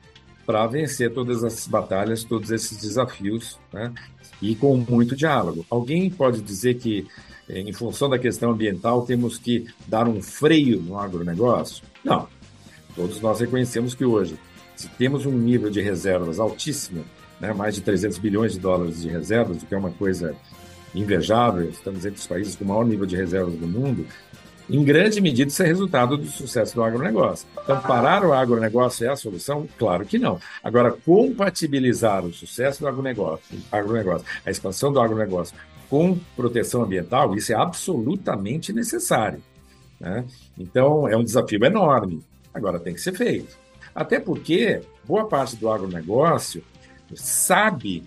para 0.45 0.67
vencer 0.67 1.13
todas 1.13 1.43
essas 1.43 1.67
batalhas, 1.67 2.25
todos 2.25 2.51
esses 2.51 2.79
desafios, 2.79 3.59
né? 3.73 3.93
e 4.41 4.55
com 4.55 4.77
muito 4.77 5.17
diálogo. 5.17 5.65
Alguém 5.71 6.11
pode 6.11 6.43
dizer 6.43 6.75
que, 6.75 7.07
eh, 7.49 7.61
em 7.61 7.73
função 7.73 8.11
da 8.11 8.19
questão 8.19 8.51
ambiental, 8.51 9.03
temos 9.03 9.39
que 9.39 9.67
dar 9.87 10.09
um 10.09 10.21
freio 10.21 10.81
no 10.81 10.99
agronegócio? 10.99 11.85
Não. 12.05 12.29
Todos 12.95 13.21
nós 13.21 13.41
reconhecemos 13.41 13.95
que 13.95 14.05
hoje, 14.05 14.37
se 14.77 14.89
temos 14.89 15.25
um 15.25 15.33
nível 15.33 15.71
de 15.71 15.81
reservas 15.81 16.39
altíssimo, 16.41 17.05
né? 17.41 17.53
mais 17.53 17.77
de 17.77 17.81
300 17.81 18.19
bilhões 18.19 18.53
de 18.53 18.59
dólares 18.59 19.01
de 19.01 19.09
reservas, 19.09 19.63
o 19.63 19.67
que 19.67 19.75
é 19.75 19.79
uma 19.79 19.93
coisa 19.93 20.35
invejável, 20.95 21.71
estamos 21.71 22.05
entre 22.05 22.21
os 22.21 22.27
países 22.27 22.57
com 22.57 22.65
o 22.65 22.69
maior 22.69 22.85
nível 22.85 23.07
de 23.07 23.17
reservas 23.17 23.55
do 23.55 23.67
mundo, 23.67 24.05
em 24.69 24.85
grande 24.85 25.21
medida, 25.21 25.51
isso 25.51 25.63
é 25.63 25.67
resultado 25.67 26.17
do 26.17 26.27
sucesso 26.27 26.75
do 26.75 26.83
agronegócio. 26.83 27.47
Então, 27.63 27.81
parar 27.81 28.25
o 28.25 28.33
agronegócio 28.33 29.07
é 29.07 29.11
a 29.11 29.17
solução? 29.17 29.69
Claro 29.79 30.05
que 30.05 30.19
não. 30.19 30.41
Agora, 30.63 30.93
compatibilizar 30.93 32.25
o 32.25 32.33
sucesso 32.33 32.81
do 32.81 32.89
agronegócio, 32.89 33.59
agronegócio 33.71 34.27
a 34.45 34.51
expansão 34.51 34.93
do 34.93 35.01
agronegócio 35.01 35.55
com 35.91 36.19
proteção 36.35 36.83
ambiental, 36.83 37.37
isso 37.37 37.53
é 37.53 37.55
absolutamente 37.55 38.73
necessário. 38.73 39.43
Né? 40.01 40.25
Então, 40.59 41.07
é 41.07 41.17
um 41.17 41.25
desafio 41.25 41.63
enorme. 41.65 42.23
Agora, 42.55 42.81
tem 42.81 42.95
que 42.95 43.01
ser 43.01 43.13
feito. 43.13 43.57
Até 43.95 44.19
porque 44.19 44.81
boa 45.05 45.27
parte 45.27 45.57
do 45.57 45.71
agronegócio 45.71 46.65
sabe 47.15 48.05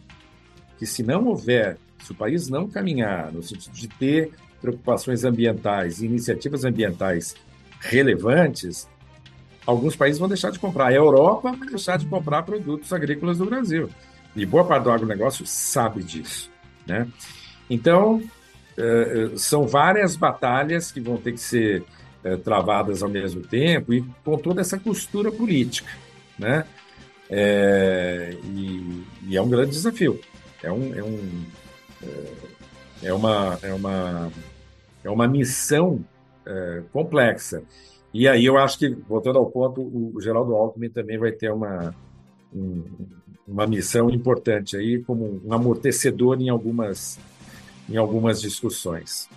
que 0.79 0.85
se 0.85 1.03
não 1.03 1.27
houver, 1.27 1.77
se 2.03 2.11
o 2.11 2.15
país 2.15 2.49
não 2.49 2.67
caminhar 2.67 3.31
no 3.31 3.43
sentido 3.43 3.73
de 3.73 3.87
ter 3.87 4.31
preocupações 4.65 5.23
ambientais 5.23 6.01
e 6.01 6.05
iniciativas 6.05 6.65
ambientais 6.65 7.35
relevantes, 7.79 8.87
alguns 9.65 9.95
países 9.95 10.19
vão 10.19 10.27
deixar 10.27 10.51
de 10.51 10.59
comprar. 10.59 10.87
A 10.87 10.93
Europa 10.93 11.51
vai 11.51 11.69
deixar 11.69 11.97
de 11.97 12.05
comprar 12.07 12.43
produtos 12.43 12.91
agrícolas 12.91 13.37
do 13.37 13.45
Brasil. 13.45 13.89
E 14.35 14.45
boa 14.45 14.65
parte 14.65 14.83
do 14.83 14.91
agronegócio 14.91 15.45
sabe 15.45 16.03
disso. 16.03 16.49
Né? 16.85 17.07
Então, 17.69 18.21
é, 18.77 19.31
é, 19.33 19.37
são 19.37 19.67
várias 19.67 20.15
batalhas 20.15 20.91
que 20.91 20.99
vão 20.99 21.17
ter 21.17 21.33
que 21.33 21.39
ser 21.39 21.83
é, 22.23 22.35
travadas 22.35 23.03
ao 23.03 23.09
mesmo 23.09 23.41
tempo 23.41 23.93
e 23.93 24.03
com 24.23 24.37
toda 24.37 24.61
essa 24.61 24.79
costura 24.79 25.31
política, 25.31 25.91
né? 26.37 26.65
É, 27.29 28.35
e, 28.43 29.03
e, 29.27 29.37
é 29.37 29.41
um 29.41 29.49
grande 29.49 29.71
desafio. 29.71 30.19
É 30.61 30.71
um, 30.71 30.93
é 30.93 31.03
um 31.03 31.45
é 33.01 33.13
uma 33.13 33.59
é 33.61 33.73
uma 33.73 34.31
é 35.05 35.09
uma 35.09 35.27
missão 35.27 36.03
é, 36.45 36.81
complexa. 36.91 37.63
E 38.13 38.27
aí 38.27 38.45
eu 38.45 38.57
acho 38.57 38.79
que 38.79 38.89
voltando 38.89 39.37
ao 39.37 39.45
ponto, 39.45 39.81
o 39.81 40.19
Geraldo 40.19 40.55
Alckmin 40.55 40.89
também 40.89 41.17
vai 41.17 41.31
ter 41.31 41.51
uma 41.51 41.93
um, 42.53 42.83
uma 43.47 43.67
missão 43.67 44.09
importante 44.09 44.75
aí 44.75 44.99
como 45.03 45.41
um 45.45 45.53
amortecedor 45.53 46.41
em 46.41 46.49
algumas 46.49 47.19
em 47.89 47.97
algumas 47.97 48.41
discussões. 48.41 49.29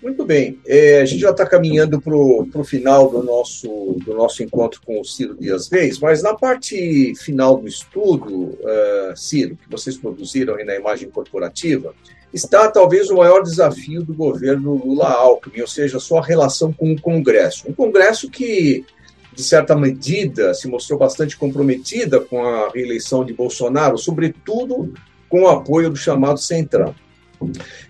Muito 0.00 0.24
bem, 0.24 0.60
é, 0.66 1.00
a 1.00 1.04
gente 1.04 1.20
já 1.20 1.30
está 1.30 1.44
caminhando 1.44 2.00
para 2.00 2.14
o 2.14 2.64
final 2.64 3.10
do 3.10 3.24
nosso, 3.24 3.96
do 4.04 4.14
nosso 4.14 4.40
encontro 4.40 4.80
com 4.86 5.00
o 5.00 5.04
Ciro 5.04 5.34
Dias 5.34 5.68
Reis, 5.68 5.98
mas 5.98 6.22
na 6.22 6.32
parte 6.34 7.12
final 7.16 7.56
do 7.56 7.66
estudo, 7.66 8.50
uh, 8.50 9.16
Ciro, 9.16 9.56
que 9.56 9.68
vocês 9.68 9.96
produziram 9.96 10.54
aí 10.54 10.64
na 10.64 10.76
imagem 10.76 11.10
corporativa, 11.10 11.92
está 12.36 12.68
talvez 12.68 13.10
o 13.10 13.16
maior 13.16 13.42
desafio 13.42 14.02
do 14.02 14.14
governo 14.14 14.74
Lula-Alckmin, 14.74 15.62
ou 15.62 15.66
seja, 15.66 15.98
sua 15.98 16.22
relação 16.22 16.72
com 16.72 16.92
o 16.92 17.00
Congresso. 17.00 17.64
Um 17.68 17.72
Congresso 17.72 18.30
que, 18.30 18.84
de 19.32 19.42
certa 19.42 19.74
medida, 19.74 20.52
se 20.52 20.68
mostrou 20.68 20.98
bastante 20.98 21.36
comprometida 21.36 22.20
com 22.20 22.44
a 22.44 22.68
reeleição 22.68 23.24
de 23.24 23.32
Bolsonaro, 23.32 23.96
sobretudo 23.96 24.92
com 25.28 25.42
o 25.42 25.48
apoio 25.48 25.90
do 25.90 25.96
chamado 25.96 26.38
Centrão. 26.38 26.94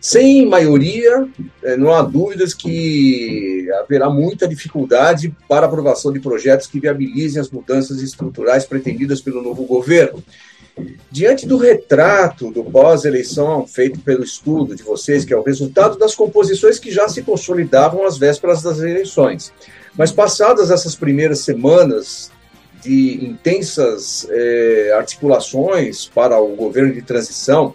Sem 0.01 0.47
maioria, 0.47 1.29
é, 1.63 1.77
não 1.77 1.93
há 1.93 2.03
dúvidas 2.03 2.55
que 2.55 3.69
haverá 3.81 4.09
muita 4.09 4.47
dificuldade 4.47 5.35
para 5.49 5.67
aprovação 5.67 6.13
de 6.13 6.21
projetos 6.21 6.67
que 6.67 6.81
viabilizem 6.81 7.41
as 7.41 7.51
mudanças 7.51 8.01
estruturais 8.01 8.65
pretendidas 8.65 9.21
pelo 9.21 9.43
novo 9.43 9.65
governo. 9.65 10.23
Diante 11.11 11.47
do 11.47 11.57
retrato 11.57 12.51
do 12.51 12.63
pós-eleição 12.63 13.67
feito 13.67 13.99
pelo 14.01 14.23
estudo 14.23 14.77
de 14.77 14.83
vocês, 14.83 15.25
que 15.25 15.33
é 15.33 15.37
o 15.37 15.43
resultado 15.43 15.99
das 15.99 16.15
composições 16.15 16.79
que 16.79 16.91
já 16.91 17.09
se 17.09 17.23
consolidavam 17.23 18.05
às 18.05 18.19
vésperas 18.19 18.63
das 18.63 18.79
eleições, 18.81 19.53
mas 19.97 20.13
passadas 20.13 20.71
essas 20.71 20.95
primeiras 20.95 21.39
semanas 21.41 22.31
de 22.83 23.25
intensas 23.25 24.27
eh, 24.31 24.93
articulações 24.95 26.07
para 26.07 26.39
o 26.39 26.55
governo 26.55 26.93
de 26.93 27.01
transição, 27.01 27.75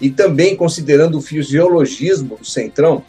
e 0.00 0.10
também 0.10 0.56
considerando 0.56 1.18
o 1.18 1.20
fisiologismo 1.20 2.36
do 2.36 2.44
Centrão, 2.44 3.04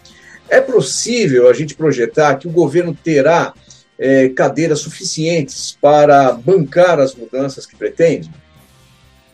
é 0.49 0.59
possível 0.59 1.47
a 1.47 1.53
gente 1.53 1.75
projetar 1.75 2.35
que 2.35 2.47
o 2.47 2.51
governo 2.51 2.97
terá 3.03 3.53
é, 3.97 4.29
cadeiras 4.29 4.79
suficientes 4.79 5.77
para 5.79 6.31
bancar 6.31 6.99
as 6.99 7.13
mudanças 7.13 7.65
que 7.65 7.75
pretende? 7.75 8.31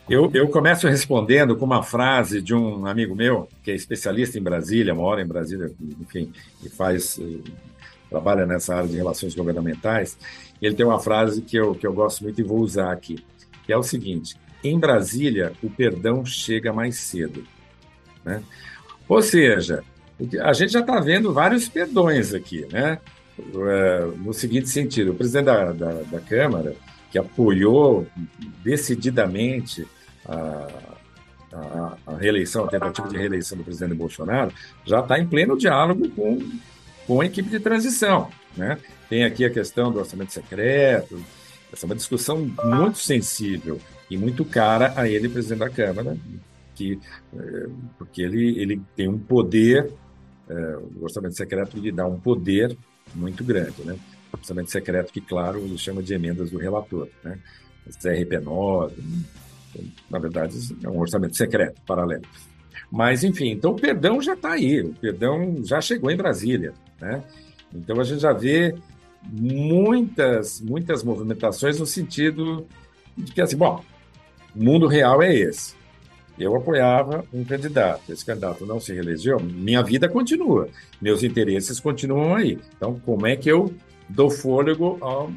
Eu, 0.08 0.30
eu 0.32 0.48
começo 0.48 0.86
respondendo 0.86 1.56
com 1.56 1.64
uma 1.64 1.82
frase 1.82 2.40
de 2.40 2.54
um 2.54 2.86
amigo 2.86 3.12
meu, 3.16 3.48
que 3.64 3.72
é 3.72 3.74
especialista 3.74 4.38
em 4.38 4.42
Brasília, 4.42 4.94
mora 4.94 5.20
em 5.20 5.26
Brasília, 5.26 5.68
enfim, 6.00 6.32
e 6.62 6.68
faz, 6.68 7.18
eh, 7.18 7.50
trabalha 8.08 8.46
nessa 8.46 8.76
área 8.76 8.88
de 8.88 8.96
relações 8.96 9.34
governamentais. 9.34 10.16
Ele 10.62 10.76
tem 10.76 10.86
uma 10.86 11.00
frase 11.00 11.42
que 11.42 11.56
eu, 11.56 11.74
que 11.74 11.84
eu 11.84 11.92
gosto 11.92 12.22
muito 12.22 12.40
e 12.40 12.44
vou 12.44 12.60
usar 12.60 12.92
aqui, 12.92 13.18
que 13.64 13.72
é 13.72 13.76
o 13.76 13.82
seguinte: 13.82 14.36
em 14.62 14.78
Brasília, 14.78 15.52
o 15.60 15.68
perdão 15.68 16.24
chega 16.24 16.72
mais 16.72 16.98
cedo. 16.98 17.44
Né? 18.24 18.44
Ou 19.08 19.20
seja, 19.20 19.82
a 20.40 20.52
gente 20.52 20.72
já 20.72 20.80
está 20.80 21.00
vendo 21.00 21.32
vários 21.32 21.68
perdões 21.68 22.32
aqui, 22.32 22.64
né? 22.70 23.00
É, 23.38 24.06
no 24.18 24.32
seguinte 24.32 24.68
sentido, 24.68 25.10
o 25.10 25.14
presidente 25.14 25.46
da, 25.46 25.72
da, 25.72 25.92
da 26.02 26.20
Câmara, 26.20 26.76
que 27.10 27.18
apoiou 27.18 28.06
decididamente 28.62 29.86
a, 30.28 30.68
a, 31.52 31.96
a, 32.06 32.16
reeleição, 32.16 32.64
a 32.64 32.68
tentativa 32.68 33.08
de 33.08 33.16
reeleição 33.16 33.58
do 33.58 33.64
presidente 33.64 33.94
Bolsonaro, 33.94 34.52
já 34.84 35.00
está 35.00 35.18
em 35.18 35.26
pleno 35.26 35.56
diálogo 35.56 36.08
com, 36.10 36.38
com 37.06 37.20
a 37.20 37.26
equipe 37.26 37.48
de 37.48 37.60
transição. 37.60 38.30
Né? 38.56 38.78
Tem 39.08 39.24
aqui 39.24 39.44
a 39.44 39.50
questão 39.50 39.92
do 39.92 39.98
orçamento 39.98 40.32
secreto, 40.32 41.22
essa 41.72 41.84
é 41.84 41.86
uma 41.86 41.96
discussão 41.96 42.50
muito 42.64 42.98
sensível 42.98 43.80
e 44.10 44.16
muito 44.16 44.44
cara 44.44 44.92
a 44.96 45.08
ele, 45.08 45.28
presidente 45.28 45.58
da 45.58 45.70
Câmara, 45.70 46.16
que, 46.74 46.98
é, 47.36 47.66
porque 47.98 48.22
ele, 48.22 48.60
ele 48.60 48.80
tem 48.94 49.08
um 49.08 49.18
poder, 49.18 49.92
é, 50.48 50.76
o 50.96 51.02
orçamento 51.02 51.36
secreto 51.36 51.76
lhe 51.78 51.90
dá 51.90 52.06
um 52.06 52.18
poder 52.18 52.76
muito 53.14 53.42
grande, 53.42 53.82
né? 53.84 53.96
Orçamento 54.32 54.70
secreto 54.70 55.12
que, 55.12 55.20
claro, 55.20 55.58
ele 55.60 55.78
chama 55.78 56.02
de 56.02 56.12
emendas 56.14 56.50
do 56.50 56.58
relator, 56.58 57.08
né? 57.24 57.38
CRP9, 57.88 58.92
na 60.10 60.18
verdade, 60.18 60.56
é 60.82 60.88
um 60.88 60.98
orçamento 60.98 61.36
secreto, 61.36 61.80
paralelo. 61.86 62.24
Mas, 62.90 63.24
enfim, 63.24 63.50
então 63.50 63.72
o 63.72 63.80
perdão 63.80 64.20
já 64.20 64.34
está 64.34 64.52
aí, 64.52 64.80
o 64.80 64.94
perdão 64.94 65.62
já 65.64 65.80
chegou 65.80 66.10
em 66.10 66.16
Brasília, 66.16 66.72
né? 67.00 67.22
Então 67.74 68.00
a 68.00 68.04
gente 68.04 68.20
já 68.20 68.32
vê 68.32 68.74
muitas, 69.22 70.60
muitas 70.60 71.02
movimentações 71.02 71.78
no 71.78 71.86
sentido 71.86 72.66
de 73.16 73.32
que, 73.32 73.40
assim, 73.40 73.56
bom, 73.56 73.82
o 74.54 74.62
mundo 74.62 74.86
real 74.86 75.22
é 75.22 75.34
esse. 75.34 75.74
Eu 76.38 76.54
apoiava 76.54 77.24
um 77.32 77.42
candidato, 77.44 78.12
esse 78.12 78.24
candidato 78.24 78.66
não 78.66 78.78
se 78.78 78.92
reelegeu, 78.92 79.40
minha 79.40 79.82
vida 79.82 80.06
continua, 80.06 80.68
meus 81.00 81.22
interesses 81.22 81.80
continuam 81.80 82.34
aí. 82.34 82.58
Então, 82.76 83.00
como 83.04 83.26
é 83.26 83.34
que 83.36 83.50
eu 83.50 83.74
dou 84.08 84.30
fôlego 84.30 84.98
ao, 85.00 85.32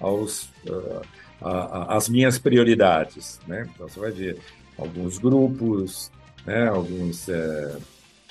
aos, 0.00 0.44
uh, 0.68 1.02
a, 1.40 1.50
a, 1.50 1.96
às 1.96 2.08
minhas 2.08 2.38
prioridades? 2.38 3.40
Né? 3.46 3.68
Então, 3.74 3.88
você 3.88 4.00
vai 4.00 4.10
ver 4.10 4.38
alguns 4.78 5.18
grupos, 5.18 6.10
né, 6.46 6.68
alguns, 6.68 7.26
uh, 7.28 7.78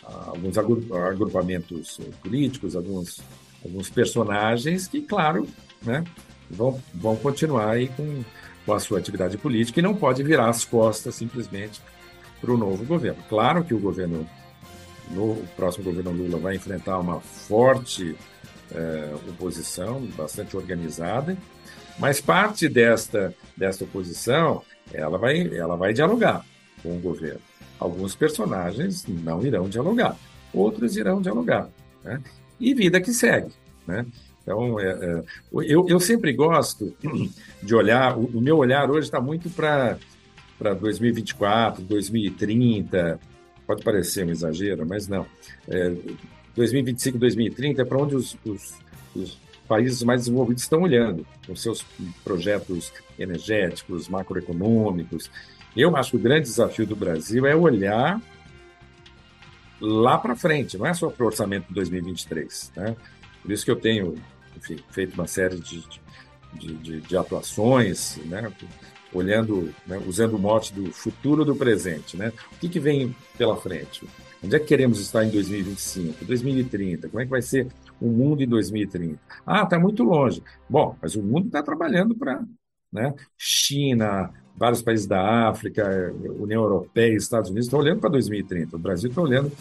alguns 0.04 0.58
agrupamentos 0.58 2.00
políticos, 2.22 2.76
alguns, 2.76 3.22
alguns 3.64 3.90
personagens 3.90 4.88
que, 4.88 5.02
claro, 5.02 5.48
né, 5.82 6.04
vão, 6.50 6.82
vão 6.94 7.16
continuar 7.16 7.72
aí 7.72 7.90
com, 7.90 8.24
com 8.66 8.74
a 8.74 8.80
sua 8.80 9.00
atividade 9.00 9.38
política 9.38 9.80
e 9.80 9.84
não 9.84 9.96
pode 9.96 10.24
virar 10.24 10.50
as 10.50 10.64
costas 10.64 11.16
simplesmente 11.16 11.82
para 12.40 12.52
o 12.52 12.58
novo 12.58 12.86
governo. 12.86 13.22
Claro 13.30 13.64
que 13.64 13.74
o 13.74 13.80
governo, 13.80 14.28
no, 15.12 15.36
próximo 15.56 15.86
governo 15.86 16.12
Lula 16.12 16.38
vai 16.38 16.56
enfrentar 16.56 17.00
uma 17.00 17.20
forte 17.20 18.16
é, 18.74 19.14
oposição, 19.30 20.02
bastante 20.18 20.56
organizada, 20.56 21.38
mas 22.00 22.22
parte 22.22 22.68
desta, 22.68 23.34
desta 23.56 23.84
oposição 23.84 24.62
ela 24.94 25.18
vai, 25.18 25.56
ela 25.56 25.76
vai 25.76 25.94
dialogar 25.94 26.46
com 26.82 26.96
o 26.96 27.00
governo. 27.00 27.42
Alguns 27.80 28.16
personagens 28.16 29.06
não 29.08 29.46
irão 29.46 29.68
dialogar, 29.70 30.16
outros 30.54 30.96
irão 30.96 31.22
dialogar. 31.22 31.70
Né? 32.04 32.22
E 32.60 32.74
vida 32.74 33.00
que 33.02 33.14
segue. 33.14 33.52
Né? 33.86 34.06
Então, 34.42 34.80
é, 34.80 34.88
é, 34.88 35.24
eu, 35.52 35.86
eu 35.88 36.00
sempre 36.00 36.34
gosto 36.34 36.96
de 37.62 37.76
olhar, 37.76 38.18
o, 38.18 38.26
o 38.26 38.42
meu 38.42 38.58
olhar 38.58 38.90
hoje 38.90 39.08
está 39.08 39.20
muito 39.20 39.50
para 39.50 39.98
para 40.58 40.74
2024, 40.74 41.84
2030. 41.84 43.20
Pode 43.66 43.84
parecer 43.84 44.26
um 44.26 44.32
exagero, 44.32 44.86
mas 44.88 45.08
não. 45.08 45.26
É, 45.68 45.94
2025, 46.56 47.18
2030 47.18 47.82
é 47.82 47.86
para 47.86 47.98
onde 47.98 48.16
os, 48.16 48.38
os, 48.44 48.74
os 49.16 49.38
países 49.68 50.02
mais 50.04 50.22
desenvolvidos 50.22 50.64
estão 50.64 50.82
olhando, 50.82 51.26
com 51.46 51.56
seus 51.56 51.86
projetos 52.24 52.92
energéticos, 53.20 54.08
macroeconômicos. 54.08 55.30
Eu 55.76 55.96
acho 55.96 56.12
que 56.12 56.18
o 56.18 56.20
grande 56.20 56.44
desafio 56.44 56.88
do 56.88 56.96
Brasil 56.96 57.46
é 57.46 57.56
olhar 57.56 58.22
lá 59.80 60.18
para 60.18 60.36
frente, 60.36 60.78
não 60.78 60.86
é 60.86 60.94
só 60.94 61.10
para 61.10 61.24
o 61.24 61.28
orçamento 61.28 61.68
de 61.68 61.74
2023. 61.74 62.72
Né? 62.76 62.96
Por 63.42 63.52
isso 63.52 63.64
que 63.64 63.72
eu 63.72 63.76
tenho 63.76 64.16
enfim, 64.56 64.78
feito 64.90 65.14
uma 65.14 65.28
série 65.28 65.60
de, 65.60 65.84
de, 66.54 66.74
de, 66.76 67.02
de 67.02 67.18
atuações, 67.18 68.18
né? 68.26 68.52
olhando, 69.14 69.74
né, 69.86 70.02
usando 70.06 70.36
o 70.36 70.40
mote 70.40 70.74
do 70.74 70.92
futuro 70.92 71.46
do 71.46 71.56
presente, 71.56 72.18
né? 72.18 72.32
O 72.52 72.60
que, 72.60 72.68
que 72.68 72.80
vem 72.80 73.16
pela 73.38 73.56
frente? 73.56 74.08
Onde 74.44 74.56
é 74.56 74.60
que 74.60 74.66
queremos 74.66 75.00
estar 75.00 75.24
em 75.24 75.30
2025, 75.30 76.26
2030? 76.26 77.10
Como 77.10 77.22
é 77.22 77.26
que 77.26 77.32
vai 77.32 77.42
ser 77.42 77.68
o 78.00 78.08
mundo 78.08 78.42
em 78.42 78.48
2030? 78.48 79.20
Ah, 79.46 79.64
está 79.64 79.80
muito 79.80 80.04
longe. 80.04 80.42
Bom, 80.70 80.96
mas 81.02 81.16
o 81.16 81.24
mundo 81.24 81.48
está 81.48 81.62
trabalhando 81.64 82.16
para 82.16 82.44
né? 82.92 83.14
China, 83.38 84.32
vários 84.56 84.82
países 84.82 85.06
da 85.06 85.50
África, 85.50 86.14
União 86.40 86.64
Europeia, 86.64 87.16
Estados 87.16 87.50
Unidos 87.50 87.68
estão 87.68 87.80
olhando 87.80 88.00
para 88.00 88.10
2030. 88.10 88.76
O 88.76 88.80
Brasil 88.80 89.10
está 89.10 89.22
olhando 89.22 89.52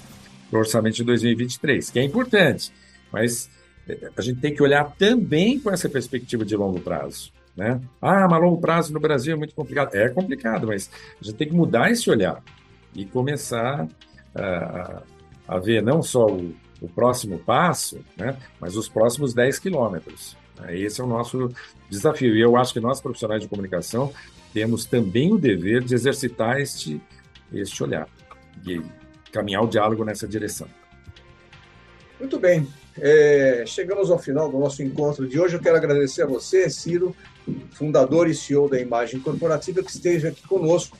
para 0.48 0.56
o 0.56 0.60
orçamento 0.60 0.96
de 0.96 1.04
2023, 1.04 1.90
que 1.90 1.98
é 1.98 2.04
importante, 2.04 2.72
mas 3.12 3.50
eh, 3.88 4.10
a 4.16 4.22
gente 4.22 4.40
tem 4.40 4.54
que 4.54 4.62
olhar 4.62 4.84
também 4.96 5.58
com 5.58 5.70
essa 5.70 5.88
perspectiva 5.88 6.44
de 6.44 6.56
longo 6.56 6.80
prazo. 6.80 7.32
Né? 7.56 7.80
Ah, 8.00 8.28
mas 8.30 8.40
longo 8.40 8.60
prazo 8.60 8.92
no 8.92 9.00
Brasil 9.00 9.34
é 9.34 9.36
muito 9.36 9.54
complicado. 9.54 9.94
É 9.94 10.08
complicado, 10.08 10.66
mas 10.66 10.90
a 11.20 11.24
gente 11.24 11.36
tem 11.36 11.48
que 11.48 11.54
mudar 11.54 11.90
esse 11.90 12.08
olhar 12.10 12.42
e 12.94 13.04
começar 13.06 13.88
a, 14.34 15.02
a 15.48 15.58
ver 15.58 15.82
não 15.82 16.02
só 16.02 16.26
o, 16.26 16.54
o 16.80 16.88
próximo 16.88 17.38
passo, 17.38 18.00
né, 18.16 18.36
mas 18.60 18.76
os 18.76 18.88
próximos 18.88 19.32
10 19.34 19.58
quilômetros. 19.58 20.36
Esse 20.68 21.00
é 21.00 21.04
o 21.04 21.06
nosso 21.06 21.50
desafio. 21.90 22.34
E 22.34 22.40
eu 22.40 22.56
acho 22.56 22.72
que 22.72 22.80
nós, 22.80 23.00
profissionais 23.00 23.42
de 23.42 23.48
comunicação, 23.48 24.12
temos 24.52 24.86
também 24.86 25.32
o 25.32 25.38
dever 25.38 25.82
de 25.82 25.94
exercitar 25.94 26.60
este, 26.60 27.00
este 27.52 27.82
olhar, 27.82 28.08
de 28.62 28.82
caminhar 29.30 29.62
o 29.62 29.68
diálogo 29.68 30.04
nessa 30.04 30.26
direção. 30.26 30.66
Muito 32.18 32.38
bem. 32.38 32.66
É, 32.98 33.64
chegamos 33.66 34.10
ao 34.10 34.18
final 34.18 34.50
do 34.50 34.58
nosso 34.58 34.82
encontro 34.82 35.28
de 35.28 35.38
hoje. 35.38 35.54
Eu 35.54 35.60
quero 35.60 35.76
agradecer 35.76 36.22
a 36.22 36.26
você, 36.26 36.70
Ciro, 36.70 37.14
fundador 37.72 38.28
e 38.28 38.34
CEO 38.34 38.68
da 38.68 38.80
Imagem 38.80 39.20
Corporativa, 39.20 39.82
que 39.82 39.90
esteja 39.90 40.28
aqui 40.28 40.46
conosco 40.46 40.96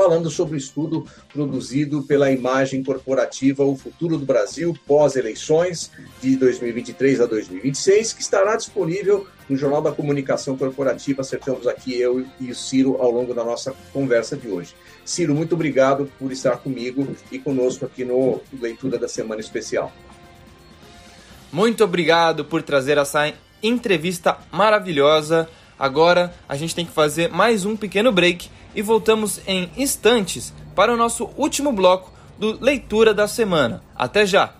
falando 0.00 0.30
sobre 0.30 0.54
o 0.54 0.56
estudo 0.56 1.04
produzido 1.30 2.02
pela 2.02 2.30
Imagem 2.30 2.82
Corporativa 2.82 3.62
O 3.62 3.76
Futuro 3.76 4.16
do 4.16 4.24
Brasil 4.24 4.74
pós-eleições 4.86 5.90
de 6.22 6.36
2023 6.36 7.20
a 7.20 7.26
2026, 7.26 8.14
que 8.14 8.22
estará 8.22 8.56
disponível 8.56 9.26
no 9.46 9.58
Jornal 9.58 9.82
da 9.82 9.92
Comunicação 9.92 10.56
Corporativa. 10.56 11.20
Acertamos 11.20 11.66
aqui 11.66 12.00
eu 12.00 12.24
e 12.40 12.50
o 12.50 12.54
Ciro 12.54 12.96
ao 12.98 13.10
longo 13.10 13.34
da 13.34 13.44
nossa 13.44 13.74
conversa 13.92 14.38
de 14.38 14.48
hoje. 14.48 14.74
Ciro, 15.04 15.34
muito 15.34 15.54
obrigado 15.54 16.10
por 16.18 16.32
estar 16.32 16.56
comigo 16.56 17.06
e 17.30 17.38
conosco 17.38 17.84
aqui 17.84 18.02
no 18.02 18.40
Leitura 18.58 18.96
da 18.96 19.06
Semana 19.06 19.42
Especial. 19.42 19.92
Muito 21.52 21.84
obrigado 21.84 22.42
por 22.46 22.62
trazer 22.62 22.96
essa 22.96 23.34
entrevista 23.62 24.38
maravilhosa. 24.50 25.46
Agora 25.78 26.32
a 26.48 26.56
gente 26.56 26.74
tem 26.74 26.86
que 26.86 26.92
fazer 26.92 27.28
mais 27.28 27.66
um 27.66 27.76
pequeno 27.76 28.10
break 28.10 28.48
e 28.74 28.82
voltamos 28.82 29.40
em 29.46 29.70
instantes 29.76 30.52
para 30.74 30.92
o 30.92 30.96
nosso 30.96 31.30
último 31.36 31.72
bloco 31.72 32.12
do 32.38 32.58
Leitura 32.60 33.12
da 33.12 33.28
Semana. 33.28 33.82
Até 33.94 34.24
já! 34.24 34.59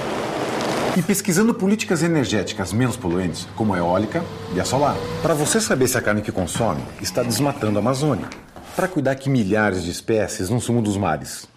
E 0.97 1.01
pesquisando 1.01 1.53
políticas 1.53 2.01
energéticas 2.01 2.73
menos 2.73 2.97
poluentes, 2.97 3.47
como 3.55 3.73
a 3.73 3.77
eólica 3.77 4.23
e 4.53 4.59
a 4.59 4.65
solar. 4.65 4.95
Para 5.21 5.33
você 5.33 5.59
saber 5.59 5.87
se 5.87 5.97
a 5.97 6.01
carne 6.01 6.21
que 6.21 6.31
consome 6.31 6.81
está 7.01 7.21
desmatando 7.21 7.77
a 7.77 7.81
Amazônia. 7.81 8.27
Para 8.75 8.87
cuidar 8.87 9.15
que 9.15 9.29
milhares 9.29 9.83
de 9.83 9.91
espécies 9.91 10.49
não 10.49 10.59
sumam 10.59 10.81
dos 10.81 10.95
mares 10.95 11.47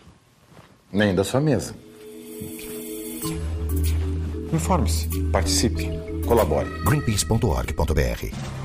nem 0.93 1.15
da 1.15 1.25
sua 1.25 1.41
mesa. 1.41 1.75
Informe-se, 4.53 5.09
participe, 5.33 5.89
colabore. 6.27 6.69
Greenpeace.org.br 6.85 8.63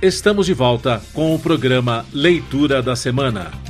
Estamos 0.00 0.44
de 0.44 0.52
volta 0.52 1.02
com 1.14 1.34
o 1.34 1.38
programa 1.38 2.04
Leitura 2.12 2.82
da 2.82 2.94
Semana. 2.94 3.63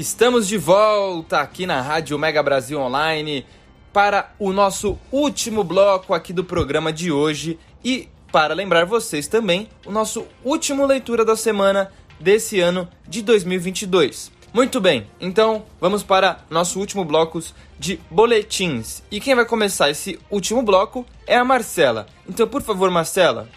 Estamos 0.00 0.48
de 0.48 0.56
volta 0.56 1.40
aqui 1.40 1.66
na 1.66 1.82
Rádio 1.82 2.18
Mega 2.18 2.42
Brasil 2.42 2.80
Online 2.80 3.44
para 3.92 4.32
o 4.38 4.50
nosso 4.50 4.98
último 5.12 5.62
bloco 5.62 6.14
aqui 6.14 6.32
do 6.32 6.42
programa 6.42 6.90
de 6.90 7.12
hoje 7.12 7.58
e 7.84 8.08
para 8.32 8.54
lembrar 8.54 8.86
vocês 8.86 9.28
também 9.28 9.68
o 9.84 9.90
nosso 9.90 10.26
último 10.42 10.86
leitura 10.86 11.22
da 11.22 11.36
semana 11.36 11.92
desse 12.18 12.58
ano 12.60 12.88
de 13.06 13.20
2022. 13.20 14.32
Muito 14.54 14.80
bem, 14.80 15.06
então 15.20 15.66
vamos 15.78 16.02
para 16.02 16.38
nosso 16.48 16.80
último 16.80 17.04
bloco 17.04 17.38
de 17.78 18.00
boletins. 18.10 19.02
E 19.10 19.20
quem 19.20 19.34
vai 19.34 19.44
começar 19.44 19.90
esse 19.90 20.18
último 20.30 20.62
bloco 20.62 21.04
é 21.26 21.36
a 21.36 21.44
Marcela. 21.44 22.06
Então, 22.26 22.48
por 22.48 22.62
favor, 22.62 22.90
Marcela, 22.90 23.50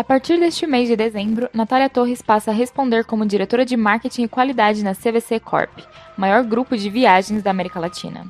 a 0.00 0.02
partir 0.02 0.40
deste 0.40 0.66
mês 0.66 0.88
de 0.88 0.96
dezembro, 0.96 1.50
Natália 1.52 1.90
Torres 1.90 2.22
passa 2.22 2.50
a 2.50 2.54
responder 2.54 3.04
como 3.04 3.26
diretora 3.26 3.66
de 3.66 3.76
marketing 3.76 4.22
e 4.22 4.28
qualidade 4.28 4.82
na 4.82 4.94
CVC 4.94 5.38
Corp, 5.38 5.78
maior 6.16 6.42
grupo 6.42 6.74
de 6.74 6.88
viagens 6.88 7.42
da 7.42 7.50
América 7.50 7.78
Latina. 7.78 8.24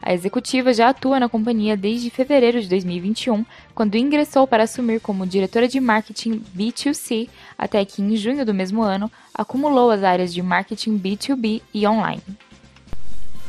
A 0.00 0.14
executiva 0.14 0.72
já 0.72 0.88
atua 0.88 1.20
na 1.20 1.28
companhia 1.28 1.76
desde 1.76 2.08
fevereiro 2.08 2.58
de 2.58 2.66
2021, 2.70 3.44
quando 3.74 3.96
ingressou 3.96 4.46
para 4.46 4.62
assumir 4.62 4.98
como 5.00 5.26
diretora 5.26 5.68
de 5.68 5.78
marketing 5.78 6.42
B2C, 6.56 7.28
até 7.58 7.84
que 7.84 8.00
em 8.00 8.16
junho 8.16 8.46
do 8.46 8.54
mesmo 8.54 8.80
ano 8.80 9.12
acumulou 9.34 9.90
as 9.90 10.02
áreas 10.02 10.32
de 10.32 10.40
marketing 10.40 10.98
B2B 10.98 11.60
e 11.74 11.86
online. 11.86 12.22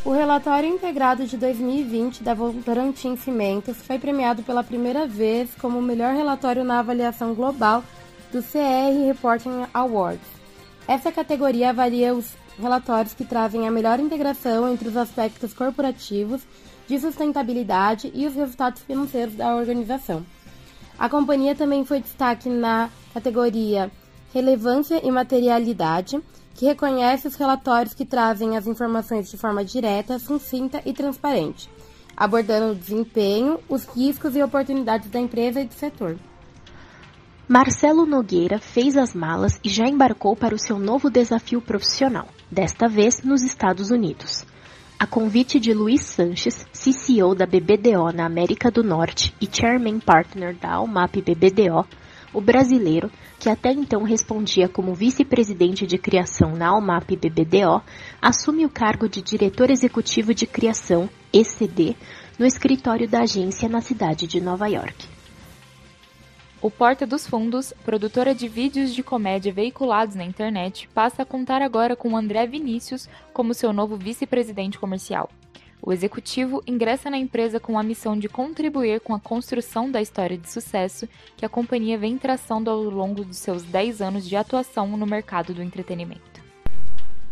O 0.04 0.10
relatório 0.10 0.68
integrado 0.68 1.28
de 1.28 1.38
2020 1.38 2.24
da 2.24 2.34
Votorantim 2.34 3.16
Cimentos 3.16 3.78
foi 3.78 4.00
premiado 4.00 4.42
pela 4.42 4.64
primeira 4.64 5.06
vez 5.06 5.54
como 5.62 5.78
o 5.78 5.82
melhor 5.82 6.16
relatório 6.16 6.64
na 6.64 6.80
avaliação 6.80 7.36
global 7.36 7.84
do 8.32 8.42
CR 8.42 9.06
Reporting 9.06 9.68
Awards. 9.72 10.26
Essa 10.88 11.12
categoria 11.12 11.70
avalia 11.70 12.16
os 12.16 12.34
relatórios 12.60 13.14
que 13.14 13.24
trazem 13.24 13.68
a 13.68 13.72
melhor 13.72 14.00
integração 14.00 14.74
entre 14.74 14.88
os 14.88 14.98
aspectos 14.98 15.54
corporativos, 15.54 16.42
de 16.88 17.00
sustentabilidade 17.00 18.12
e 18.16 18.26
os 18.26 18.34
resultados 18.34 18.82
financeiros 18.82 19.36
da 19.36 19.56
organização. 19.56 20.26
A 20.98 21.08
companhia 21.08 21.54
também 21.54 21.86
foi 21.86 22.02
destaque 22.02 22.50
na 22.50 22.90
categoria 23.14 23.92
Relevância 24.34 25.00
e 25.06 25.12
Materialidade, 25.12 26.20
que 26.56 26.66
reconhece 26.66 27.28
os 27.28 27.36
relatórios 27.36 27.94
que 27.94 28.06
trazem 28.06 28.58
as 28.58 28.68
informações 28.68 29.30
de 29.30 29.38
forma 29.38 29.64
direta, 29.64 30.20
sucinta 30.20 30.82
e 30.86 30.94
transparente, 30.94 31.70
abordando 32.16 32.72
o 32.72 32.76
desempenho, 32.76 33.60
os 33.68 33.86
riscos 33.86 34.36
e 34.36 34.44
oportunidades 34.44 35.10
da 35.10 35.20
empresa 35.20 35.62
e 35.62 35.66
do 35.66 35.74
setor. 35.74 36.18
Marcelo 37.48 38.06
Nogueira 38.06 38.60
fez 38.60 38.96
as 38.96 39.14
malas 39.14 39.60
e 39.64 39.70
já 39.70 39.86
embarcou 39.86 40.36
para 40.36 40.56
o 40.56 40.60
seu 40.60 40.80
novo 40.80 41.10
desafio 41.10 41.62
profissional, 41.62 42.28
desta 42.50 42.88
vez 42.88 43.22
nos 43.24 43.44
Estados 43.44 43.92
Unidos. 43.92 44.46
A 44.98 45.08
convite 45.08 45.60
de 45.60 45.74
Luiz 45.74 46.02
Sanches, 46.02 46.64
CCO 46.72 47.34
da 47.34 47.46
BBDO 47.46 48.14
na 48.14 48.26
América 48.26 48.70
do 48.70 48.84
Norte 48.84 49.36
e 49.42 49.50
Chairman 49.52 50.00
Partner 50.00 50.56
da 50.56 50.76
Almap 50.76 51.16
BBDO, 51.16 51.86
o 52.34 52.42
brasileiro, 52.42 53.12
que 53.40 53.50
até 53.50 53.72
então 53.72 54.04
respondia 54.04 54.70
como 54.70 54.94
vice-presidente 54.94 55.86
de 55.86 55.98
criação 55.98 56.54
na 56.56 56.70
Almap 56.70 57.10
BBDO, 57.10 57.82
assume 58.22 58.66
o 58.66 58.70
cargo 58.70 59.10
de 59.10 59.22
diretor 59.22 59.70
executivo 59.70 60.34
de 60.34 60.46
criação, 60.46 61.10
ECD, 61.34 61.96
no 62.38 62.46
escritório 62.46 63.08
da 63.08 63.22
agência 63.22 63.68
na 63.68 63.82
cidade 63.82 64.28
de 64.28 64.40
Nova 64.40 64.68
York. 64.68 65.08
O 66.62 66.70
Porta 66.70 67.08
dos 67.08 67.26
Fundos, 67.26 67.74
produtora 67.84 68.36
de 68.36 68.48
vídeos 68.48 68.94
de 68.94 69.02
comédia 69.02 69.52
veiculados 69.52 70.14
na 70.16 70.24
internet, 70.24 70.88
passa 70.94 71.24
a 71.24 71.26
contar 71.26 71.60
agora 71.62 71.96
com 71.96 72.16
André 72.16 72.46
Vinícius 72.46 73.10
como 73.34 73.56
seu 73.56 73.74
novo 73.74 73.98
vice-presidente 73.98 74.78
comercial. 74.78 75.28
O 75.84 75.92
executivo 75.92 76.62
ingressa 76.68 77.10
na 77.10 77.18
empresa 77.18 77.60
com 77.60 77.80
a 77.80 77.82
missão 77.82 78.18
de 78.18 78.30
contribuir 78.30 79.00
com 79.00 79.16
a 79.16 79.20
construção 79.20 79.90
da 79.90 80.00
história 80.00 80.38
de 80.38 80.48
sucesso 80.48 81.10
que 81.36 81.44
a 81.44 81.50
companhia 81.50 81.98
vem 81.98 82.20
traçando 82.20 82.70
ao 82.70 82.84
longo 82.84 83.26
dos 83.26 83.38
seus 83.38 83.64
10 83.64 84.00
anos 84.00 84.30
de 84.30 84.36
atuação 84.36 84.86
no 84.96 85.08
mercado 85.08 85.56
do 85.56 85.64
entretenimento. 85.64 86.22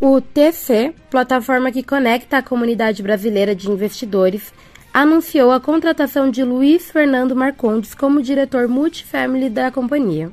O 0.02 0.20
TC, 0.20 0.96
plataforma 1.12 1.72
que 1.72 1.84
conecta 1.84 2.38
a 2.38 2.44
comunidade 2.44 3.04
brasileira 3.04 3.54
de 3.54 3.70
investidores, 3.70 4.52
anunciou 4.92 5.52
a 5.52 5.60
contratação 5.60 6.32
de 6.32 6.44
Luiz 6.44 6.90
Fernando 6.90 7.36
Marcondes 7.36 7.94
como 7.94 8.24
diretor 8.24 8.68
multifamily 8.68 9.50
da 9.50 9.70
companhia. 9.70 10.32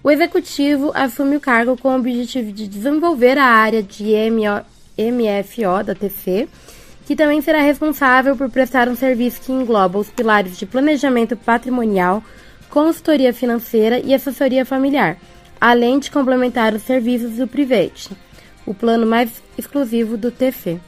O 0.00 0.10
executivo 0.12 0.92
assume 0.94 1.36
o 1.36 1.40
cargo 1.40 1.76
com 1.76 1.88
o 1.88 1.98
objetivo 1.98 2.52
de 2.52 2.68
desenvolver 2.68 3.36
a 3.36 3.46
área 3.46 3.82
de 3.82 4.12
MFO 4.96 5.82
da 5.84 5.96
TC 5.96 6.48
que 7.06 7.14
também 7.14 7.40
será 7.40 7.60
responsável 7.60 8.36
por 8.36 8.50
prestar 8.50 8.88
um 8.88 8.96
serviço 8.96 9.40
que 9.40 9.52
engloba 9.52 9.96
os 9.96 10.10
pilares 10.10 10.58
de 10.58 10.66
planejamento 10.66 11.36
patrimonial, 11.36 12.22
consultoria 12.68 13.32
financeira 13.32 14.00
e 14.00 14.12
assessoria 14.12 14.66
familiar, 14.66 15.16
além 15.60 16.00
de 16.00 16.10
complementar 16.10 16.74
os 16.74 16.82
serviços 16.82 17.36
do 17.36 17.46
Private, 17.46 18.10
o 18.66 18.74
plano 18.74 19.06
mais 19.06 19.30
exclusivo 19.56 20.16
do 20.16 20.32
TF. 20.32 20.80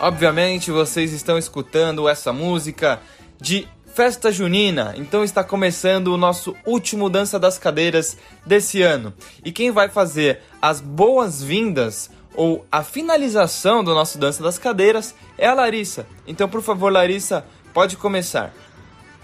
Obviamente 0.00 0.72
vocês 0.72 1.12
estão 1.12 1.38
escutando 1.38 2.08
essa 2.08 2.32
música 2.32 3.00
de 3.40 3.68
Festa 3.94 4.32
Junina, 4.32 4.92
então 4.96 5.22
está 5.22 5.44
começando 5.44 6.08
o 6.08 6.16
nosso 6.16 6.56
último 6.66 7.08
Dança 7.08 7.38
das 7.38 7.58
Cadeiras 7.58 8.18
desse 8.44 8.82
ano. 8.82 9.14
E 9.44 9.52
quem 9.52 9.70
vai 9.70 9.88
fazer 9.88 10.40
as 10.60 10.80
boas-vindas 10.80 12.10
ou 12.34 12.66
a 12.72 12.82
finalização 12.82 13.84
do 13.84 13.94
nosso 13.94 14.18
Dança 14.18 14.42
das 14.42 14.58
Cadeiras 14.58 15.14
é 15.38 15.46
a 15.46 15.54
Larissa. 15.54 16.08
Então, 16.26 16.48
por 16.48 16.60
favor, 16.60 16.92
Larissa, 16.92 17.46
pode 17.72 17.96
começar. 17.96 18.52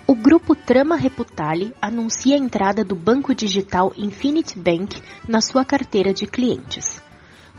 O 0.06 0.14
grupo 0.14 0.54
Trama 0.54 0.94
Reputale 0.94 1.74
anuncia 1.82 2.36
a 2.36 2.38
entrada 2.38 2.84
do 2.84 2.94
banco 2.94 3.34
digital 3.34 3.92
Infinity 3.96 4.56
Bank 4.56 5.02
na 5.26 5.40
sua 5.40 5.64
carteira 5.64 6.14
de 6.14 6.28
clientes. 6.28 7.02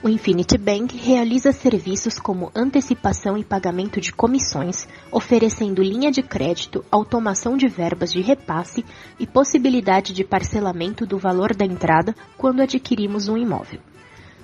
O 0.04 0.10
Infinity 0.10 0.58
Bank 0.58 0.98
realiza 0.98 1.52
serviços 1.52 2.18
como 2.18 2.52
antecipação 2.56 3.38
e 3.38 3.44
pagamento 3.44 4.02
de 4.02 4.12
comissões, 4.12 4.88
oferecendo 5.12 5.84
linha 5.84 6.10
de 6.10 6.24
crédito, 6.24 6.84
automação 6.90 7.56
de 7.56 7.68
verbas 7.68 8.12
de 8.12 8.20
repasse 8.20 8.84
e 9.20 9.28
possibilidade 9.28 10.12
de 10.12 10.24
parcelamento 10.24 11.06
do 11.06 11.20
valor 11.20 11.54
da 11.54 11.66
entrada 11.66 12.16
quando 12.36 12.62
adquirimos 12.62 13.28
um 13.28 13.38
imóvel. 13.38 13.80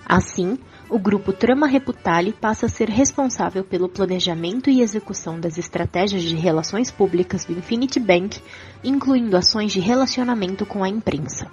Assim, 0.06 0.60
o 0.92 1.00
grupo 1.00 1.34
Trama 1.34 1.66
Reputale 1.66 2.34
passa 2.34 2.68
a 2.68 2.70
ser 2.70 2.88
responsável 2.88 3.64
pelo 3.64 3.90
planejamento 3.90 4.70
e 4.70 4.82
execução 4.82 5.40
das 5.40 5.58
estratégias 5.58 6.22
de 6.22 6.36
relações 6.36 6.92
públicas 6.92 7.46
do 7.46 7.54
Infinity 7.54 8.00
Bank, 8.00 8.40
incluindo 8.84 9.36
ações 9.36 9.72
de 9.72 9.80
relacionamento 9.80 10.68
com 10.68 10.84
a 10.84 10.88
imprensa. 10.88 11.50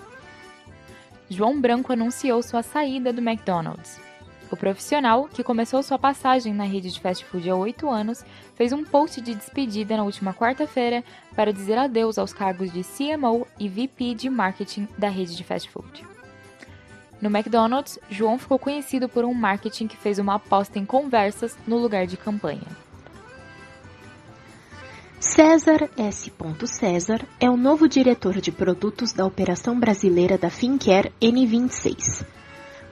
João 1.29 1.61
Branco 1.61 1.93
anunciou 1.93 2.43
sua 2.43 2.62
saída 2.62 3.12
do 3.12 3.20
McDonald's. 3.20 3.99
O 4.51 4.57
profissional, 4.57 5.29
que 5.29 5.43
começou 5.43 5.83
sua 5.83 5.99
passagem 5.99 6.53
na 6.53 6.64
rede 6.64 6.91
de 6.91 7.01
fast 7.01 7.25
food 7.25 7.49
há 7.49 7.57
oito 7.57 7.89
anos, 7.89 8.25
fez 8.55 8.72
um 8.72 8.85
post 8.85 9.20
de 9.20 9.35
despedida 9.35 9.97
na 9.97 10.05
última 10.05 10.35
quarta-feira 10.35 11.03
para 11.35 11.53
dizer 11.53 11.79
adeus 11.79 12.18
aos 12.18 12.33
cargos 12.33 12.70
de 12.70 12.85
CMO 12.85 13.47
e 13.59 13.68
VP 13.68 14.14
de 14.14 14.29
marketing 14.29 14.87
da 14.99 15.09
rede 15.09 15.35
de 15.35 15.43
fast 15.43 15.68
food. 15.70 16.07
No 17.20 17.31
McDonald's, 17.31 17.99
João 18.11 18.39
ficou 18.39 18.59
conhecido 18.59 19.09
por 19.09 19.25
um 19.25 19.33
marketing 19.33 19.87
que 19.87 19.97
fez 19.97 20.18
uma 20.18 20.35
aposta 20.35 20.79
em 20.79 20.85
conversas 20.85 21.57
no 21.66 21.79
lugar 21.79 22.07
de 22.07 22.18
campanha. 22.18 22.84
César 25.33 25.89
S. 25.97 26.31
César 26.66 27.27
é 27.41 27.49
o 27.49 27.57
novo 27.57 27.89
diretor 27.89 28.43
de 28.43 28.53
produtos 28.53 29.14
da 29.14 29.25
operação 29.25 29.81
brasileira 29.81 30.37
da 30.37 30.51
Fincare 30.51 31.12
N26. 31.20 32.27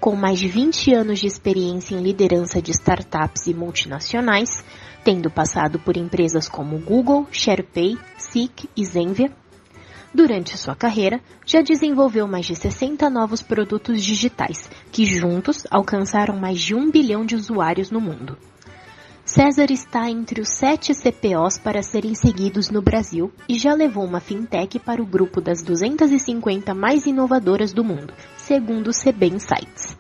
Com 0.01 0.17
mais 0.17 0.39
de 0.39 0.49
20 0.49 0.95
anos 0.95 1.21
de 1.21 1.27
experiência 1.27 1.95
em 1.95 2.03
liderança 2.03 2.61
de 2.63 2.71
startups 2.71 3.47
e 3.47 3.55
multinacionais, 3.55 4.65
tendo 5.05 5.31
passado 5.31 5.79
por 5.79 5.95
empresas 5.99 6.49
como 6.49 6.79
Google, 6.79 7.29
SharePay, 7.31 7.99
Seek 8.17 8.67
e 8.75 8.85
Zenvia, 8.85 9.31
durante 10.13 10.57
sua 10.57 10.75
carreira 10.75 11.21
já 11.45 11.61
desenvolveu 11.61 12.27
mais 12.27 12.47
de 12.47 12.57
60 12.57 13.11
novos 13.11 13.43
produtos 13.43 14.03
digitais, 14.03 14.71
que 14.91 15.05
juntos 15.05 15.67
alcançaram 15.71 16.39
mais 16.39 16.59
de 16.59 16.75
um 16.75 16.91
bilhão 16.91 17.27
de 17.27 17.37
usuários 17.37 17.91
no 17.91 18.01
mundo. 18.01 18.39
César 19.35 19.71
está 19.71 20.11
entre 20.11 20.43
os 20.43 20.51
sete 20.51 20.93
CPOs 20.93 21.57
para 21.57 21.83
serem 21.83 22.15
seguidos 22.15 22.69
no 22.69 22.83
Brasil 22.83 23.33
e 23.49 23.59
já 23.59 23.73
levou 23.73 24.05
uma 24.05 24.21
fintech 24.21 24.79
para 24.79 25.01
o 25.01 25.07
grupo 25.07 25.41
das 25.41 25.63
250 25.63 26.75
mais 26.75 27.07
inovadoras 27.07 27.73
do 27.73 27.83
mundo, 27.83 28.13
segundo 28.37 28.89
o 28.89 28.93
CB 28.93 29.29
Insights. 29.29 29.97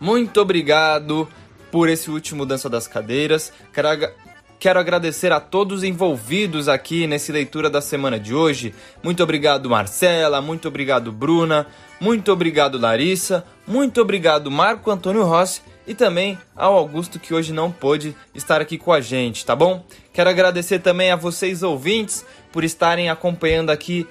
Muito 0.00 0.40
obrigado 0.40 1.28
por 1.70 1.90
esse 1.90 2.10
último 2.10 2.46
Dança 2.46 2.70
das 2.70 2.88
Cadeiras. 2.88 3.52
Quero, 3.74 3.88
quero 4.58 4.78
agradecer 4.78 5.32
a 5.32 5.40
todos 5.40 5.84
envolvidos 5.84 6.68
aqui 6.68 7.06
nesse 7.06 7.32
leitura 7.32 7.68
da 7.68 7.80
semana 7.80 8.18
de 8.18 8.34
hoje. 8.34 8.74
Muito 9.02 9.22
obrigado, 9.22 9.68
Marcela. 9.70 10.40
Muito 10.40 10.68
obrigado, 10.68 11.12
Bruna. 11.12 11.66
Muito 12.00 12.32
obrigado, 12.32 12.78
Larissa. 12.78 13.44
Muito 13.66 14.00
obrigado, 14.00 14.50
Marco 14.50 14.90
Antônio 14.90 15.24
Rossi 15.24 15.62
e 15.86 15.94
também 15.94 16.38
ao 16.54 16.76
Augusto 16.76 17.20
que 17.20 17.32
hoje 17.32 17.52
não 17.52 17.70
pôde 17.70 18.14
estar 18.34 18.60
aqui 18.60 18.76
com 18.76 18.92
a 18.92 19.00
gente, 19.00 19.46
tá 19.46 19.54
bom? 19.54 19.84
Quero 20.12 20.28
agradecer 20.28 20.80
também 20.80 21.10
a 21.10 21.16
vocês 21.16 21.62
ouvintes 21.62 22.24
por 22.52 22.64
estarem 22.64 23.08
acompanhando 23.08 23.70
aqui 23.70 24.06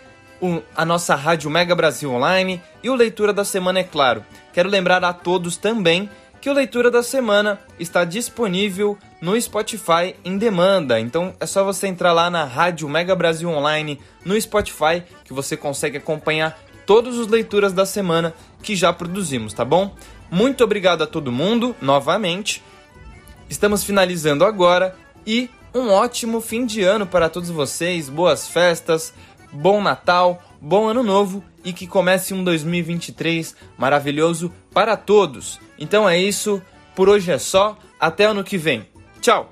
a 0.76 0.86
nossa 0.86 1.16
Rádio 1.16 1.50
Mega 1.50 1.76
Brasil 1.76 2.12
Online 2.12 2.62
e 2.84 2.90
o 2.90 2.96
Leitura 2.96 3.34
da 3.34 3.44
Semana, 3.44 3.80
é 3.80 3.84
claro. 3.84 4.24
Quero 4.54 4.70
lembrar 4.70 5.04
a 5.04 5.12
todos 5.14 5.58
também 5.58 6.10
que 6.40 6.50
o 6.50 6.54
Leitura 6.54 6.92
da 6.92 7.02
Semana 7.02 7.60
está 7.80 8.06
disponível 8.06 8.98
no 9.26 9.42
Spotify 9.42 10.16
em 10.24 10.38
demanda. 10.38 11.00
Então 11.00 11.34
é 11.40 11.48
só 11.48 11.64
você 11.64 11.88
entrar 11.88 12.14
lá 12.14 12.30
na 12.30 12.46
Rádio 12.46 12.88
Mega 12.88 13.16
Brasil 13.16 13.50
Online 13.50 14.00
no 14.24 14.40
Spotify 14.40 15.02
que 15.24 15.34
você 15.34 15.58
consegue 15.58 15.98
acompanhar 15.98 16.56
todos 16.86 17.18
os 17.18 17.26
leituras 17.26 17.74
da 17.74 17.88
semana 17.88 18.36
que 18.62 18.76
já 18.76 18.94
produzimos, 18.94 19.52
tá 19.52 19.66
bom? 19.66 19.96
Muito 20.30 20.64
obrigado 20.64 21.04
a 21.04 21.08
todo 21.08 21.32
mundo, 21.32 21.76
novamente. 21.82 22.64
Estamos 23.50 23.84
finalizando 23.84 24.46
agora 24.46 24.96
e 25.26 25.50
um 25.74 25.90
ótimo 25.90 26.40
fim 26.40 26.64
de 26.64 26.84
ano 26.84 27.08
para 27.08 27.28
todos 27.28 27.50
vocês, 27.50 28.08
boas 28.08 28.48
festas, 28.48 29.12
bom 29.52 29.82
Natal, 29.82 30.40
bom 30.62 30.88
Ano 30.88 31.02
Novo 31.02 31.44
e 31.64 31.74
que 31.74 31.88
comece 31.88 32.32
um 32.32 32.44
2023 32.44 33.56
maravilhoso 33.76 34.54
para 34.72 34.96
todos. 34.96 35.60
Então 35.80 36.08
é 36.08 36.16
isso, 36.16 36.62
por 36.94 37.10
hoje 37.10 37.32
é 37.32 37.40
só, 37.40 37.76
até 38.00 38.26
ano 38.26 38.44
que 38.44 38.60
vem. 38.60 38.86
Tchau! 39.26 39.50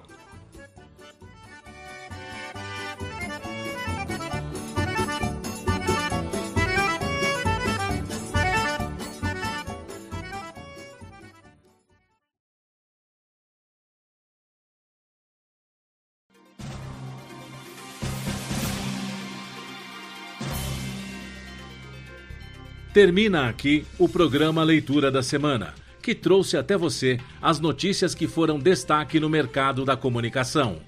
Termina 22.93 23.49
aqui 23.49 23.88
o 23.97 24.07
programa 24.07 24.63
Leitura 24.63 25.09
da 25.09 25.24
Semana, 25.24 25.74
que 26.04 26.14
trouxe 26.14 26.58
até 26.58 26.78
você 26.78 27.18
as 27.41 27.62
notícias 27.62 28.14
que 28.14 28.28
foram 28.28 28.60
destaque 28.60 29.22
no 29.22 29.30
mercado 29.30 29.86
da 29.86 29.95
comunicação. 29.95 30.80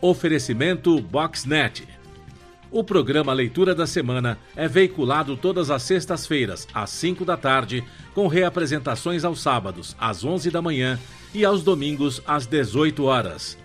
Oferecimento 0.00 1.00
Boxnet. 1.00 1.86
O 2.70 2.84
programa 2.84 3.32
Leitura 3.32 3.74
da 3.74 3.86
Semana 3.86 4.38
é 4.54 4.68
veiculado 4.68 5.36
todas 5.36 5.68
as 5.68 5.82
sextas-feiras, 5.82 6.68
às 6.72 6.90
5 6.90 7.24
da 7.24 7.36
tarde, 7.36 7.82
com 8.14 8.28
reapresentações 8.28 9.24
aos 9.24 9.40
sábados, 9.40 9.96
às 9.98 10.24
11 10.24 10.50
da 10.50 10.62
manhã 10.62 10.98
e 11.34 11.44
aos 11.44 11.64
domingos, 11.64 12.22
às 12.26 12.46
18 12.46 13.04
horas. 13.04 13.58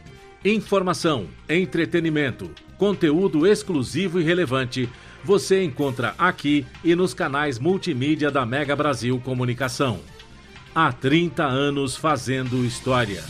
Informação, 0.44 1.28
entretenimento, 1.48 2.50
conteúdo 2.78 3.46
exclusivo 3.46 4.20
e 4.20 4.24
relevante 4.24 4.90
você 5.24 5.64
encontra 5.64 6.16
aqui 6.18 6.66
e 6.84 6.96
nos 6.96 7.14
canais 7.14 7.60
multimídia 7.60 8.32
da 8.32 8.44
Mega 8.44 8.76
Brasil 8.76 9.20
Comunicação. 9.24 10.00
Há 10.74 10.94
30 10.94 11.44
anos 11.44 11.98
fazendo 11.98 12.64
história. 12.64 13.22